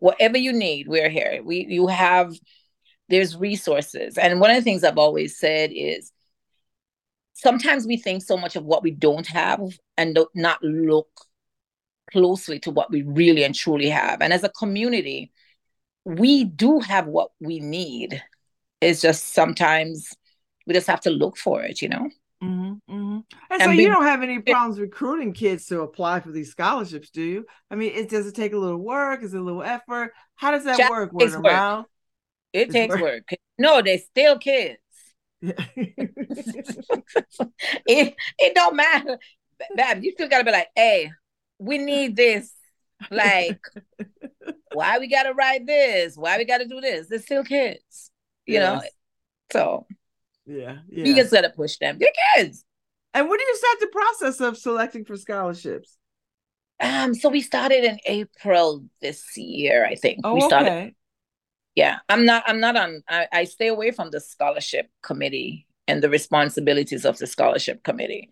[0.00, 2.34] whatever you need we're here we you have
[3.08, 6.12] there's resources and one of the things i've always said is
[7.40, 9.60] sometimes we think so much of what we don't have
[9.96, 11.08] and do not look
[12.12, 15.30] closely to what we really and truly have and as a community
[16.04, 18.22] we do have what we need
[18.80, 20.08] it's just sometimes
[20.66, 22.08] we just have to look for it, you know.
[22.42, 23.18] hmm hmm
[23.50, 26.50] And, And so be- you don't have any problems recruiting kids to apply for these
[26.50, 27.46] scholarships, do you?
[27.70, 29.22] I mean, it does it take a little work?
[29.22, 30.12] Is it a little effort?
[30.36, 31.12] How does that Just work?
[31.12, 31.64] Word work.
[32.52, 32.96] It It's takes work.
[32.96, 33.28] work.
[33.58, 34.78] No, they're still kids.
[37.86, 39.18] It it don't matter.
[39.76, 41.10] Bab, you still gotta be like, hey,
[41.58, 42.52] we need this.
[43.10, 43.60] Like,
[44.72, 46.16] why we gotta write this?
[46.16, 47.08] Why we gotta do this?
[47.08, 48.10] They're still kids,
[48.46, 48.82] you yes.
[48.82, 48.88] know.
[49.52, 49.86] So
[50.46, 51.04] yeah, yeah.
[51.04, 51.98] You just gotta push them.
[51.98, 52.64] They're kids.
[53.14, 55.96] And when do you start the process of selecting for scholarships?
[56.80, 60.20] Um, so we started in April this year, I think.
[60.24, 60.68] Oh, we started.
[60.68, 60.94] Okay.
[61.74, 62.42] Yeah, I'm not.
[62.46, 63.02] I'm not on.
[63.08, 68.30] I, I stay away from the scholarship committee and the responsibilities of the scholarship committee.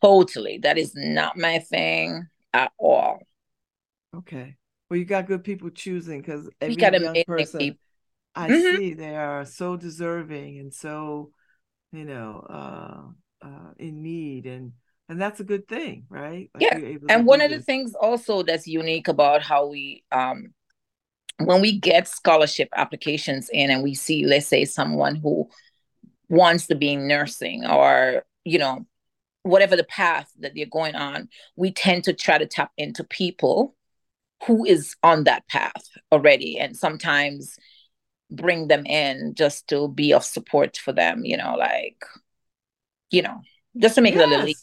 [0.00, 3.20] Totally, that is not my thing at all.
[4.16, 4.56] Okay.
[4.88, 7.78] Well, you got good people choosing because every young person people.
[8.34, 8.76] I mm-hmm.
[8.76, 11.30] see they are so deserving and so,
[11.92, 14.72] you know, uh, uh, in need and
[15.08, 16.50] and that's a good thing, right?
[16.54, 16.96] Like yeah.
[17.08, 20.54] And one of the things also that's unique about how we um
[21.46, 25.48] when we get scholarship applications in and we see, let's say, someone who
[26.28, 28.86] wants to be in nursing or, you know,
[29.42, 33.74] whatever the path that they're going on, we tend to try to tap into people
[34.46, 36.58] who is on that path already.
[36.58, 37.56] And sometimes
[38.30, 42.04] bring them in just to be of support for them, you know, like,
[43.10, 43.40] you know,
[43.76, 44.22] just to make yes.
[44.22, 44.54] it a little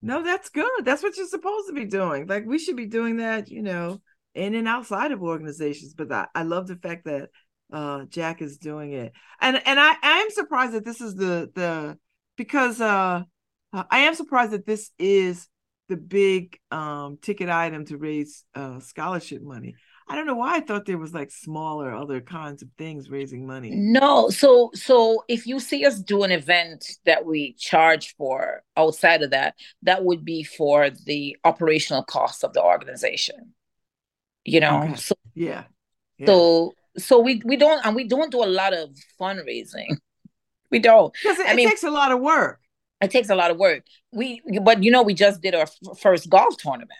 [0.00, 0.84] no, that's good.
[0.84, 2.26] That's what you're supposed to be doing.
[2.26, 4.00] Like we should be doing that, you know,
[4.38, 5.94] in and outside of organizations.
[5.94, 7.30] But I, I love the fact that
[7.72, 9.12] uh Jack is doing it.
[9.40, 11.98] And and I, I am surprised that this is the the
[12.36, 13.24] because uh
[13.72, 15.48] I am surprised that this is
[15.88, 19.74] the big um ticket item to raise uh scholarship money.
[20.10, 23.46] I don't know why I thought there was like smaller other kinds of things raising
[23.46, 23.70] money.
[23.74, 29.22] No, so so if you see us do an event that we charge for outside
[29.22, 33.52] of that, that would be for the operational costs of the organization.
[34.44, 34.94] You know, okay.
[34.96, 35.64] so yeah.
[36.18, 36.26] yeah.
[36.26, 38.90] So so we we don't and we don't do a lot of
[39.20, 39.96] fundraising.
[40.70, 42.60] We don't because it, I it mean, takes a lot of work.
[43.00, 43.84] It takes a lot of work.
[44.12, 46.90] We but you know we just did our f- first golf tournament.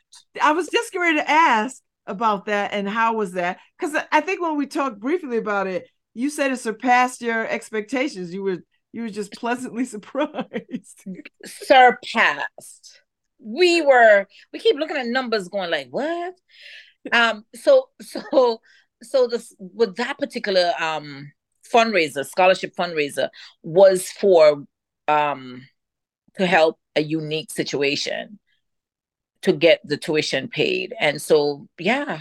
[0.40, 3.58] I was just ready to ask about that and how was that?
[3.78, 8.32] Because I think when we talked briefly about it, you said it surpassed your expectations.
[8.32, 8.58] You were
[8.92, 11.04] you were just pleasantly surprised.
[11.44, 13.02] surpassed.
[13.38, 16.34] We were we keep looking at numbers going like what?
[17.12, 18.60] Um so so
[19.02, 21.32] so this with that particular um
[21.72, 23.28] fundraiser, scholarship fundraiser
[23.62, 24.64] was for
[25.06, 25.66] um
[26.36, 28.38] to help a unique situation
[29.42, 30.94] to get the tuition paid.
[30.98, 32.20] And so, yeah,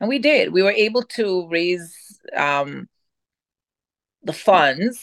[0.00, 0.52] and we did.
[0.52, 1.94] We were able to raise
[2.36, 2.88] um,
[4.22, 5.00] the funds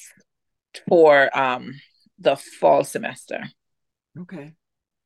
[0.88, 1.74] for um,
[2.20, 3.44] the fall semester.
[4.20, 4.54] Okay.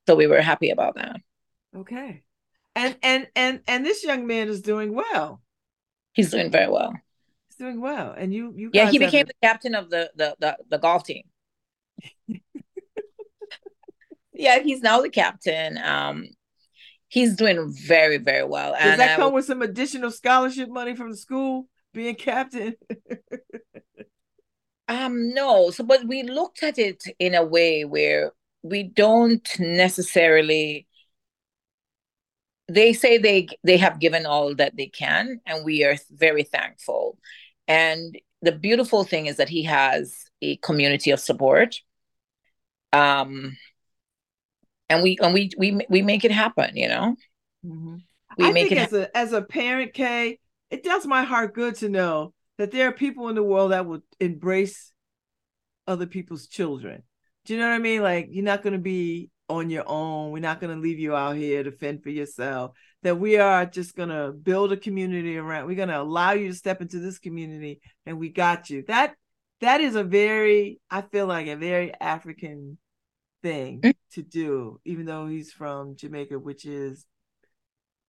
[0.08, 1.18] So we were happy about that.
[1.76, 2.24] Okay.
[2.76, 5.42] And and and and this young man is doing well.
[6.14, 6.94] He's doing very well.
[7.48, 8.14] He's doing well.
[8.18, 11.24] And you you Yeah, he became the captain of the the the, the golf team.
[14.34, 15.78] yeah, he's now the captain.
[15.78, 16.28] Um
[17.08, 18.74] he's doing very very well.
[18.74, 22.76] Does and that come with some additional scholarship money from the school being captain?
[24.88, 25.72] um, no.
[25.72, 30.85] So, but we looked at it in a way where we don't necessarily.
[32.68, 37.18] They say they they have given all that they can, and we are very thankful.
[37.68, 41.80] And the beautiful thing is that he has a community of support.
[42.92, 43.58] Um,
[44.90, 47.16] and we and we we we make it happen you know
[47.66, 47.96] mm-hmm.
[48.38, 50.40] we I make it as ha- a as a parent kay
[50.70, 53.86] it does my heart good to know that there are people in the world that
[53.86, 54.92] will embrace
[55.88, 57.04] other people's children
[57.46, 60.32] do you know what i mean like you're not going to be on your own
[60.32, 62.72] we're not going to leave you out here to fend for yourself
[63.04, 66.48] that we are just going to build a community around we're going to allow you
[66.48, 69.16] to step into this community and we got you that
[69.62, 72.78] that is a very i feel like a very african
[73.46, 73.94] thing mm.
[74.12, 77.06] to do, even though he's from Jamaica, which is,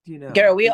[0.05, 0.73] you know, girl, we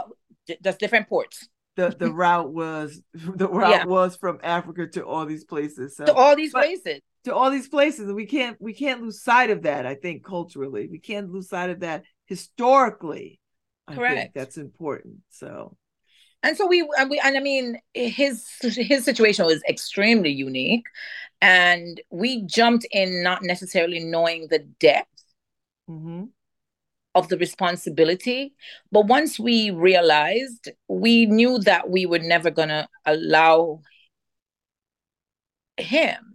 [0.60, 1.48] that's different ports.
[1.76, 3.84] The the route was the route yeah.
[3.84, 5.97] was from Africa to all these places.
[5.97, 7.01] So to all these places.
[7.24, 8.07] To all these places.
[8.07, 10.89] and We can't we can't lose sight of that, I think, culturally.
[10.89, 13.39] We can't lose sight of that historically.
[13.86, 14.35] I Correct.
[14.35, 15.19] that's important.
[15.31, 15.77] So
[16.43, 20.86] and so we and we and I mean his his situation was extremely unique
[21.40, 25.24] and we jumped in not necessarily knowing the depth
[25.89, 26.24] mm-hmm.
[27.15, 28.55] of the responsibility
[28.90, 33.81] but once we realized we knew that we were never going to allow
[35.77, 36.31] him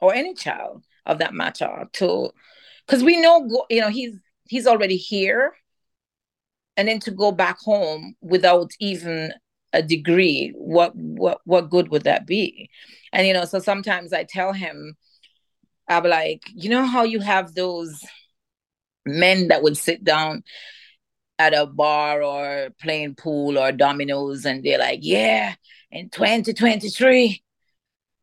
[0.00, 2.30] or any child of that matter to
[2.86, 4.14] because we know you know he's
[4.48, 5.54] he's already here.
[6.78, 9.32] And then to go back home without even
[9.72, 12.68] a degree what what what good would that be?
[13.12, 14.94] And you know so sometimes i tell him
[15.88, 18.04] i'm like you know how you have those
[19.06, 20.42] men that would sit down
[21.38, 25.54] at a bar or playing pool or dominoes and they're like, yeah,
[25.90, 27.42] in 2023,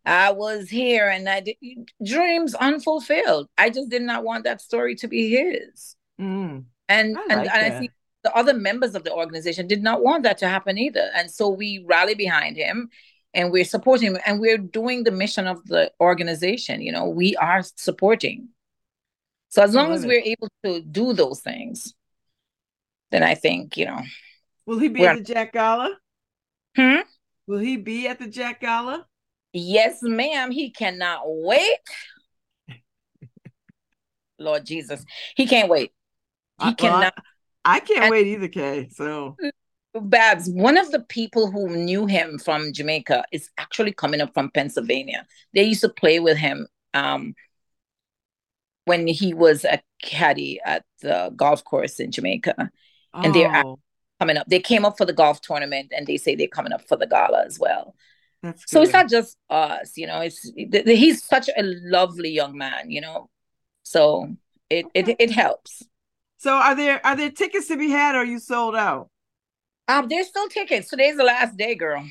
[0.06, 1.56] I was here and I did
[2.04, 3.48] dreams unfulfilled.
[3.58, 5.96] I just did not want that story to be his.
[6.20, 6.66] Mm.
[6.90, 7.92] And I and, like and I think
[8.24, 11.10] the other members of the organization did not want that to happen either.
[11.16, 12.90] And so we rally behind him
[13.34, 16.82] and we're supporting him and we're doing the mission of the organization.
[16.82, 18.50] You know, we are supporting.
[19.50, 20.08] So as long as it.
[20.08, 21.94] we're able to do those things,
[23.12, 24.02] then I think, you know,
[24.66, 25.96] Will he be at the Jack Gala?
[26.76, 27.02] hmm?
[27.48, 29.06] Will he be at the Jack Gala?
[29.54, 30.52] Yes, ma'am.
[30.52, 31.80] He cannot wait.
[34.40, 35.06] Lord Jesus,
[35.36, 35.92] he can't wait.
[36.60, 37.14] He I- well, cannot.
[37.64, 38.90] I can't And- wait either, Kay.
[38.92, 39.38] So
[39.96, 44.50] Babz, one of the people who knew him from Jamaica is actually coming up from
[44.50, 45.26] Pennsylvania.
[45.54, 47.36] They used to play with him um,
[48.86, 52.72] when he was a caddy at the golf course in Jamaica.
[53.14, 53.80] And they're oh,
[54.20, 56.88] Coming up, they came up for the golf tournament, and they say they're coming up
[56.88, 57.94] for the gala as well.
[58.44, 60.20] That's So it's not just us, you know.
[60.20, 63.30] It's th- th- he's such a lovely young man, you know.
[63.84, 64.36] So
[64.70, 65.82] it it it helps.
[66.38, 69.10] So are there are there tickets to be had or are you sold out?
[69.88, 70.90] Um, there's still tickets.
[70.90, 72.06] Today's the last day, girl.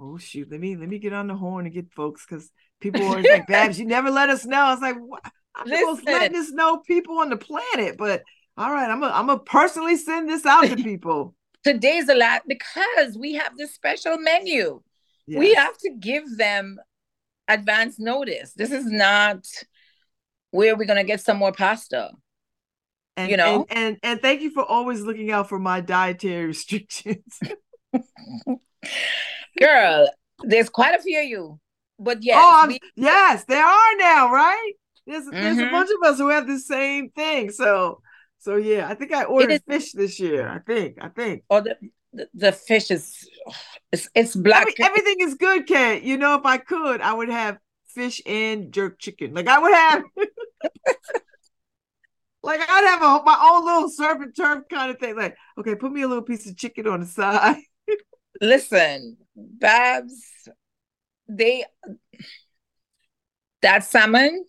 [0.00, 2.50] Oh shoot, let me let me get on the horn and get folks because
[2.80, 4.58] people are like, Babz, you never let us know.
[4.58, 5.22] I was like, what?
[5.54, 6.20] I'm supposed to Listen.
[6.20, 8.22] letting us know people on the planet, but
[8.56, 11.34] all right, I'm gonna I'm gonna personally send this out to people.
[11.62, 14.82] Today's the last because we have this special menu.
[15.26, 16.78] We have to give them
[17.48, 18.52] advance notice.
[18.54, 19.46] This is not
[20.50, 22.10] where we're gonna get some more pasta.
[23.16, 23.66] and, you know?
[23.70, 27.38] and, and and thank you for always looking out for my dietary restrictions.
[29.60, 30.08] Girl,
[30.42, 31.60] there's quite a few of you.
[31.98, 34.72] But yes, oh, we, yes, there are now, right?
[35.06, 35.70] There's there's a Mhm.
[35.70, 37.50] bunch of us who have the same thing.
[37.50, 38.00] So
[38.38, 40.48] so yeah, I think I ordered is- fish this year.
[40.48, 41.44] I think I think.
[41.48, 41.76] the,
[42.14, 43.28] the the fish is
[43.92, 44.66] it's it's black.
[44.68, 46.02] Every- everything is good, Kate.
[46.02, 47.58] You know, if I could, I would have
[47.88, 49.34] fish and jerk chicken.
[49.34, 50.02] Like I would have,
[52.42, 55.16] like I'd have a, my own little surf and turf kind of thing.
[55.16, 57.56] Like, okay, put me a little piece of chicken on the side.
[58.40, 60.48] Listen, Babz,
[61.28, 61.64] they
[63.62, 64.44] that salmon,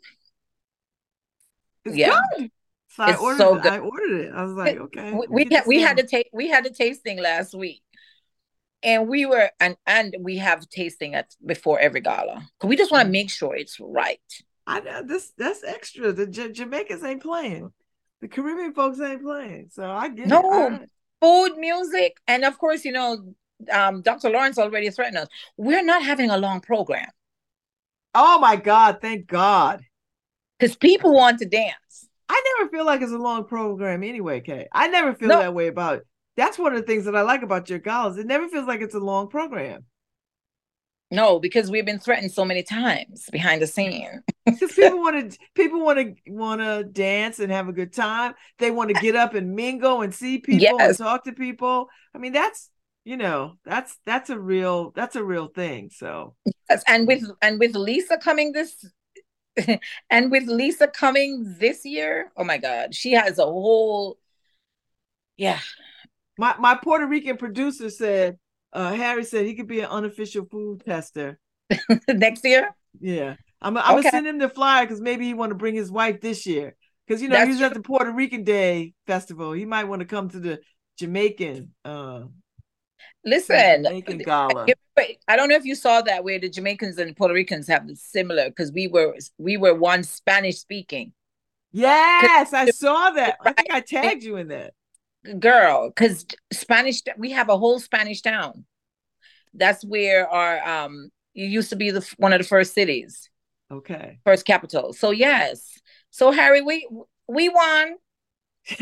[1.85, 2.19] It's Yeah.
[2.37, 2.51] good.
[2.95, 3.37] So I It's ordered.
[3.37, 3.61] so it.
[3.63, 3.73] good.
[3.73, 4.33] I ordered it.
[4.33, 5.13] I was like, okay.
[5.13, 7.81] we, we had we had to take we had a tasting last week,
[8.83, 12.47] and we were and and we have tasting at before every gala.
[12.59, 14.19] 'Cause We just want to make sure it's right.
[14.67, 15.33] I know this.
[15.37, 16.11] That's extra.
[16.13, 17.71] The J- Jamaicans ain't playing.
[18.21, 19.69] The Caribbean folks ain't playing.
[19.71, 20.39] So I get No.
[20.39, 20.69] it.
[20.71, 20.89] Right.
[21.21, 23.33] Food, music, and of course, you know,
[23.71, 24.29] um, Dr.
[24.29, 25.27] Lawrence already threatened us.
[25.57, 27.09] We're not having a long program
[28.13, 28.99] Oh my God!
[29.01, 29.81] Thank God.
[30.57, 32.04] because people want to dance.
[32.29, 34.67] I never feel like it's a long program anyway, Kay.
[34.71, 35.39] I never feel No.
[35.39, 36.07] that way about it.
[36.37, 38.17] That's one of the things that I like about your galas.
[38.17, 39.85] It never feels like it's a long program.
[41.11, 44.21] No, because we've been threatened so many times behind the scene.
[44.45, 48.33] Because people want to people want to want to dance and have a good time.
[48.59, 51.87] They want to get up and mingle and see people and talk to people.
[52.13, 52.69] I mean, that's
[53.05, 55.89] you know, that's that's a real that's a real thing.
[55.91, 56.35] So
[56.69, 58.85] Yes, and with and with Lisa coming this
[60.09, 64.17] and with Lisa coming this year, oh my God, she has a whole
[65.37, 65.59] yeah.
[66.37, 68.37] my my Puerto Rican producer said,
[68.73, 71.39] uh, Harry said he could be an unofficial food tester.
[72.07, 73.95] Next year, Yeah, I'm I'm Okay.
[73.95, 76.75] gonna send him the flyer because maybe he want to bring his wife this year.
[77.07, 79.51] Because you know That's he was at the Puerto Rican Day festival.
[79.51, 80.59] He might want to come to the
[80.97, 82.23] Jamaican uh
[83.25, 83.83] listen.
[83.83, 84.67] Jamaican gala.
[85.27, 87.95] I don't know if you saw that where the Jamaicans and Puerto Ricans have the
[87.95, 91.11] similar because we were we were one Spanish speaking
[91.75, 93.37] Yes, I saw that.
[93.43, 94.73] I think I tagged you in that.
[95.39, 98.63] girl because Spanish we have a whole Spanish town.
[99.53, 103.29] That's where our um it used to be the one of the first cities.
[103.69, 104.19] Okay.
[104.23, 104.93] first capital.
[104.93, 105.77] So yes.
[106.11, 106.87] So Harry, we
[107.27, 107.95] we won.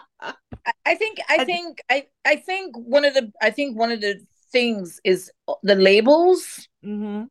[0.84, 4.20] I think I think I I think one of the I think one of the
[4.52, 5.30] things is
[5.62, 6.68] the labels.
[6.82, 7.24] hmm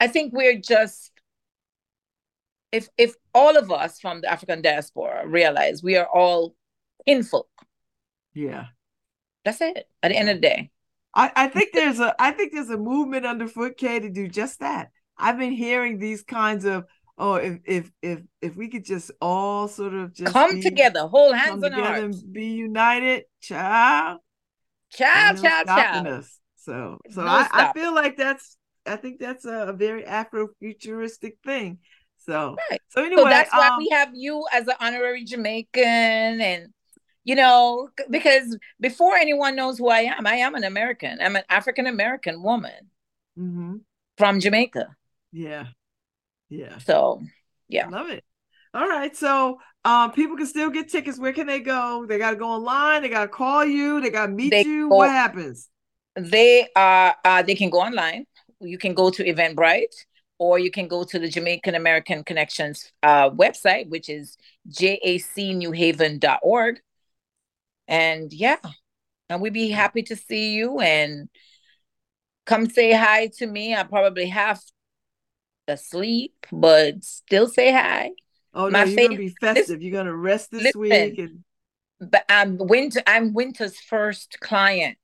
[0.00, 1.12] I think we're just
[2.72, 6.54] if if all of us from the African diaspora realize we are all
[7.06, 7.48] kinfolk.
[8.34, 8.66] Yeah.
[9.44, 9.88] That's it.
[10.02, 10.70] At the end of the day.
[11.14, 14.60] I, I think there's a I think there's a movement underfoot, Kay, to do just
[14.60, 14.90] that.
[15.16, 16.84] I've been hearing these kinds of
[17.18, 21.06] oh if if if if we could just all sort of just Come be- together,
[21.08, 22.22] hold hands on together hearts.
[22.22, 24.20] and be united, child.
[25.14, 26.40] Ain't no ciao, us.
[26.56, 31.38] So so No I, I feel like that's I think that's a, a very Afrofuturistic
[31.44, 31.78] thing.
[32.18, 32.80] So Right.
[32.88, 35.82] so anyway, so that's why um, we have you as an honorary Jamaican
[36.40, 36.72] and
[37.24, 41.18] you know, because before anyone knows who I am, I am an American.
[41.22, 42.90] I'm an African American woman
[43.36, 43.76] hmm
[44.16, 44.96] from Jamaica.
[45.32, 45.66] Yeah.
[46.54, 46.78] Yeah.
[46.78, 47.22] So,
[47.68, 47.88] yeah.
[47.88, 48.24] Love it.
[48.72, 49.14] All right.
[49.16, 51.18] So um people can still get tickets.
[51.18, 52.06] Where can they go?
[52.06, 54.88] They gotta go online, they gotta call you, they gotta meet They you.
[54.88, 55.68] go- What happens?
[56.16, 58.26] They are uh, they can go online.
[58.60, 59.94] You can go to Eventbrite
[60.38, 64.36] or you can go to the Jamaican American Connections uh, website, which is
[64.70, 66.80] jacnewhaven.org.
[67.88, 68.56] And yeah,
[69.28, 71.28] and we'd be happy to see you and
[72.46, 73.74] come say hi to me.
[73.74, 74.62] I probably half
[75.68, 78.12] asleep, but still say hi.
[78.54, 79.82] Oh no, My you're gonna be festive.
[79.82, 80.74] You're gonna rest this listen.
[80.74, 81.44] week and
[82.00, 83.02] But I'm winter.
[83.06, 84.98] I'm Winter's first client.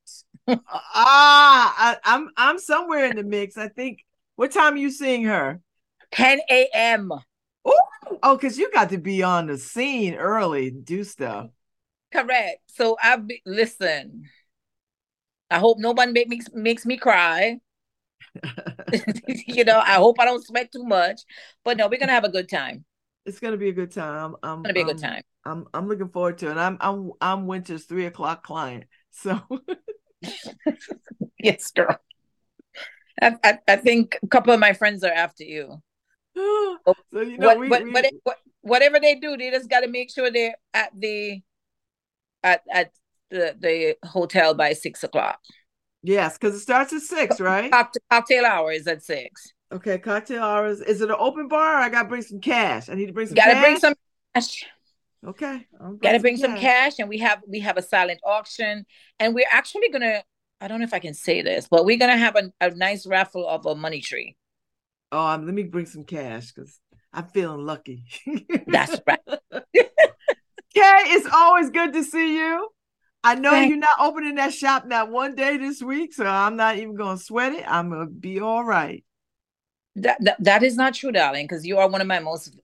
[0.47, 3.57] ah, I, I'm I'm somewhere in the mix.
[3.57, 4.05] I think.
[4.35, 5.61] What time are you seeing her?
[6.11, 7.11] 10 a.m.
[8.23, 11.49] Oh, because you got to be on the scene early do stuff.
[12.11, 12.59] Correct.
[12.67, 14.29] So I've be, listen.
[15.49, 17.59] I hope nobody make me makes me cry.
[19.47, 21.21] you know, I hope I don't sweat too much.
[21.63, 22.85] But no, we're gonna have a good time.
[23.25, 24.35] It's gonna be a good time.
[24.41, 25.23] I'm, It's gonna be a good I'm- time.
[25.45, 26.57] I'm I'm looking forward to it.
[26.57, 28.85] I'm I'm I'm Winter's three o'clock client.
[29.11, 29.41] So
[31.39, 31.97] Yes, girl.
[33.21, 35.81] I, I, I think a couple of my friends are after you.
[36.35, 36.77] so
[37.13, 39.87] you know what, we, what, we- what, what, whatever they do, they just got to
[39.87, 41.41] make sure they're at the
[42.43, 42.91] at at
[43.29, 45.39] the, the hotel by six o'clock.
[46.03, 47.71] Yes, because it starts at six, right?
[47.71, 49.53] Cocktail, cocktail hour is at six.
[49.71, 50.81] Okay, cocktail hours.
[50.81, 51.75] Is it an open bar?
[51.75, 52.89] Or I gotta bring some cash.
[52.89, 53.35] I need to bring some.
[53.35, 53.63] Got to cash?
[53.63, 53.93] bring some
[54.35, 54.65] cash.
[55.25, 58.85] Okay, I'll Got to bring some cash, and we have we have a silent auction,
[59.19, 60.23] and we're actually gonna.
[60.59, 63.05] I don't know if I can say this, but we're gonna have a, a nice
[63.05, 64.35] raffle of a money tree.
[65.11, 66.79] Oh, um, let me bring some cash because
[67.13, 68.03] I'm feeling lucky.
[68.67, 69.19] That's right.
[70.73, 72.69] Kay, it's always good to see you.
[73.23, 76.55] I know Thank- you're not opening that shop not one day this week, so I'm
[76.55, 77.63] not even gonna sweat it.
[77.67, 79.03] I'm gonna be all right.
[79.97, 82.57] That that, that is not true, darling, because you are one of my most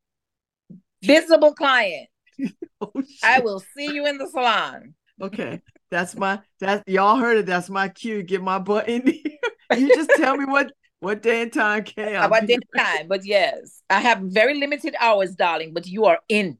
[1.01, 2.11] visible clients.
[2.79, 2.93] Oh,
[3.23, 4.93] I will see you in the salon.
[5.19, 7.47] Okay, that's my that's y'all heard it.
[7.47, 8.21] That's my cue.
[8.21, 9.37] Get my butt in here.
[9.75, 12.15] You just tell me what what day and time, Kay.
[12.15, 15.73] I'll About be this time, but yes, I have very limited hours, darling.
[15.73, 16.59] But you are in.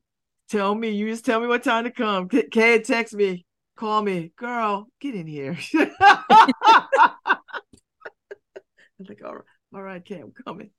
[0.49, 2.27] Tell me, you just tell me what time to come.
[2.29, 3.45] K- Kay, text me,
[3.77, 5.57] call me, girl, get in here.
[8.99, 9.43] I'm like, all right,
[9.73, 10.71] all right, Kay, I'm coming.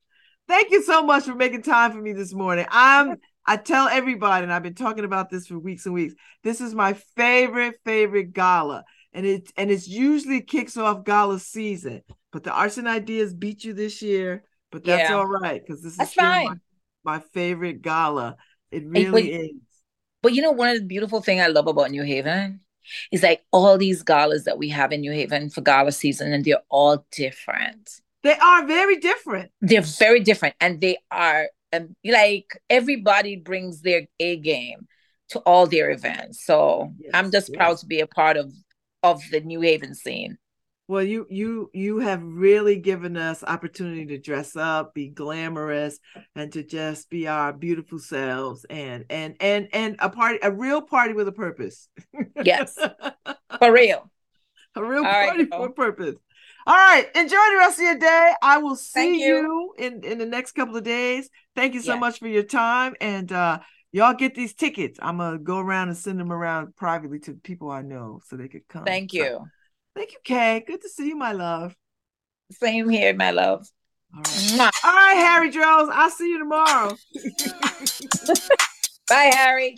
[0.47, 2.65] Thank you so much for making time for me this morning.
[2.69, 6.13] I'm I tell everybody, and I've been talking about this for weeks and weeks.
[6.43, 8.83] This is my favorite, favorite gala.
[9.13, 12.03] And it and it's usually kicks off gala season.
[12.31, 14.43] But the arts and ideas beat you this year.
[14.71, 15.15] But that's Yeah.
[15.15, 16.55] all right, because this is That's still my,
[17.03, 18.37] my favorite gala.
[18.71, 19.51] It really but- is.
[20.21, 22.59] But you know, one of the beautiful thing I love about New Haven
[23.11, 26.43] is like all these galas that we have in New Haven for gala season, and
[26.45, 28.01] they're all different.
[28.23, 29.51] They are very different.
[29.61, 34.87] They're very different, and they are um, like everybody brings their A game
[35.29, 36.43] to all their events.
[36.43, 38.51] So I'm Yes, just proud to be a part of
[39.03, 40.37] of the New Haven scene.
[40.89, 45.99] Well, you you you have really given us opportunity to dress up, be glamorous,
[46.35, 50.81] and to just be our beautiful selves and and and and a party, a real
[50.81, 51.87] party with a purpose.
[52.43, 52.75] Yes.
[53.59, 54.09] For real.
[54.75, 55.59] a real All right, party girl.
[55.59, 56.15] for a purpose.
[56.65, 58.33] All right, enjoy the rest of your day.
[58.41, 59.35] I will see you.
[59.35, 59.73] you.
[59.77, 61.29] in in the next couple of days.
[61.55, 61.99] Thank you so Yes.
[61.99, 63.59] much for your time and uh
[63.91, 64.97] y'all get these tickets.
[65.03, 68.47] I'm gonna go around and send them around privately to people I know so they
[68.47, 68.85] could come.
[68.85, 69.47] Thank So, you.
[69.99, 70.63] Thank you, Kay.
[70.65, 71.75] Good to see you, my love.
[72.53, 73.67] Same here, my love.
[74.15, 75.89] All right, All right Harry Jones.
[75.91, 76.95] I'll see you tomorrow.
[79.09, 79.75] Bye, Harry.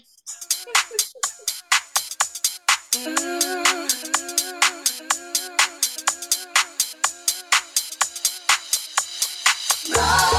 [9.89, 10.30] Love.